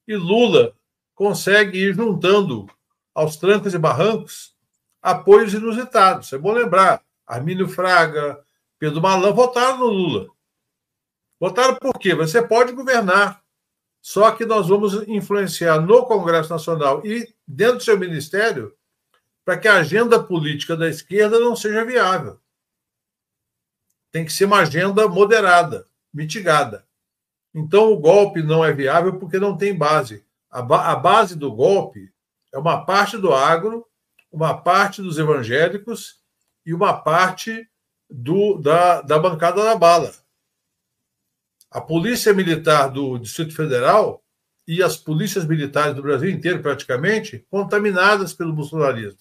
E 0.08 0.16
Lula 0.16 0.74
consegue 1.14 1.78
ir 1.78 1.94
juntando 1.94 2.68
aos 3.14 3.36
trancos 3.36 3.72
e 3.74 3.78
barrancos 3.78 4.56
apoios 5.00 5.54
inusitados. 5.54 6.32
É 6.32 6.38
bom 6.38 6.52
lembrar: 6.52 7.00
Armínio 7.24 7.68
Fraga, 7.68 8.44
Pedro 8.76 9.00
Malan 9.00 9.32
votaram 9.32 9.78
no 9.78 9.86
Lula. 9.86 10.26
Votaram 11.38 11.76
por 11.76 11.96
quê? 11.98 12.14
Você 12.14 12.42
pode 12.42 12.72
governar, 12.72 13.42
só 14.02 14.32
que 14.32 14.44
nós 14.44 14.68
vamos 14.68 14.94
influenciar 15.08 15.80
no 15.80 16.04
Congresso 16.06 16.50
Nacional 16.50 17.06
e 17.06 17.32
dentro 17.46 17.76
do 17.76 17.84
seu 17.84 17.96
ministério 17.96 18.74
para 19.44 19.56
que 19.56 19.68
a 19.68 19.76
agenda 19.76 20.22
política 20.22 20.76
da 20.76 20.88
esquerda 20.88 21.38
não 21.38 21.54
seja 21.54 21.84
viável. 21.84 22.38
Tem 24.12 24.24
que 24.24 24.32
ser 24.32 24.46
uma 24.46 24.60
agenda 24.60 25.08
moderada, 25.08 25.86
mitigada. 26.12 26.86
Então, 27.54 27.92
o 27.92 27.98
golpe 27.98 28.42
não 28.42 28.64
é 28.64 28.72
viável 28.72 29.18
porque 29.18 29.38
não 29.38 29.56
tem 29.56 29.76
base. 29.76 30.24
A, 30.50 30.62
ba 30.62 30.88
a 30.90 30.96
base 30.96 31.36
do 31.36 31.52
golpe 31.52 32.12
é 32.52 32.58
uma 32.58 32.84
parte 32.84 33.16
do 33.16 33.32
agro, 33.32 33.86
uma 34.30 34.54
parte 34.54 35.02
dos 35.02 35.18
evangélicos 35.18 36.20
e 36.64 36.74
uma 36.74 36.92
parte 36.92 37.68
do, 38.08 38.58
da, 38.58 39.02
da 39.02 39.18
bancada 39.18 39.62
da 39.62 39.76
bala. 39.76 40.12
A 41.70 41.80
Polícia 41.80 42.34
Militar 42.34 42.88
do 42.88 43.18
Distrito 43.18 43.54
Federal 43.54 44.24
e 44.66 44.82
as 44.82 44.96
polícias 44.96 45.44
militares 45.44 45.94
do 45.94 46.02
Brasil 46.02 46.28
inteiro, 46.30 46.60
praticamente, 46.60 47.46
contaminadas 47.50 48.32
pelo 48.32 48.52
bolsonarismo. 48.52 49.18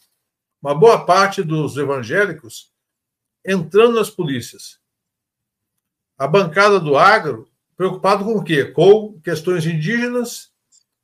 Uma 0.62 0.76
boa 0.76 1.06
parte 1.06 1.42
dos 1.42 1.78
evangélicos 1.78 2.69
entrando 3.46 3.96
nas 3.96 4.10
polícias. 4.10 4.80
A 6.18 6.28
bancada 6.28 6.80
do 6.80 6.98
agro 6.98 7.50
preocupado 7.78 8.26
com 8.26 8.34
o 8.34 8.44
quê? 8.44 8.66
Com 8.66 9.20
questões 9.22 9.66
indígenas 9.66 10.52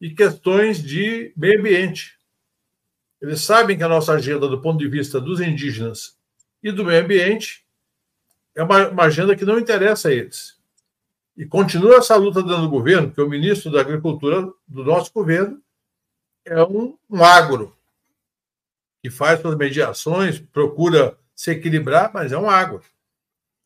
e 0.01 0.09
questões 0.09 0.83
de 0.83 1.33
meio 1.37 1.59
ambiente. 1.59 2.19
Eles 3.21 3.41
sabem 3.41 3.77
que 3.77 3.83
a 3.83 3.87
nossa 3.87 4.11
agenda, 4.11 4.47
do 4.47 4.61
ponto 4.61 4.77
de 4.77 4.87
vista 4.87 5.21
dos 5.21 5.39
indígenas 5.39 6.17
e 6.61 6.71
do 6.71 6.83
meio 6.83 7.01
ambiente, 7.01 7.65
é 8.53 8.61
uma, 8.61 8.89
uma 8.89 9.03
agenda 9.03 9.35
que 9.35 9.45
não 9.45 9.57
interessa 9.57 10.09
a 10.09 10.11
eles. 10.11 10.57
E 11.37 11.45
continua 11.45 11.97
essa 11.97 12.15
luta 12.15 12.41
dentro 12.41 12.61
do 12.61 12.69
governo, 12.69 13.07
porque 13.07 13.21
o 13.21 13.29
ministro 13.29 13.71
da 13.71 13.81
Agricultura 13.81 14.41
do 14.67 14.83
nosso 14.83 15.11
governo 15.13 15.61
é 16.45 16.61
um, 16.63 16.97
um 17.09 17.23
agro, 17.23 17.75
que 19.01 19.09
faz 19.09 19.39
suas 19.41 19.55
mediações, 19.55 20.39
procura 20.39 21.17
se 21.35 21.51
equilibrar, 21.51 22.11
mas 22.13 22.31
é 22.31 22.37
um 22.37 22.49
agro. 22.49 22.81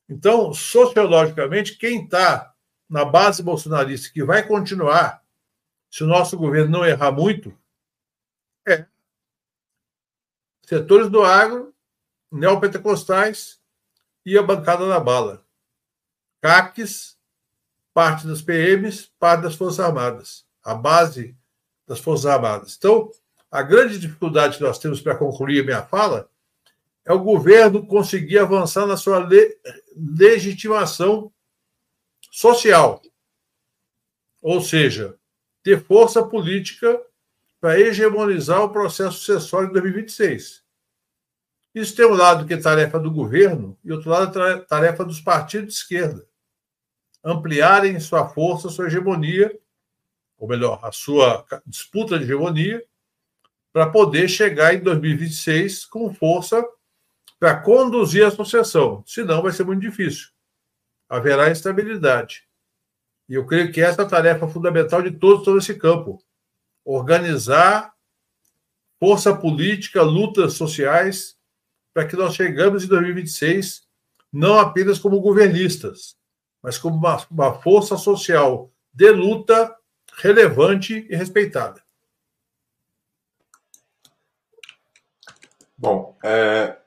Então, 0.09 0.51
sociologicamente, 0.53 1.78
quem 1.78 2.03
está 2.03 2.53
na 2.89 3.05
base 3.05 3.43
bolsonarista, 3.43 4.11
que 4.11 4.24
vai 4.24 4.45
continuar, 4.45 5.24
se 5.91 6.03
o 6.03 6.07
nosso 6.07 6.36
governo 6.36 6.72
não 6.72 6.86
errar 6.86 7.11
muito, 7.11 7.55
é 8.67 8.86
setores 10.65 11.09
do 11.09 11.24
agro, 11.24 11.74
neopentecostais 12.32 13.59
e 14.26 14.38
a 14.38 14.43
bancada 14.43 14.88
da 14.88 14.99
bala. 14.99 15.45
CACs, 16.41 17.17
parte 17.93 18.28
das 18.28 18.41
PMs, 18.41 19.11
parte 19.20 19.41
das 19.41 19.55
Forças 19.55 19.80
Armadas. 19.80 20.45
A 20.63 20.74
base 20.74 21.36
das 21.88 21.99
Forças 21.99 22.28
Armadas. 22.28 22.76
Então, 22.78 23.11
a 23.51 23.61
grande 23.63 23.97
dificuldade 23.97 24.57
que 24.57 24.63
nós 24.63 24.78
temos 24.78 25.01
para 25.01 25.15
concluir 25.15 25.61
a 25.61 25.65
minha 25.65 25.82
fala 25.82 26.29
é 27.10 27.14
o 27.14 27.24
governo 27.24 27.88
conseguir 27.88 28.38
avançar 28.38 28.86
na 28.86 28.95
sua 28.95 29.18
le 29.18 29.57
legitimação 29.95 31.34
social. 32.32 33.01
Ou 34.43 34.62
seja, 34.62 35.18
ter 35.64 35.84
força 35.84 36.24
política 36.24 37.01
para 37.60 37.80
hegemonizar 37.80 38.62
o 38.62 38.70
processo 38.70 39.18
sucessório 39.18 39.70
de 39.70 39.74
2026. 39.74 40.64
Isso 41.74 41.95
tem 41.95 42.05
um 42.05 42.14
lado 42.14 42.45
que 42.45 42.53
é 42.53 42.57
tarefa 42.57 42.99
do 42.99 43.10
governo 43.10 43.76
e 43.84 43.91
outro 43.91 44.12
lado 44.12 44.39
é 44.43 44.60
tarefa 44.60 45.03
dos 45.03 45.20
partidos 45.20 45.74
de 45.74 45.80
esquerda. 45.80 46.28
Ampliarem 47.24 47.99
sua 47.99 48.30
força, 48.30 48.70
sua 48.70 48.86
hegemonia, 48.86 49.51
ou 50.38 50.47
melhor, 50.47 50.80
a 50.84 50.91
sua 50.91 51.43
disputa 51.66 52.20
de 52.20 52.26
hegemonia, 52.26 52.86
para 53.74 53.89
poder 53.89 54.30
chegar 54.30 54.76
em 54.76 54.80
2026 54.80 55.86
com 55.86 56.14
força 56.14 56.64
para 57.40 57.60
conduzir 57.60 58.26
a 58.26 58.32
sucessão. 58.32 59.04
Senão 59.08 59.42
vai 59.42 59.52
ser 59.52 59.64
muito 59.64 59.82
difícil. 59.82 60.28
Haverá 61.08 61.50
instabilidade. 61.50 62.48
E 63.28 63.36
eu 63.36 63.46
creio 63.46 63.72
que 63.72 63.82
essa 63.82 64.02
é 64.02 64.06
a 64.06 64.10
tarefa 64.10 64.48
fundamental 64.48 65.02
de 65.02 65.12
todos, 65.12 65.46
todo 65.46 65.58
esse 65.58 65.76
campo. 65.76 66.22
Organizar 66.84 67.94
força 69.00 69.34
política, 69.34 70.02
lutas 70.02 70.54
sociais, 70.54 71.38
para 71.94 72.06
que 72.06 72.16
nós 72.16 72.36
chegamos 72.36 72.84
em 72.84 72.88
2026 72.88 73.88
não 74.32 74.60
apenas 74.60 75.00
como 75.00 75.20
governistas, 75.22 76.16
mas 76.62 76.78
como 76.78 76.96
uma, 76.96 77.26
uma 77.32 77.62
força 77.62 77.98
social 77.98 78.72
de 78.94 79.10
luta 79.12 79.76
relevante 80.18 81.08
e 81.10 81.16
respeitada. 81.16 81.82
Bom, 85.78 86.18
é... 86.24 86.78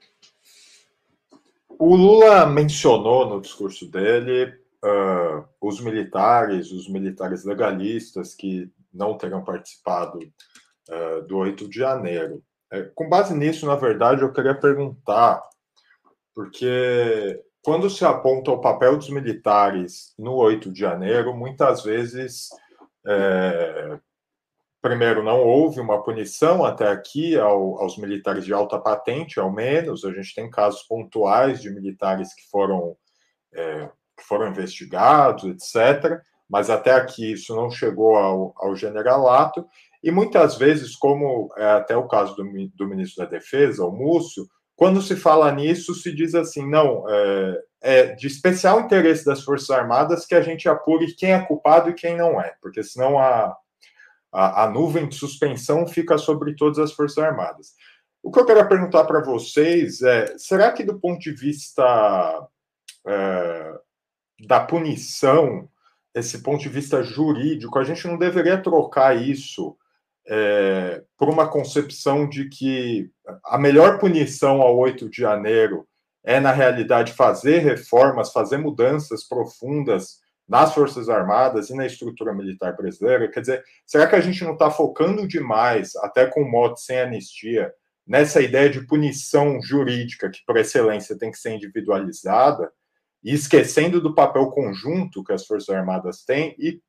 o 1.85 1.97
Lula 1.97 2.47
mencionou 2.47 3.29
no 3.29 3.41
discurso 3.41 3.91
dele 3.91 4.55
uh, 4.85 5.45
os 5.61 5.81
militares, 5.81 6.71
os 6.71 6.89
militares 6.89 7.45
legalistas 7.45 8.37
que 8.37 8.71
não 8.95 9.19
terão 9.19 9.43
participado 9.43 10.21
uh, 10.21 11.23
do 11.27 11.39
8 11.39 11.69
de 11.69 11.79
janeiro. 11.81 12.41
É, 12.71 12.83
com 12.95 13.09
base 13.09 13.35
nisso, 13.35 13.67
na 13.67 13.75
verdade, 13.75 14.23
eu 14.23 14.33
queria 14.33 14.55
perguntar, 14.55 15.43
porque 16.33 17.43
quando 17.65 17.91
se 17.91 18.05
aponta 18.05 18.53
o 18.53 18.61
papel 18.61 18.97
dos 18.97 19.11
militares 19.11 20.15
no 20.17 20.37
8 20.37 20.71
de 20.71 20.79
janeiro, 20.79 21.35
muitas 21.35 21.83
vezes, 21.83 22.49
é, 23.05 23.99
primeiro, 24.83 25.23
não 25.23 25.41
houve 25.41 25.81
uma 25.81 26.03
punição 26.03 26.65
até 26.65 26.89
aqui 26.89 27.39
ao, 27.39 27.81
aos 27.81 27.97
militares 27.97 28.45
de 28.45 28.53
alta 28.53 28.79
patente, 28.79 29.39
ao 29.39 29.51
menos. 29.51 30.05
A 30.05 30.13
gente 30.13 30.35
tem 30.35 30.51
casos 30.51 30.83
pontuais 30.83 31.63
de 31.63 31.71
militares 31.71 32.35
que 32.35 32.43
foram, 32.51 32.97
é, 33.55 33.89
que 34.19 34.25
foram 34.25 34.49
investigados, 34.49 35.45
etc. 35.45 36.21
Mas 36.51 36.69
até 36.69 36.91
aqui 36.93 37.33
isso 37.33 37.55
não 37.55 37.71
chegou 37.71 38.17
ao, 38.17 38.53
ao 38.57 38.75
generalato. 38.75 39.65
E 40.03 40.11
muitas 40.11 40.59
vezes, 40.59 40.97
como 40.97 41.49
é 41.57 41.65
até 41.65 41.97
o 41.97 42.09
caso 42.09 42.35
do, 42.35 42.43
do 42.75 42.89
ministro 42.89 43.25
da 43.25 43.31
Defesa, 43.31 43.87
o 43.87 43.93
Múcio, 43.93 44.49
quando 44.75 45.01
se 45.01 45.15
fala 45.15 45.53
nisso, 45.53 45.95
se 45.95 46.13
diz 46.13 46.35
assim: 46.35 46.69
não, 46.69 47.09
é, 47.09 47.63
é, 47.83 48.07
de 48.17 48.27
especial 48.27 48.81
interesse 48.81 49.25
das 49.25 49.45
Forças 49.45 49.71
Armadas 49.71 50.27
que 50.27 50.35
a 50.35 50.41
gente 50.41 50.69
apure 50.69 51.15
quem 51.15 51.33
é 51.33 51.39
culpado 51.41 51.89
e 51.89 51.95
quem 51.95 52.17
não 52.17 52.41
é, 52.41 52.53
porque 52.61 52.83
senão 52.83 53.17
a, 53.17 53.57
a, 54.33 54.65
a 54.65 54.71
nuvem 54.71 55.09
de 55.09 55.15
suspensão 55.15 55.87
fica 55.87 56.17
sobre 56.17 56.57
todas 56.57 56.79
as 56.79 56.93
Forças 56.93 57.19
Armadas. 57.19 57.73
O 58.23 58.31
que 58.31 58.41
eu 58.41 58.47
quero 58.47 58.67
perguntar 58.69 59.05
para 59.05 59.23
vocês 59.23 60.01
é: 60.01 60.37
será 60.39 60.73
que, 60.73 60.85
do 60.85 60.99
ponto 60.99 61.21
de 61.21 61.33
vista 61.33 62.49
é, 63.07 63.75
da 64.47 64.61
punição, 64.61 65.69
esse 66.15 66.43
ponto 66.43 66.63
de 66.63 66.69
vista 66.69 67.03
jurídico, 67.03 67.79
a 67.79 67.85
gente 67.85 68.07
não 68.07 68.17
deveria 68.17 68.63
trocar 68.63 69.17
isso 69.17 69.77
é, 70.27 71.03
por 71.19 71.29
uma 71.29 71.49
concepção 71.49 72.29
de 72.29 72.49
que 72.49 73.11
a 73.45 73.59
melhor 73.59 73.99
punição 73.99 74.63
ao 74.63 74.77
8 74.79 75.11
de 75.11 75.19
janeiro 75.19 75.87
é, 76.25 76.39
na 76.39 76.53
realidade, 76.53 77.13
fazer 77.13 77.59
reformas, 77.59 78.33
fazer 78.33 78.57
mudanças 78.57 79.25
profundas 79.25 80.22
nas 80.49 80.75
Forças 80.75 81.09
Armadas 81.09 81.71
e 81.71 81.75
na 81.75 81.87
estrutura 81.87 82.35
militar 82.35 82.77
brasileira? 82.77 83.31
Quer 83.31 83.41
dizer, 83.41 83.65
será 83.87 84.07
que 84.07 84.17
a 84.17 84.21
gente 84.21 84.43
não 84.45 84.53
está 84.53 84.71
focando 84.71 85.27
demais, 85.27 85.95
até 85.97 86.27
com 86.27 86.43
o 86.43 86.77
sem 86.77 87.01
anistia, 87.01 87.73
nessa 88.07 88.41
ideia 88.41 88.69
de 88.69 88.87
punição 88.87 89.61
jurídica, 89.63 90.31
que 90.31 90.41
por 90.47 90.57
excelência 90.57 91.17
tem 91.17 91.31
que 91.31 91.39
ser 91.39 91.55
individualizada, 91.55 92.71
e 93.25 93.33
esquecendo 93.33 94.01
do 94.01 94.15
papel 94.15 94.51
conjunto 94.51 95.23
que 95.23 95.33
as 95.33 95.47
Forças 95.47 95.75
Armadas 95.75 96.25
têm? 96.25 96.57
E, 96.59 96.83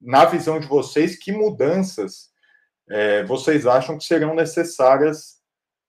na 0.00 0.24
visão 0.24 0.60
de 0.60 0.66
vocês, 0.66 1.18
que 1.18 1.32
mudanças 1.32 2.30
é, 2.88 3.24
vocês 3.24 3.66
acham 3.66 3.98
que 3.98 4.04
serão 4.04 4.34
necessárias 4.34 5.36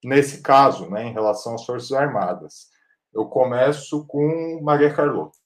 nesse 0.03 0.41
caso, 0.41 0.89
né, 0.89 1.05
em 1.05 1.13
relação 1.13 1.55
às 1.55 1.65
Forças 1.65 1.91
Armadas. 1.91 2.67
Eu 3.13 3.25
começo 3.25 4.05
com 4.05 4.59
Maria 4.61 4.93
Carlota. 4.93 5.37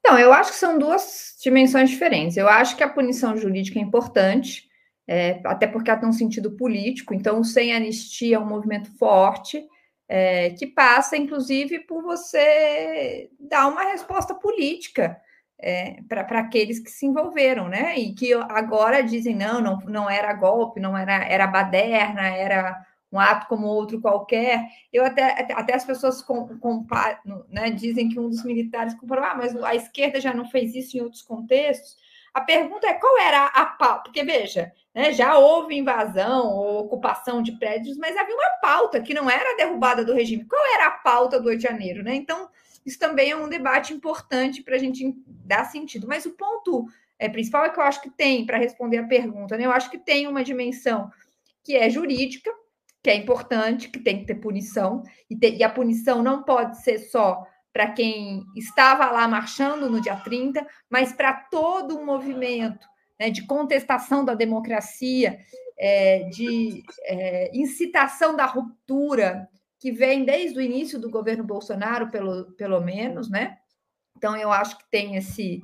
Então, 0.00 0.18
eu 0.18 0.32
acho 0.32 0.52
que 0.52 0.58
são 0.58 0.78
duas 0.78 1.36
dimensões 1.42 1.90
diferentes. 1.90 2.36
Eu 2.36 2.48
acho 2.48 2.76
que 2.76 2.82
a 2.82 2.88
punição 2.88 3.36
jurídica 3.36 3.78
é 3.78 3.82
importante, 3.82 4.68
é, 5.06 5.40
até 5.44 5.66
porque 5.66 5.90
ela 5.90 6.00
tem 6.00 6.08
um 6.08 6.12
sentido 6.12 6.56
político, 6.56 7.12
então 7.14 7.42
Sem 7.44 7.72
Anistia 7.72 8.36
é 8.36 8.38
um 8.38 8.46
movimento 8.46 8.96
forte, 8.96 9.62
é, 10.08 10.50
que 10.50 10.66
passa, 10.66 11.16
inclusive, 11.16 11.80
por 11.80 12.02
você 12.02 13.30
dar 13.38 13.68
uma 13.68 13.84
resposta 13.84 14.34
política 14.34 15.16
é, 15.62 15.98
para 16.08 16.40
aqueles 16.40 16.80
que 16.80 16.90
se 16.90 17.06
envolveram, 17.06 17.68
né? 17.68 17.96
E 17.98 18.14
que 18.14 18.32
agora 18.32 19.02
dizem, 19.02 19.36
não, 19.36 19.60
não, 19.60 19.78
não 19.86 20.10
era 20.10 20.32
golpe, 20.32 20.80
não 20.80 20.96
era, 20.96 21.24
era 21.24 21.46
baderna, 21.46 22.26
era 22.26 22.84
um 23.12 23.18
ato 23.18 23.46
como 23.48 23.66
outro 23.66 24.00
qualquer. 24.00 24.66
Eu 24.92 25.04
até, 25.04 25.52
até 25.52 25.74
as 25.74 25.84
pessoas 25.84 26.22
comparam, 26.22 27.44
né, 27.48 27.70
dizem 27.70 28.08
que 28.08 28.18
um 28.18 28.28
dos 28.28 28.44
militares 28.44 28.94
comparou, 28.94 29.24
ah, 29.24 29.34
mas 29.34 29.56
a 29.62 29.74
esquerda 29.74 30.20
já 30.20 30.32
não 30.32 30.48
fez 30.48 30.74
isso 30.74 30.96
em 30.96 31.00
outros 31.00 31.22
contextos. 31.22 31.96
A 32.32 32.40
pergunta 32.40 32.86
é 32.86 32.94
qual 32.94 33.18
era 33.18 33.46
a 33.46 33.66
pauta? 33.66 34.04
Porque, 34.04 34.22
veja, 34.22 34.72
né, 34.94 35.12
já 35.12 35.36
houve 35.36 35.76
invasão 35.76 36.48
ou 36.48 36.80
ocupação 36.80 37.42
de 37.42 37.52
prédios, 37.52 37.96
mas 37.96 38.16
havia 38.16 38.34
uma 38.34 38.50
pauta 38.62 39.00
que 39.00 39.12
não 39.12 39.28
era 39.28 39.52
a 39.52 39.56
derrubada 39.56 40.04
do 40.04 40.14
regime. 40.14 40.44
Qual 40.44 40.62
era 40.74 40.86
a 40.86 40.92
pauta 40.92 41.40
do 41.40 41.48
8 41.48 41.58
de 41.58 41.64
janeiro? 41.64 42.04
Né? 42.04 42.14
Então, 42.14 42.48
isso 42.86 42.98
também 42.98 43.30
é 43.30 43.36
um 43.36 43.48
debate 43.48 43.92
importante 43.92 44.62
para 44.62 44.76
a 44.76 44.78
gente 44.78 45.12
dar 45.26 45.64
sentido. 45.64 46.06
Mas 46.06 46.24
o 46.24 46.30
ponto 46.30 46.86
é, 47.18 47.28
principal 47.28 47.64
é 47.64 47.70
que 47.70 47.80
eu 47.80 47.84
acho 47.84 48.00
que 48.00 48.10
tem, 48.10 48.46
para 48.46 48.58
responder 48.58 48.98
a 48.98 49.06
pergunta, 49.06 49.56
né, 49.56 49.66
eu 49.66 49.72
acho 49.72 49.90
que 49.90 49.98
tem 49.98 50.28
uma 50.28 50.44
dimensão 50.44 51.10
que 51.62 51.76
é 51.76 51.90
jurídica, 51.90 52.50
que 53.02 53.10
é 53.10 53.14
importante, 53.14 53.88
que 53.88 53.98
tem 53.98 54.20
que 54.20 54.26
ter 54.26 54.34
punição, 54.36 55.02
e, 55.28 55.38
e 55.56 55.62
a 55.62 55.70
punição 55.70 56.22
não 56.22 56.42
pode 56.42 56.82
ser 56.82 56.98
só 56.98 57.46
para 57.72 57.90
quem 57.92 58.44
estava 58.56 59.10
lá 59.10 59.26
marchando 59.28 59.88
no 59.88 60.00
dia 60.00 60.16
30, 60.16 60.66
mas 60.88 61.12
para 61.12 61.32
todo 61.32 61.96
o 61.96 62.04
movimento 62.04 62.86
né, 63.18 63.30
de 63.30 63.46
contestação 63.46 64.24
da 64.24 64.34
democracia, 64.34 65.38
é, 65.78 66.24
de 66.24 66.82
é, 67.04 67.50
incitação 67.54 68.34
da 68.36 68.44
ruptura, 68.44 69.48
que 69.78 69.90
vem 69.90 70.24
desde 70.24 70.58
o 70.58 70.62
início 70.62 70.98
do 70.98 71.10
governo 71.10 71.42
Bolsonaro, 71.42 72.10
pelo, 72.10 72.52
pelo 72.52 72.80
menos, 72.80 73.30
né? 73.30 73.56
Então, 74.16 74.36
eu 74.36 74.52
acho 74.52 74.76
que 74.76 74.84
tem 74.90 75.16
esse, 75.16 75.62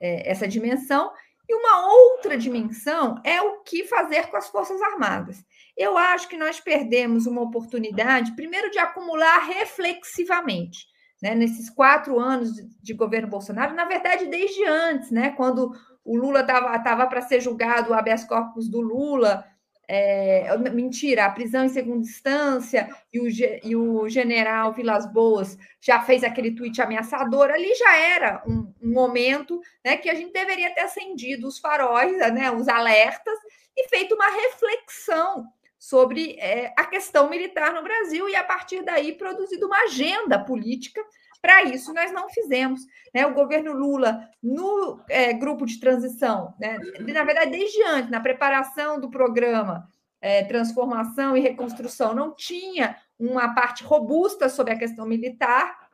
é, 0.00 0.30
essa 0.30 0.48
dimensão. 0.48 1.12
E 1.46 1.54
uma 1.54 1.86
outra 1.86 2.38
dimensão 2.38 3.20
é 3.22 3.42
o 3.42 3.62
que 3.62 3.84
fazer 3.84 4.28
com 4.28 4.38
as 4.38 4.48
Forças 4.48 4.80
Armadas. 4.80 5.44
Eu 5.78 5.96
acho 5.96 6.28
que 6.28 6.36
nós 6.36 6.58
perdemos 6.58 7.24
uma 7.24 7.40
oportunidade, 7.40 8.34
primeiro, 8.34 8.68
de 8.68 8.80
acumular 8.80 9.38
reflexivamente 9.46 10.88
né, 11.22 11.36
nesses 11.36 11.70
quatro 11.70 12.18
anos 12.18 12.50
de, 12.82 12.94
governo 12.94 13.28
Bolsonaro, 13.28 13.76
na 13.76 13.84
verdade, 13.84 14.26
desde 14.26 14.64
antes, 14.64 15.12
né, 15.12 15.30
quando 15.30 15.72
o 16.04 16.16
Lula 16.16 16.40
estava 16.40 17.06
para 17.06 17.20
ser 17.20 17.40
julgado, 17.40 17.90
o 17.90 17.94
habeas 17.94 18.24
corpus 18.24 18.68
do 18.68 18.80
Lula, 18.80 19.44
é, 19.86 20.56
mentira, 20.70 21.24
a 21.24 21.30
prisão 21.30 21.64
em 21.64 21.68
segunda 21.68 22.00
instância 22.00 22.88
e 23.12 23.20
o, 23.20 23.28
e 23.64 23.76
o 23.76 24.08
general 24.08 24.72
Vilas 24.72 25.10
Boas 25.10 25.56
já 25.80 26.00
fez 26.02 26.22
aquele 26.24 26.54
tweet 26.54 26.82
ameaçador, 26.82 27.50
ali 27.50 27.72
já 27.74 27.96
era 27.96 28.42
um, 28.46 28.74
um 28.82 28.92
momento 28.92 29.60
né, 29.84 29.96
que 29.96 30.10
a 30.10 30.14
gente 30.14 30.32
deveria 30.32 30.74
ter 30.74 30.82
acendido 30.82 31.46
os 31.46 31.58
faróis, 31.58 32.18
né, 32.32 32.50
os 32.50 32.68
alertas, 32.68 33.38
e 33.76 33.88
feito 33.88 34.14
uma 34.14 34.28
reflexão 34.28 35.46
sobre 35.78 36.36
é, 36.40 36.72
a 36.76 36.84
questão 36.84 37.30
militar 37.30 37.72
no 37.72 37.82
Brasil 37.82 38.28
e, 38.28 38.34
a 38.34 38.42
partir 38.42 38.82
daí, 38.82 39.12
produzido 39.12 39.66
uma 39.66 39.84
agenda 39.84 40.38
política. 40.38 41.00
Para 41.40 41.62
isso, 41.64 41.94
nós 41.94 42.10
não 42.12 42.28
fizemos. 42.28 42.80
Né? 43.14 43.24
O 43.26 43.34
governo 43.34 43.72
Lula, 43.72 44.28
no 44.42 45.00
é, 45.08 45.32
grupo 45.32 45.64
de 45.64 45.78
transição, 45.78 46.54
né? 46.58 46.78
na 47.00 47.24
verdade, 47.24 47.52
desde 47.52 47.82
antes, 47.84 48.10
na 48.10 48.20
preparação 48.20 49.00
do 49.00 49.08
programa 49.08 49.88
é, 50.20 50.44
Transformação 50.44 51.36
e 51.36 51.40
Reconstrução, 51.40 52.12
não 52.12 52.34
tinha 52.34 52.96
uma 53.18 53.54
parte 53.54 53.84
robusta 53.84 54.48
sobre 54.48 54.72
a 54.72 54.78
questão 54.78 55.06
militar. 55.06 55.88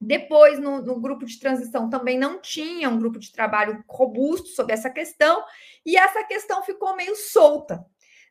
Depois, 0.00 0.58
no, 0.58 0.82
no, 0.82 1.00
grupo 1.00 1.26
de 1.26 1.38
transição, 1.38 1.88
também 1.88 2.18
não 2.18 2.40
tinha 2.40 2.88
um 2.88 2.98
grupo 2.98 3.18
de 3.18 3.32
trabalho 3.32 3.82
robusto 3.88 4.48
sobre 4.48 4.74
essa 4.74 4.90
questão, 4.90 5.42
e 5.84 5.96
essa 5.96 6.22
questão 6.24 6.62
ficou 6.62 6.94
meio 6.96 7.16
solta. 7.16 7.84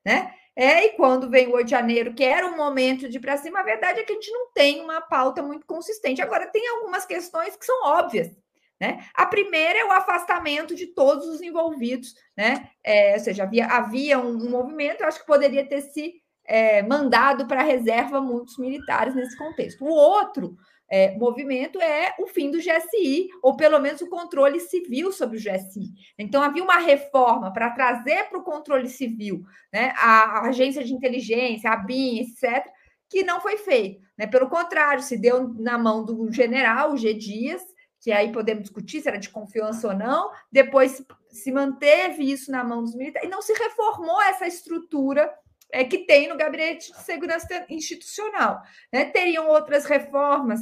Né? 0.06 0.32
É, 0.56 0.86
e 0.86 0.90
quando 0.92 1.30
vem 1.30 1.48
o 1.48 1.54
8 1.54 1.66
de 1.66 1.72
janeiro, 1.72 2.14
que 2.14 2.24
era 2.24 2.48
um 2.48 2.56
momento 2.56 3.10
de 3.10 3.18
ir 3.18 3.20
para 3.20 3.36
cima, 3.36 3.60
a 3.60 3.64
verdade 3.64 4.00
é 4.00 4.04
que 4.04 4.14
a 4.14 4.16
gente 4.16 4.32
não 4.32 4.52
tem 4.54 4.82
uma 4.82 5.02
pauta 5.02 5.44
muito 5.44 5.66
consistente. 5.66 6.22
Agora, 6.22 6.48
tem 6.48 6.66
algumas 6.70 7.06
questões 7.06 7.58
que 7.58 7.66
são 7.66 7.84
óbvias. 7.84 8.32
Né? 8.80 9.06
A 9.14 9.26
primeira 9.26 9.80
é 9.80 9.86
o 9.86 9.92
afastamento 9.92 10.76
de 10.76 10.88
todos 10.88 11.28
os 11.28 11.42
envolvidos, 11.42 12.14
né? 12.38 12.70
É, 12.84 13.14
ou 13.14 13.20
seja, 13.20 13.44
havia, 13.44 13.68
havia 13.68 14.20
um, 14.20 14.36
um, 14.36 14.50
movimento, 14.50 15.02
eu 15.02 15.08
acho 15.08 15.20
que 15.20 15.26
poderia 15.26 15.66
ter 15.66 15.82
se 15.82 16.16
é, 16.46 16.82
mandado 16.84 17.48
para 17.48 17.62
a 17.62 17.64
reserva 17.64 18.20
muitos 18.20 18.58
militares 18.58 19.16
nesse 19.16 19.38
contexto. 19.38 19.86
O 19.86 19.90
outro 19.90 20.58
é, 20.90 21.18
movimento 21.18 21.82
é 21.82 22.14
o 22.20 22.28
fim 22.28 22.52
do 22.52 22.60
GSI, 22.60 23.30
ou 23.42 23.56
pelo 23.56 23.80
menos 23.80 24.02
o 24.02 24.10
controle 24.10 24.60
civil 24.60 25.12
sobre 25.12 25.38
o 25.38 25.40
GSI. 25.40 25.94
Então, 26.18 26.42
havia 26.42 26.64
uma 26.64 26.78
reforma 26.78 27.52
para 27.52 27.72
trazer 27.72 28.30
para 28.30 28.40
o 28.40 28.44
controle 28.44 28.88
civil 28.88 29.44
né, 29.74 29.94
a, 29.98 30.40
a, 30.40 30.50
agência 30.50 30.84
de 30.84 30.94
inteligência, 30.94 31.72
a 31.72 31.78
BIM, 31.78 32.20
etc., 32.20 32.66
que 33.10 33.24
não 33.24 33.40
foi 33.40 33.58
feito. 33.58 34.02
Né? 34.18 34.28
Pelo 34.28 34.50
contrário, 34.50 35.02
se 35.02 35.18
deu 35.18 35.48
na 35.56 35.78
mão 35.78 36.04
do 36.04 36.32
general, 36.32 36.94
o 36.94 36.98
G. 36.98 37.14
Dias, 37.14 37.62
que 38.00 38.12
aí 38.12 38.32
podemos 38.32 38.64
discutir 38.64 39.02
se 39.02 39.08
era 39.08 39.18
de 39.18 39.30
confiança 39.30 39.88
ou 39.88 39.96
não, 39.96 40.30
depois 40.52 41.04
se 41.30 41.52
manteve 41.52 42.24
isso 42.32 42.52
na 42.52 42.64
mão 42.64 42.84
dos 42.84 42.96
militares, 42.96 43.28
e 43.28 43.32
não 43.32 43.42
se 43.42 43.54
reformou 43.54 44.22
essa 44.22 44.46
estrutura 44.46 45.32
é, 45.72 45.84
que 45.84 46.00
tem 46.00 46.28
no 46.28 46.38
Gabinete 46.38 46.92
de 46.92 47.04
Segurança 47.04 47.66
Institucional. 47.70 48.62
Né? 48.92 49.06
Teriam 49.06 49.48
outras 49.48 49.86
reformas, 49.86 50.62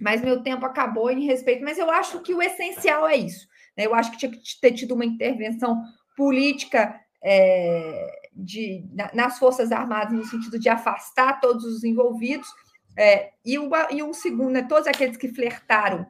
mas 0.00 0.22
meu 0.22 0.42
tempo 0.42 0.64
acabou 0.64 1.10
em 1.10 1.26
respeito. 1.26 1.62
Mas 1.62 1.78
eu 1.78 1.90
acho 1.90 2.20
que 2.20 2.34
o 2.34 2.42
essencial 2.42 3.06
é 3.06 3.16
isso. 3.16 3.46
Né? 3.76 3.86
Eu 3.86 3.94
acho 3.94 4.10
que 4.10 4.18
tinha 4.18 4.32
que 4.32 4.40
ter 4.60 4.72
tido 4.72 4.94
uma 4.94 5.04
intervenção 5.04 5.82
política 6.16 6.98
é, 7.22 8.28
de, 8.32 8.88
na, 8.92 9.10
nas 9.12 9.38
Forças 9.38 9.70
Armadas, 9.70 10.12
no 10.12 10.24
sentido 10.24 10.58
de 10.58 10.68
afastar 10.68 11.40
todos 11.40 11.64
os 11.64 11.84
envolvidos. 11.84 12.48
É, 12.96 13.32
e, 13.44 13.58
o, 13.58 13.70
e 13.90 14.02
um 14.02 14.12
segundo, 14.12 14.50
né, 14.50 14.62
todos 14.62 14.86
aqueles 14.86 15.16
que 15.16 15.28
flertaram 15.28 16.06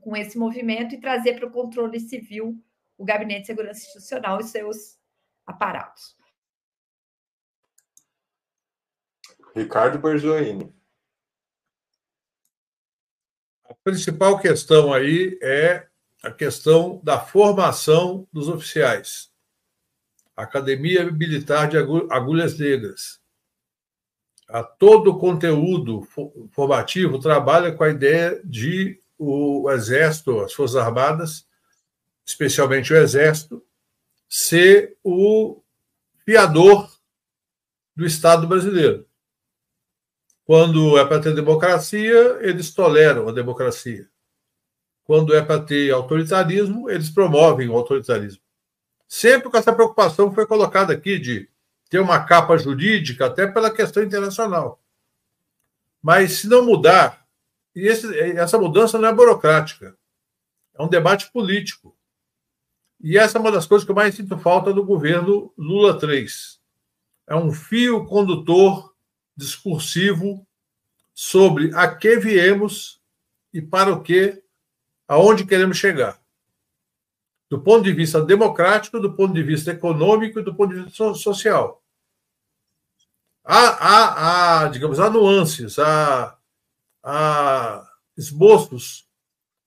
com 0.00 0.16
esse 0.16 0.38
movimento 0.38 0.94
e 0.94 1.00
trazer 1.00 1.34
para 1.34 1.48
o 1.48 1.50
controle 1.50 1.98
civil 1.98 2.56
o 2.96 3.04
Gabinete 3.04 3.40
de 3.40 3.46
Segurança 3.48 3.80
Institucional 3.80 4.40
e 4.40 4.44
seus 4.44 4.98
aparatos. 5.44 6.16
Ricardo 9.54 9.98
Berzoini. 9.98 10.75
A 13.68 13.74
principal 13.74 14.38
questão 14.38 14.92
aí 14.92 15.38
é 15.42 15.86
a 16.22 16.30
questão 16.30 17.00
da 17.02 17.18
formação 17.18 18.26
dos 18.32 18.48
oficiais. 18.48 19.30
Academia 20.36 21.10
Militar 21.10 21.68
de 21.68 21.76
Agulhas 21.76 22.58
Negras. 22.58 23.20
A 24.48 24.62
todo 24.62 25.10
o 25.10 25.18
conteúdo 25.18 26.06
formativo 26.52 27.18
trabalha 27.18 27.72
com 27.72 27.82
a 27.82 27.90
ideia 27.90 28.40
de 28.44 29.00
o 29.18 29.68
Exército, 29.70 30.40
as 30.40 30.52
Forças 30.52 30.76
Armadas, 30.76 31.46
especialmente 32.24 32.92
o 32.92 32.96
Exército, 32.96 33.64
ser 34.28 34.96
o 35.02 35.60
fiador 36.24 36.88
do 37.96 38.04
Estado 38.06 38.46
brasileiro. 38.46 39.06
Quando 40.46 40.96
é 40.96 41.04
para 41.04 41.20
ter 41.20 41.34
democracia, 41.34 42.38
eles 42.40 42.72
toleram 42.72 43.28
a 43.28 43.32
democracia. 43.32 44.08
Quando 45.02 45.34
é 45.34 45.42
para 45.42 45.60
ter 45.60 45.90
autoritarismo, 45.90 46.88
eles 46.88 47.10
promovem 47.10 47.68
o 47.68 47.74
autoritarismo. 47.74 48.40
Sempre 49.08 49.50
com 49.50 49.56
essa 49.56 49.72
preocupação 49.72 50.32
foi 50.32 50.46
colocada 50.46 50.92
aqui 50.92 51.18
de 51.18 51.50
ter 51.90 51.98
uma 51.98 52.24
capa 52.24 52.56
jurídica, 52.56 53.26
até 53.26 53.48
pela 53.48 53.72
questão 53.72 54.04
internacional. 54.04 54.80
Mas 56.00 56.34
se 56.34 56.48
não 56.48 56.64
mudar, 56.64 57.26
e 57.74 57.88
esse, 57.88 58.16
essa 58.38 58.56
mudança 58.56 58.98
não 58.98 59.08
é 59.08 59.12
burocrática, 59.12 59.96
é 60.78 60.82
um 60.82 60.88
debate 60.88 61.30
político. 61.32 61.96
E 63.00 63.18
essa 63.18 63.36
é 63.36 63.40
uma 63.40 63.50
das 63.50 63.66
coisas 63.66 63.84
que 63.84 63.90
eu 63.90 63.96
mais 63.96 64.14
sinto 64.14 64.38
falta 64.38 64.72
do 64.72 64.84
governo 64.84 65.52
Lula 65.58 65.98
3. 65.98 66.60
É 67.26 67.34
um 67.34 67.52
fio 67.52 68.04
condutor 68.04 68.95
discursivo 69.36 70.46
sobre 71.14 71.74
a 71.74 71.94
que 71.94 72.16
viemos 72.16 73.00
e 73.52 73.60
para 73.60 73.92
o 73.92 74.02
que, 74.02 74.42
aonde 75.06 75.46
queremos 75.46 75.76
chegar. 75.76 76.20
Do 77.48 77.60
ponto 77.60 77.84
de 77.84 77.92
vista 77.92 78.20
democrático, 78.22 78.98
do 78.98 79.14
ponto 79.14 79.32
de 79.32 79.42
vista 79.42 79.70
econômico 79.70 80.40
e 80.40 80.42
do 80.42 80.54
ponto 80.54 80.74
de 80.74 80.82
vista 80.82 81.14
social. 81.14 81.82
Há, 83.44 83.58
há, 83.58 84.64
há 84.64 84.68
digamos, 84.68 84.98
há 84.98 85.08
nuances, 85.08 85.78
há, 85.78 86.36
há 87.02 87.88
esboços 88.16 89.06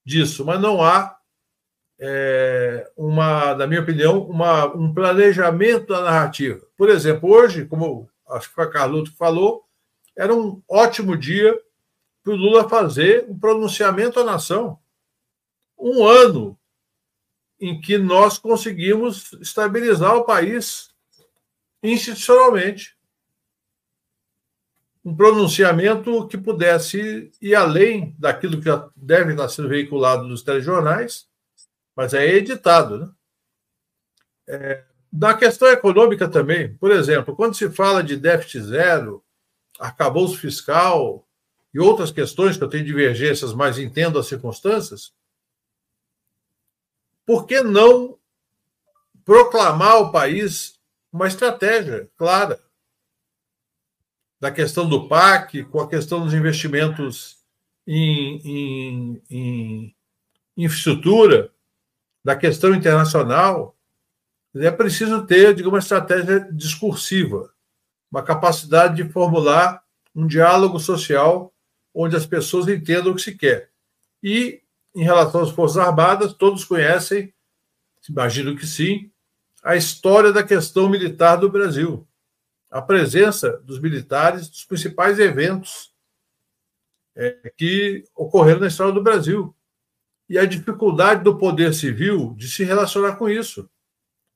disso, 0.03 0.43
mas 0.43 0.59
não 0.59 0.83
há 0.83 1.17
é, 1.99 2.89
uma, 2.97 3.53
na 3.55 3.67
minha 3.67 3.81
opinião, 3.81 4.21
uma, 4.23 4.65
um 4.65 4.93
planejamento 4.93 5.87
da 5.87 6.01
narrativa. 6.01 6.65
Por 6.77 6.89
exemplo, 6.89 7.29
hoje, 7.29 7.65
como 7.65 8.08
acho 8.29 8.49
que 8.49 8.55
foi 8.55 8.65
a 8.65 8.69
Carlota 8.69 9.11
que 9.11 9.17
falou, 9.17 9.65
era 10.15 10.33
um 10.33 10.61
ótimo 10.67 11.17
dia 11.17 11.59
para 12.23 12.33
o 12.33 12.35
Lula 12.35 12.67
fazer 12.67 13.25
um 13.29 13.37
pronunciamento 13.37 14.19
à 14.19 14.23
nação. 14.23 14.79
Um 15.77 16.05
ano 16.05 16.59
em 17.59 17.79
que 17.79 17.97
nós 17.97 18.37
conseguimos 18.37 19.33
estabilizar 19.33 20.15
o 20.15 20.23
país 20.23 20.93
institucionalmente. 21.81 22.97
Um 25.03 25.15
pronunciamento 25.15 26.27
que 26.27 26.37
pudesse 26.37 27.31
ir 27.41 27.55
além 27.55 28.15
daquilo 28.19 28.59
que 28.59 28.65
já 28.65 28.89
deve 28.95 29.31
estar 29.31 29.49
sendo 29.49 29.69
veiculado 29.69 30.23
nos 30.23 30.41
telejornais, 30.41 31.27
mas 31.95 32.13
é 32.13 32.25
editado. 32.27 32.99
Né? 32.99 33.11
É, 34.47 34.85
na 35.11 35.33
questão 35.33 35.67
econômica 35.69 36.27
também, 36.27 36.75
por 36.75 36.91
exemplo, 36.91 37.35
quando 37.35 37.55
se 37.55 37.69
fala 37.69 38.03
de 38.03 38.15
déficit 38.15 38.61
zero, 38.61 39.23
arcabouço 39.79 40.37
fiscal 40.37 41.27
e 41.73 41.79
outras 41.79 42.11
questões 42.11 42.57
que 42.57 42.63
eu 42.63 42.69
tenho 42.69 42.85
divergências, 42.85 43.53
mas 43.53 43.79
entendo 43.79 44.19
as 44.19 44.27
circunstâncias, 44.27 45.13
por 47.25 47.45
que 47.45 47.61
não 47.61 48.17
proclamar 49.23 49.91
ao 49.93 50.11
país 50.11 50.79
uma 51.11 51.27
estratégia 51.27 52.09
clara 52.17 52.59
da 54.39 54.51
questão 54.51 54.87
do 54.87 55.07
PAC, 55.07 55.63
com 55.65 55.79
a 55.79 55.89
questão 55.89 56.23
dos 56.23 56.33
investimentos 56.33 57.37
em, 57.85 58.41
em, 58.45 59.21
em 59.29 59.95
infraestrutura, 60.55 61.51
da 62.23 62.35
questão 62.35 62.73
internacional, 62.73 63.75
é 64.55 64.71
preciso 64.71 65.25
ter, 65.25 65.53
digamos, 65.53 65.73
uma 65.73 65.79
estratégia 65.79 66.39
discursiva, 66.51 67.53
uma 68.11 68.23
capacidade 68.23 69.01
de 69.01 69.11
formular 69.11 69.83
um 70.15 70.25
diálogo 70.25 70.79
social 70.79 71.53
onde 71.93 72.15
as 72.15 72.25
pessoas 72.25 72.67
entendam 72.67 73.11
o 73.11 73.15
que 73.15 73.21
se 73.21 73.35
quer. 73.35 73.69
E, 74.23 74.61
em 74.95 75.03
relação 75.03 75.41
às 75.41 75.51
Forças 75.51 75.77
Armadas, 75.77 76.33
todos 76.33 76.63
conhecem, 76.63 77.33
imagino 78.09 78.55
que 78.55 78.65
sim, 78.65 79.11
a 79.63 79.75
história 79.75 80.31
da 80.31 80.43
questão 80.43 80.89
militar 80.89 81.35
do 81.35 81.49
Brasil, 81.49 82.07
a 82.71 82.81
presença 82.81 83.57
dos 83.63 83.79
militares 83.79 84.47
dos 84.47 84.63
principais 84.63 85.19
eventos 85.19 85.93
é, 87.15 87.51
que 87.57 88.05
ocorreram 88.15 88.61
na 88.61 88.67
história 88.67 88.93
do 88.93 89.03
Brasil 89.03 89.53
e 90.29 90.37
a 90.37 90.45
dificuldade 90.45 91.23
do 91.23 91.37
poder 91.37 91.73
civil 91.73 92.33
de 92.37 92.47
se 92.47 92.63
relacionar 92.63 93.15
com 93.15 93.27
isso. 93.27 93.69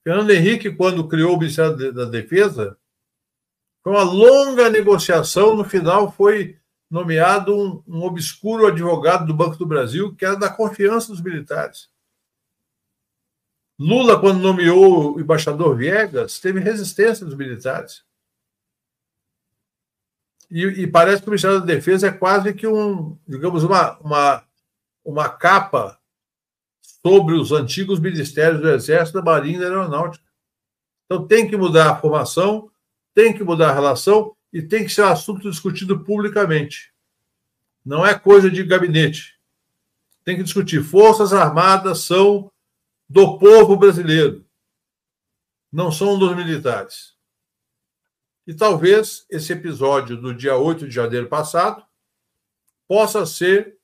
Fernando 0.04 0.32
Henrique, 0.32 0.76
quando 0.76 1.08
criou 1.08 1.36
o 1.36 1.40
Ministério 1.40 1.94
da 1.94 2.06
Defesa, 2.06 2.78
foi 3.82 3.94
uma 3.94 4.04
longa 4.04 4.70
negociação. 4.70 5.56
No 5.56 5.64
final, 5.64 6.12
foi 6.12 6.60
nomeado 6.90 7.56
um, 7.56 7.84
um 7.88 8.04
obscuro 8.04 8.68
advogado 8.68 9.26
do 9.26 9.34
Banco 9.34 9.58
do 9.58 9.66
Brasil, 9.66 10.16
que 10.16 10.26
era 10.26 10.36
da 10.36 10.50
confiança 10.50 11.08
dos 11.08 11.22
militares. 11.22 11.90
Lula, 13.80 14.20
quando 14.20 14.40
nomeou 14.40 15.16
o 15.16 15.20
embaixador 15.20 15.76
Viegas, 15.76 16.40
teve 16.40 16.60
resistência 16.60 17.26
dos 17.26 17.36
militares. 17.36 18.04
E, 20.52 20.62
e, 20.62 20.88
parece 20.88 21.22
que 21.22 21.28
o 21.28 21.32
Ministério 21.32 21.60
da 21.60 21.66
Defesa 21.66 22.08
é 22.08 22.12
quase 22.12 22.54
que 22.54 22.68
um, 22.68 23.18
digamos, 23.28 23.64
uma, 23.64 23.98
uma 24.00 24.46
uma 25.04 25.30
capa 25.30 26.00
sobre 27.06 27.36
os 27.36 27.52
antigos 27.52 28.00
ministérios 28.00 28.62
do 28.62 28.70
Exército, 28.70 29.20
da 29.20 29.32
Marinha 29.32 29.58
e 29.58 29.60
da 29.60 29.66
Aeronáutica. 29.66 30.24
Então 31.06 31.28
tem 31.28 31.48
que 31.48 31.58
mudar 31.58 31.92
a 31.92 31.96
formação, 31.98 32.72
tem 33.14 33.34
que 33.34 33.44
mudar 33.44 33.72
a 33.72 33.74
relação 33.74 34.36
e 34.52 34.62
tem 34.62 34.84
que 34.86 34.90
ser 34.90 35.04
um 35.04 35.08
assunto 35.08 35.50
discutido 35.50 36.00
publicamente. 36.00 36.94
Não 37.86 38.06
é 38.06 38.18
coisa 38.18 38.50
de 38.50 38.64
gabinete. 38.64 39.38
Tem 40.24 40.38
que 40.38 40.44
discutir. 40.44 40.82
Forças 40.82 41.34
Armadas 41.34 42.00
são 42.00 42.50
do 43.10 43.38
povo 43.38 43.76
brasileiro, 43.76 44.46
não 45.72 45.92
são 45.92 46.18
dos 46.18 46.36
militares. 46.36 47.14
E 48.48 48.54
talvez 48.54 49.26
esse 49.30 49.52
episódio 49.52 50.18
do 50.18 50.34
dia 50.34 50.56
8 50.56 50.88
de 50.88 50.96
janeiro 50.96 51.28
passado 51.28 51.86
possa 52.88 53.26
ser 53.26 53.78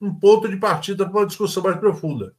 um 0.00 0.12
ponto 0.12 0.48
de 0.48 0.56
partida 0.56 1.08
para 1.08 1.20
uma 1.20 1.26
discussão 1.26 1.62
mais 1.62 1.78
profunda. 1.78 2.34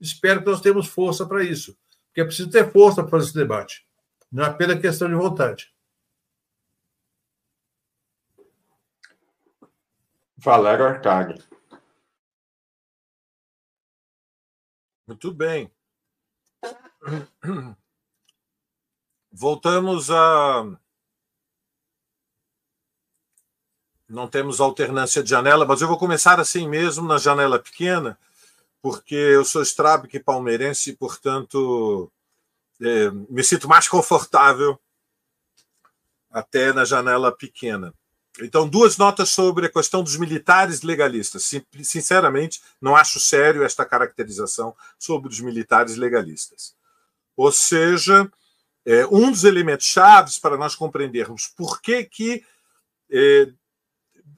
Espero 0.00 0.40
que 0.40 0.50
nós 0.50 0.60
tenhamos 0.60 0.86
força 0.86 1.26
para 1.26 1.42
isso, 1.42 1.76
porque 2.06 2.20
é 2.20 2.24
preciso 2.24 2.50
ter 2.50 2.70
força 2.70 3.02
para 3.02 3.10
fazer 3.10 3.24
esse 3.26 3.34
debate. 3.34 3.86
Não 4.30 4.44
é 4.44 4.48
apenas 4.48 4.80
questão 4.80 5.08
de 5.08 5.14
vontade. 5.14 5.72
Valério 10.36 10.84
Arcag. 10.84 11.42
Muito 15.06 15.32
bem. 15.32 15.72
Voltamos 19.32 20.10
a 20.10 20.78
não 24.08 24.26
temos 24.26 24.60
alternância 24.60 25.22
de 25.22 25.28
janela, 25.28 25.66
mas 25.66 25.82
eu 25.82 25.88
vou 25.88 25.98
começar 25.98 26.40
assim 26.40 26.66
mesmo, 26.66 27.06
na 27.06 27.18
janela 27.18 27.58
pequena, 27.58 28.18
porque 28.80 29.14
eu 29.14 29.44
sou 29.44 29.62
Strabic 29.62 30.18
palmeirense 30.20 30.90
e, 30.90 30.96
portanto, 30.96 32.10
é, 32.80 33.10
me 33.10 33.42
sinto 33.42 33.68
mais 33.68 33.88
confortável 33.88 34.78
até 36.30 36.72
na 36.72 36.84
janela 36.84 37.32
pequena. 37.32 37.92
Então, 38.40 38.68
duas 38.68 38.96
notas 38.96 39.30
sobre 39.30 39.66
a 39.66 39.72
questão 39.72 40.02
dos 40.02 40.16
militares 40.16 40.82
legalistas. 40.82 41.50
Sinceramente, 41.82 42.60
não 42.80 42.94
acho 42.94 43.18
sério 43.18 43.64
esta 43.64 43.84
caracterização 43.84 44.76
sobre 44.98 45.28
os 45.28 45.40
militares 45.40 45.96
legalistas. 45.96 46.74
Ou 47.36 47.50
seja, 47.50 48.30
é, 48.86 49.06
um 49.06 49.30
dos 49.30 49.44
elementos 49.44 49.86
chaves 49.86 50.38
para 50.38 50.56
nós 50.56 50.76
compreendermos 50.76 51.48
por 51.48 51.80
que, 51.80 52.04
que 52.04 52.44
é, 53.10 53.48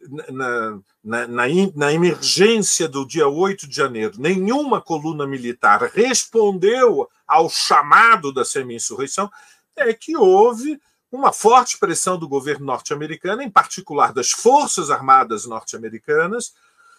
na, 0.09 0.81
na, 1.03 1.27
na, 1.27 1.49
na, 1.75 1.93
emergência 1.93 2.89
do 2.89 3.07
dia 3.07 3.29
8 3.29 3.69
de 3.69 3.75
janeiro, 3.75 4.15
nenhuma 4.19 4.81
coluna 4.81 5.27
militar 5.27 5.83
respondeu 5.93 7.09
ao 7.27 7.51
chamado 7.51 8.33
da 8.33 8.45
semi-insurreição, 8.45 9.31
é 9.77 9.93
que 9.93 10.17
houve 10.17 10.81
uma 11.11 11.33
forte 11.33 11.79
pressão 11.79 12.19
do 12.19 12.29
governo 12.29 12.67
norte-americano, 12.67 13.43
em 13.43 13.51
particular 13.51 14.13
das 14.13 14.31
Forças 14.31 14.91
Armadas 14.91 15.45
norte-americanas, 15.45 16.55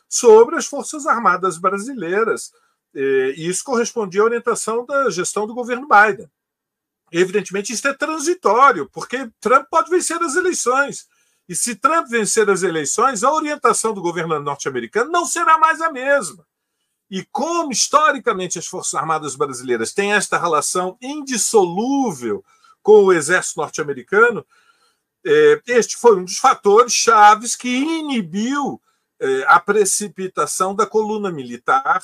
sobre 0.08 0.56
as 0.58 0.66
Forças 0.66 1.06
Armadas 1.06 1.58
brasileiras. 1.58 2.52
E 2.94 3.36
isso 3.38 3.64
correspondia 3.64 4.22
à 4.22 4.26
orientação 4.26 4.86
da 4.86 5.10
gestão 5.10 5.48
do 5.48 5.54
governo 5.54 5.88
Biden. 5.88 6.30
Evidentemente, 7.12 7.74
isso 7.74 7.88
é 7.88 7.94
transitório, 7.94 8.90
porque 8.92 9.30
Trump 9.40 9.68
pode 9.70 9.90
vencer 9.90 10.22
as 10.22 10.36
eleições. 10.36 11.08
E 11.52 11.56
se 11.56 11.76
Trump 11.76 12.08
vencer 12.08 12.50
as 12.50 12.64
eleições, 12.64 13.26
a 13.26 13.34
orientação 13.34 13.94
do 13.94 14.02
governo 14.02 14.40
norte-americano 14.40 15.12
não 15.12 15.26
será 15.26 15.58
mais 15.58 15.82
a 15.82 15.92
mesma. 15.92 16.48
E 17.10 17.26
como 17.30 17.74
historicamente 17.74 18.58
as 18.58 18.66
Forças 18.66 18.94
Armadas 18.94 19.36
brasileiras 19.36 19.92
têm 19.92 20.14
esta 20.14 20.40
relação 20.40 20.98
indissolúvel 21.02 22.42
com 22.82 23.04
o 23.04 23.12
exército 23.12 23.60
norte-americano, 23.60 24.46
é, 25.26 25.62
este 25.68 25.98
foi 25.98 26.16
um 26.16 26.24
dos 26.24 26.38
fatores 26.38 26.94
chaves 26.94 27.54
que 27.54 27.68
inibiu 27.68 28.82
é, 29.20 29.44
a 29.46 29.60
precipitação 29.60 30.74
da 30.74 30.86
coluna 30.86 31.30
militar, 31.30 32.02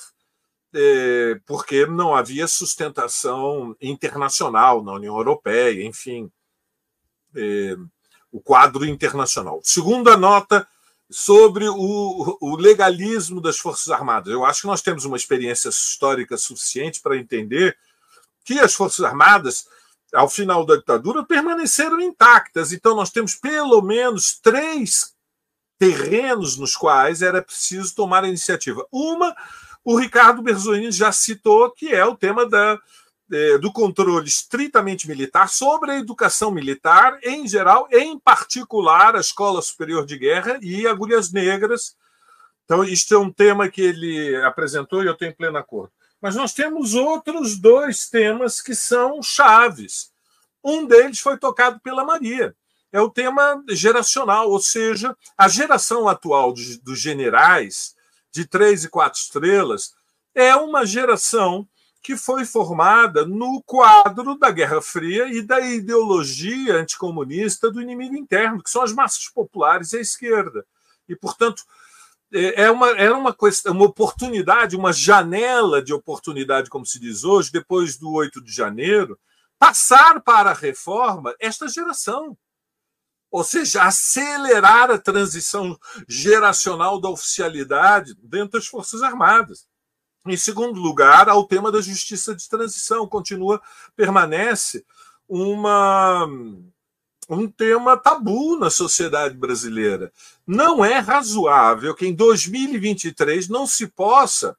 é, 0.73 1.39
porque 1.45 1.85
não 1.85 2.13
havia 2.13 2.49
sustentação 2.49 3.73
internacional 3.79 4.83
na 4.83 4.91
União 4.91 5.15
Europeia, 5.15 5.85
enfim 5.85 6.29
o 8.37 8.39
quadro 8.39 8.85
internacional. 8.85 9.59
Segunda 9.63 10.15
nota 10.15 10.67
sobre 11.09 11.67
o, 11.67 12.37
o, 12.39 12.55
legalismo 12.55 13.41
das 13.41 13.57
Forças 13.57 13.89
Armadas. 13.89 14.31
Eu 14.31 14.45
acho 14.45 14.61
que 14.61 14.67
nós 14.67 14.81
temos 14.81 15.05
uma 15.05 15.17
experiência 15.17 15.69
histórica 15.69 16.37
suficiente 16.37 17.01
para 17.01 17.17
entender 17.17 17.75
que 18.45 18.59
as 18.59 18.75
Forças 18.75 19.03
Armadas, 19.03 19.67
ao 20.13 20.29
final 20.29 20.65
da 20.65 20.75
ditadura, 20.75 21.25
permaneceram 21.25 21.99
intactas. 21.99 22.71
Então, 22.71 22.95
nós 22.95 23.09
temos 23.09 23.33
pelo 23.33 23.81
menos 23.81 24.37
três 24.39 25.15
terrenos 25.79 26.57
nos 26.57 26.75
quais 26.75 27.23
era 27.23 27.41
preciso 27.41 27.95
tomar 27.95 28.23
a 28.23 28.27
iniciativa. 28.27 28.85
Uma, 28.91 29.35
o 29.83 29.97
Ricardo 29.97 30.43
Berzolini 30.43 30.91
já 30.91 31.11
citou, 31.11 31.71
que 31.71 31.91
é 31.91 32.05
o 32.05 32.15
tema 32.15 32.47
da 32.47 32.77
é, 33.31 33.57
do 33.57 33.71
controle 33.71 34.27
estritamente 34.27 35.07
militar 35.07 35.49
sobre 35.49 35.91
a 35.91 35.97
educação 35.97 36.49
militar 36.51 37.19
em 37.23 37.47
geral, 37.47 37.87
em 37.91 38.17
particular 38.17 39.15
a 39.15 39.19
Escola 39.19 39.61
Superior 39.61 40.05
de 40.05 40.17
Guerra 40.17 40.59
e 40.61 40.87
Agulhas 40.87 41.31
Negras. 41.31 41.95
Então, 42.65 42.83
isto 42.83 43.13
é 43.13 43.17
um 43.17 43.31
tema 43.31 43.69
que 43.69 43.81
ele 43.81 44.35
apresentou 44.43 45.03
e 45.03 45.07
eu 45.07 45.15
tenho 45.15 45.35
pleno 45.35 45.57
acordo. 45.57 45.91
Mas 46.21 46.35
nós 46.35 46.53
temos 46.53 46.95
outros 46.95 47.57
dois 47.57 48.09
temas 48.09 48.61
que 48.61 48.75
são 48.75 49.21
chaves. 49.21 50.11
Um 50.63 50.85
deles 50.85 51.19
foi 51.19 51.37
tocado 51.37 51.79
pela 51.79 52.03
Maria. 52.03 52.55
É 52.91 52.99
o 52.99 53.09
tema 53.09 53.63
geracional, 53.69 54.49
ou 54.49 54.59
seja, 54.59 55.15
a 55.37 55.47
geração 55.47 56.07
atual 56.07 56.53
dos 56.53 56.99
generais 56.99 57.95
de 58.31 58.45
três 58.45 58.83
e 58.83 58.89
quatro 58.89 59.19
estrelas 59.19 59.93
é 60.33 60.55
uma 60.55 60.85
geração 60.85 61.67
que 62.07 62.15
foi 62.15 62.45
formada 62.45 63.25
no 63.25 63.61
quadro 63.63 64.39
da 64.39 64.49
Guerra 64.49 64.81
Fria 64.81 65.27
e 65.27 65.41
da 65.41 65.59
ideologia 65.59 66.75
anticomunista 66.75 67.69
do 67.69 67.81
inimigo 67.81 68.15
interno, 68.15 68.63
que 68.63 68.69
são 68.69 68.81
as 68.81 68.93
massas 68.93 69.27
populares 69.27 69.91
e 69.91 69.97
a 69.97 69.99
esquerda. 69.99 70.65
E, 71.09 71.17
portanto, 71.17 71.63
é, 72.33 72.63
é 72.63 72.71
uma, 72.71 72.91
era 72.91 73.13
uma, 73.13 73.35
questão, 73.35 73.73
uma 73.73 73.83
oportunidade, 73.83 74.77
uma 74.77 74.93
janela 74.93 75.81
de 75.81 75.93
oportunidade, 75.93 76.69
como 76.69 76.85
se 76.85 76.97
diz 76.97 77.25
hoje, 77.25 77.51
depois 77.51 77.97
do 77.97 78.09
8 78.13 78.41
de 78.41 78.53
janeiro, 78.53 79.19
passar 79.59 80.21
para 80.21 80.51
a 80.51 80.53
reforma 80.53 81.35
esta 81.41 81.67
geração. 81.67 82.37
Ou 83.29 83.43
seja, 83.43 83.83
acelerar 83.83 84.89
a 84.89 84.97
transição 84.97 85.77
geracional 86.07 87.01
da 87.01 87.09
oficialidade 87.09 88.15
dentro 88.23 88.57
das 88.57 88.67
Forças 88.67 89.03
Armadas. 89.03 89.67
Em 90.27 90.37
segundo 90.37 90.79
lugar, 90.79 91.29
ao 91.29 91.45
tema 91.45 91.71
da 91.71 91.81
justiça 91.81 92.35
de 92.35 92.47
transição, 92.47 93.07
continua, 93.07 93.61
permanece 93.95 94.85
uma 95.27 96.27
um 97.29 97.49
tema 97.49 97.97
tabu 97.97 98.57
na 98.57 98.69
sociedade 98.69 99.35
brasileira. 99.35 100.13
Não 100.45 100.83
é 100.83 100.99
razoável 100.99 101.93
que 101.93 102.07
em 102.07 102.13
2023 102.13 103.49
não 103.49 103.67
se 103.67 103.87
possa 103.87 104.55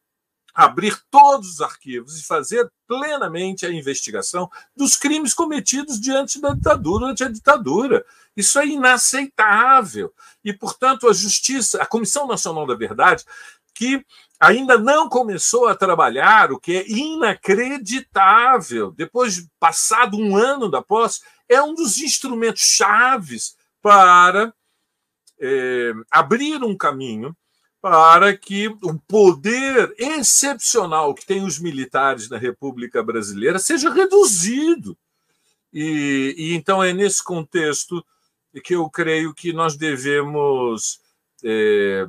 abrir 0.54 1.00
todos 1.08 1.54
os 1.54 1.60
arquivos 1.60 2.18
e 2.18 2.24
fazer 2.24 2.68
plenamente 2.86 3.64
a 3.64 3.70
investigação 3.70 4.50
dos 4.76 4.96
crimes 4.96 5.32
cometidos 5.32 6.00
diante 6.00 6.40
da 6.40 6.52
ditadura, 6.52 7.00
durante 7.00 7.24
a 7.24 7.28
ditadura. 7.28 8.04
Isso 8.36 8.58
é 8.58 8.66
inaceitável. 8.66 10.12
E, 10.44 10.52
portanto, 10.52 11.08
a 11.08 11.12
Justiça, 11.12 11.80
a 11.80 11.86
Comissão 11.86 12.26
Nacional 12.26 12.66
da 12.66 12.74
Verdade, 12.74 13.24
que 13.72 14.04
ainda 14.38 14.78
não 14.78 15.08
começou 15.08 15.66
a 15.66 15.74
trabalhar, 15.74 16.52
o 16.52 16.60
que 16.60 16.76
é 16.76 16.88
inacreditável, 16.88 18.92
depois 18.92 19.36
de 19.36 19.48
passado 19.58 20.16
um 20.16 20.36
ano 20.36 20.70
da 20.70 20.80
posse, 20.80 21.20
é 21.48 21.60
um 21.60 21.74
dos 21.74 21.98
instrumentos 21.98 22.62
chaves 22.62 23.56
para 23.82 24.54
é, 25.40 25.92
abrir 26.10 26.62
um 26.62 26.76
caminho 26.76 27.36
para 27.80 28.36
que 28.36 28.68
o 28.68 28.98
poder 29.06 29.94
excepcional 29.98 31.14
que 31.14 31.24
tem 31.24 31.44
os 31.44 31.58
militares 31.58 32.28
na 32.28 32.36
República 32.36 33.02
Brasileira 33.02 33.58
seja 33.58 33.90
reduzido. 33.90 34.96
E, 35.72 36.34
e 36.36 36.54
então 36.54 36.82
é 36.82 36.92
nesse 36.92 37.22
contexto 37.22 38.04
que 38.64 38.74
eu 38.74 38.90
creio 38.90 39.32
que 39.32 39.52
nós 39.52 39.76
devemos 39.76 41.00
é, 41.44 42.04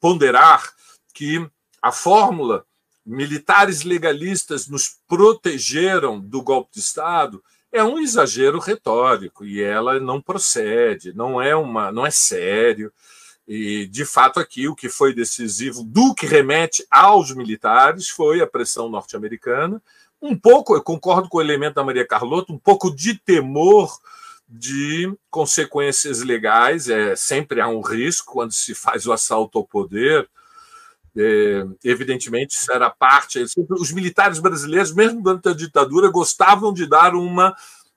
ponderar 0.00 0.72
que 1.20 1.46
a 1.82 1.92
fórmula 1.92 2.64
militares 3.04 3.82
legalistas 3.82 4.66
nos 4.66 4.96
protegeram 5.06 6.18
do 6.18 6.40
golpe 6.40 6.72
de 6.72 6.80
Estado 6.80 7.44
é 7.70 7.84
um 7.84 7.98
exagero 7.98 8.58
retórico 8.58 9.44
e 9.44 9.60
ela 9.60 10.00
não 10.00 10.18
procede, 10.18 11.12
não 11.12 11.40
é 11.40 11.54
uma, 11.54 11.92
não 11.92 12.06
é 12.06 12.10
sério. 12.10 12.90
E 13.46 13.86
de 13.88 14.06
fato 14.06 14.40
aqui 14.40 14.66
o 14.66 14.74
que 14.74 14.88
foi 14.88 15.14
decisivo 15.14 15.84
do 15.84 16.14
que 16.14 16.24
remete 16.24 16.86
aos 16.90 17.34
militares 17.34 18.08
foi 18.08 18.40
a 18.40 18.46
pressão 18.46 18.88
norte-americana, 18.88 19.82
um 20.22 20.34
pouco, 20.34 20.74
eu 20.74 20.82
concordo 20.82 21.28
com 21.28 21.36
o 21.36 21.42
elemento 21.42 21.74
da 21.74 21.84
Maria 21.84 22.06
Carlota, 22.06 22.50
um 22.50 22.58
pouco 22.58 22.90
de 22.90 23.14
temor 23.14 23.94
de 24.48 25.14
consequências 25.28 26.22
legais, 26.22 26.88
é 26.88 27.14
sempre 27.14 27.60
há 27.60 27.68
um 27.68 27.82
risco 27.82 28.32
quando 28.32 28.52
se 28.52 28.74
faz 28.74 29.06
o 29.06 29.12
assalto 29.12 29.58
ao 29.58 29.66
poder. 29.66 30.26
É, 31.16 31.66
evidentemente, 31.84 32.52
isso 32.52 32.70
era 32.72 32.88
parte. 32.90 33.44
Os 33.70 33.92
militares 33.92 34.38
brasileiros, 34.38 34.92
mesmo 34.92 35.22
durante 35.22 35.48
a 35.48 35.54
ditadura, 35.54 36.10
gostavam 36.10 36.72
de 36.72 36.86
dar 36.86 37.14
uma 37.14 37.54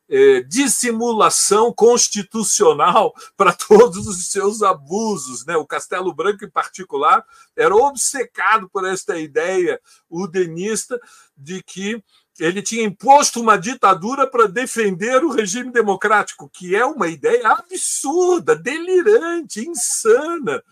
é, 0.10 0.42
dissimulação 0.42 1.74
constitucional 1.74 3.14
para 3.38 3.54
todos 3.54 4.08
os 4.08 4.30
seus 4.30 4.62
abusos. 4.62 5.46
Né? 5.46 5.56
O 5.58 5.66
Castelo 5.66 6.14
Branco, 6.14 6.46
em 6.46 6.50
particular, 6.50 7.26
era 7.56 7.76
obcecado 7.76 8.70
por 8.70 8.86
esta 8.86 9.18
ideia 9.18 9.80
udenista 10.10 11.00
de 11.38 11.62
que 11.64 12.04
ele 12.40 12.62
tinha 12.64 12.84
imposto 12.84 13.40
uma 13.40 13.58
ditadura 13.58 14.26
para 14.26 14.48
defender 14.48 15.24
o 15.24 15.32
regime 15.32 15.72
democrático, 15.72 16.50
que 16.50 16.76
é 16.76 16.84
uma 16.84 17.08
ideia 17.08 17.48
absurda, 17.50 18.56
delirante, 18.56 19.68
insana, 19.68 20.64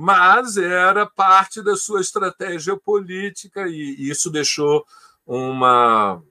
mas 0.00 0.56
era 0.56 1.04
parte 1.06 1.60
da 1.60 1.74
sua 1.74 2.00
estratégia 2.00 2.76
política 2.76 3.66
e 3.66 4.08
isso 4.08 4.30
deixou 4.30 4.86
uma, 5.26 6.22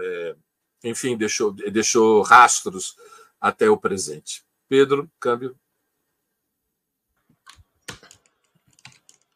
é, 0.00 0.34
enfim, 0.82 1.16
deixou, 1.16 1.52
deixou 1.52 2.22
rastros 2.22 2.96
até 3.40 3.70
o 3.70 3.76
presente. 3.76 4.44
Pedro, 4.68 5.08
câmbio. 5.20 5.56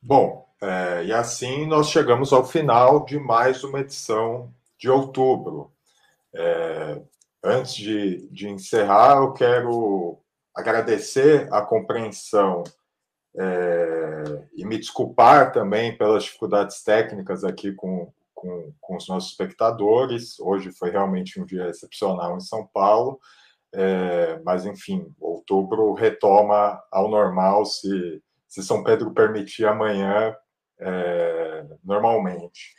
Bom, 0.03 0.53
é, 0.61 1.05
e 1.05 1.13
assim 1.13 1.65
nós 1.65 1.89
chegamos 1.89 2.33
ao 2.33 2.45
final 2.45 3.05
de 3.05 3.21
mais 3.21 3.63
uma 3.63 3.79
edição 3.79 4.53
de 4.77 4.91
outubro. 4.91 5.73
É, 6.35 7.01
antes 7.41 7.77
de, 7.77 8.27
de 8.33 8.49
encerrar, 8.49 9.19
eu 9.19 9.33
quero 9.33 10.21
agradecer 10.53 11.47
a 11.55 11.63
compreensão 11.63 12.65
é, 13.39 14.43
e 14.55 14.65
me 14.65 14.79
desculpar 14.79 15.53
também 15.53 15.97
pelas 15.97 16.25
dificuldades 16.25 16.83
técnicas 16.83 17.45
aqui 17.45 17.73
com, 17.73 18.11
com, 18.35 18.73
com, 18.81 18.97
os 18.97 19.09
nossos 19.09 19.31
espectadores. 19.31 20.39
Hoje 20.41 20.73
foi 20.73 20.91
realmente 20.91 21.41
um 21.41 21.45
dia 21.45 21.69
excepcional 21.69 22.37
em 22.37 22.41
São 22.41 22.67
Paulo, 22.67 23.21
é, 23.75 24.41
mas 24.45 24.65
enfim, 24.65 25.07
outubro 25.21 25.93
retoma 25.93 26.83
ao 26.91 27.11
normal, 27.11 27.65
se, 27.67 28.23
se 28.49 28.63
São 28.63 28.83
Pedro 28.83 29.13
permitir 29.13 29.67
amanhã, 29.67 30.35
é, 30.81 31.67
normalmente. 31.85 32.75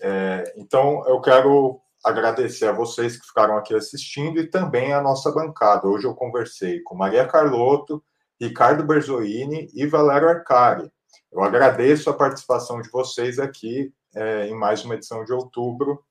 É, 0.00 0.54
então, 0.56 1.06
eu 1.06 1.20
quero 1.20 1.80
agradecer 2.04 2.66
a 2.66 2.72
vocês 2.72 3.18
que 3.18 3.26
ficaram 3.26 3.56
aqui 3.56 3.74
assistindo 3.74 4.40
e 4.40 4.46
também 4.46 4.92
a 4.92 5.02
nossa 5.02 5.30
bancada. 5.32 5.86
Hoje 5.86 6.06
eu 6.06 6.14
conversei 6.14 6.80
com 6.80 6.94
Maria 6.94 7.26
Carlotto, 7.26 8.02
Ricardo 8.40 8.84
Berzoini 8.84 9.68
e 9.74 9.86
Valério 9.86 10.28
Arcari. 10.28 10.90
Eu 11.32 11.42
agradeço 11.42 12.08
a 12.08 12.14
participação 12.14 12.80
de 12.80 12.88
vocês 12.90 13.38
aqui 13.38 13.92
é, 14.14 14.46
em 14.46 14.54
mais 14.54 14.84
uma 14.84 14.94
edição 14.94 15.24
de 15.24 15.32
outubro 15.32 16.02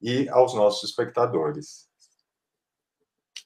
e 0.00 0.28
aos 0.30 0.54
nossos 0.54 0.88
espectadores. 0.88 1.88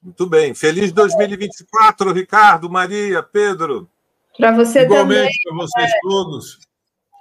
Muito 0.02 0.26
bem. 0.26 0.54
Feliz 0.54 0.92
2024, 0.92 2.12
Ricardo, 2.12 2.70
Maria, 2.70 3.22
Pedro. 3.22 3.90
Para 4.36 4.52
você 4.52 4.82
Igualmente 4.82 5.16
também. 5.16 5.38
para 5.44 5.56
vocês 5.56 5.90
é... 5.90 5.98
todos 6.02 6.58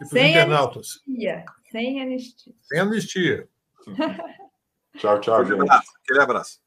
e 0.02 0.10
para 0.10 0.20
os 0.20 0.30
internautas. 0.30 1.02
Anistia. 1.08 1.46
Sem 1.72 2.02
anistia. 2.02 2.54
Sem 2.62 2.80
anistia. 2.80 3.50
tchau, 4.98 5.20
tchau, 5.20 5.46
gente. 5.46 5.54
Aquele 5.54 5.62
abraço. 5.64 5.92
Aquele 6.04 6.22
abraço. 6.22 6.63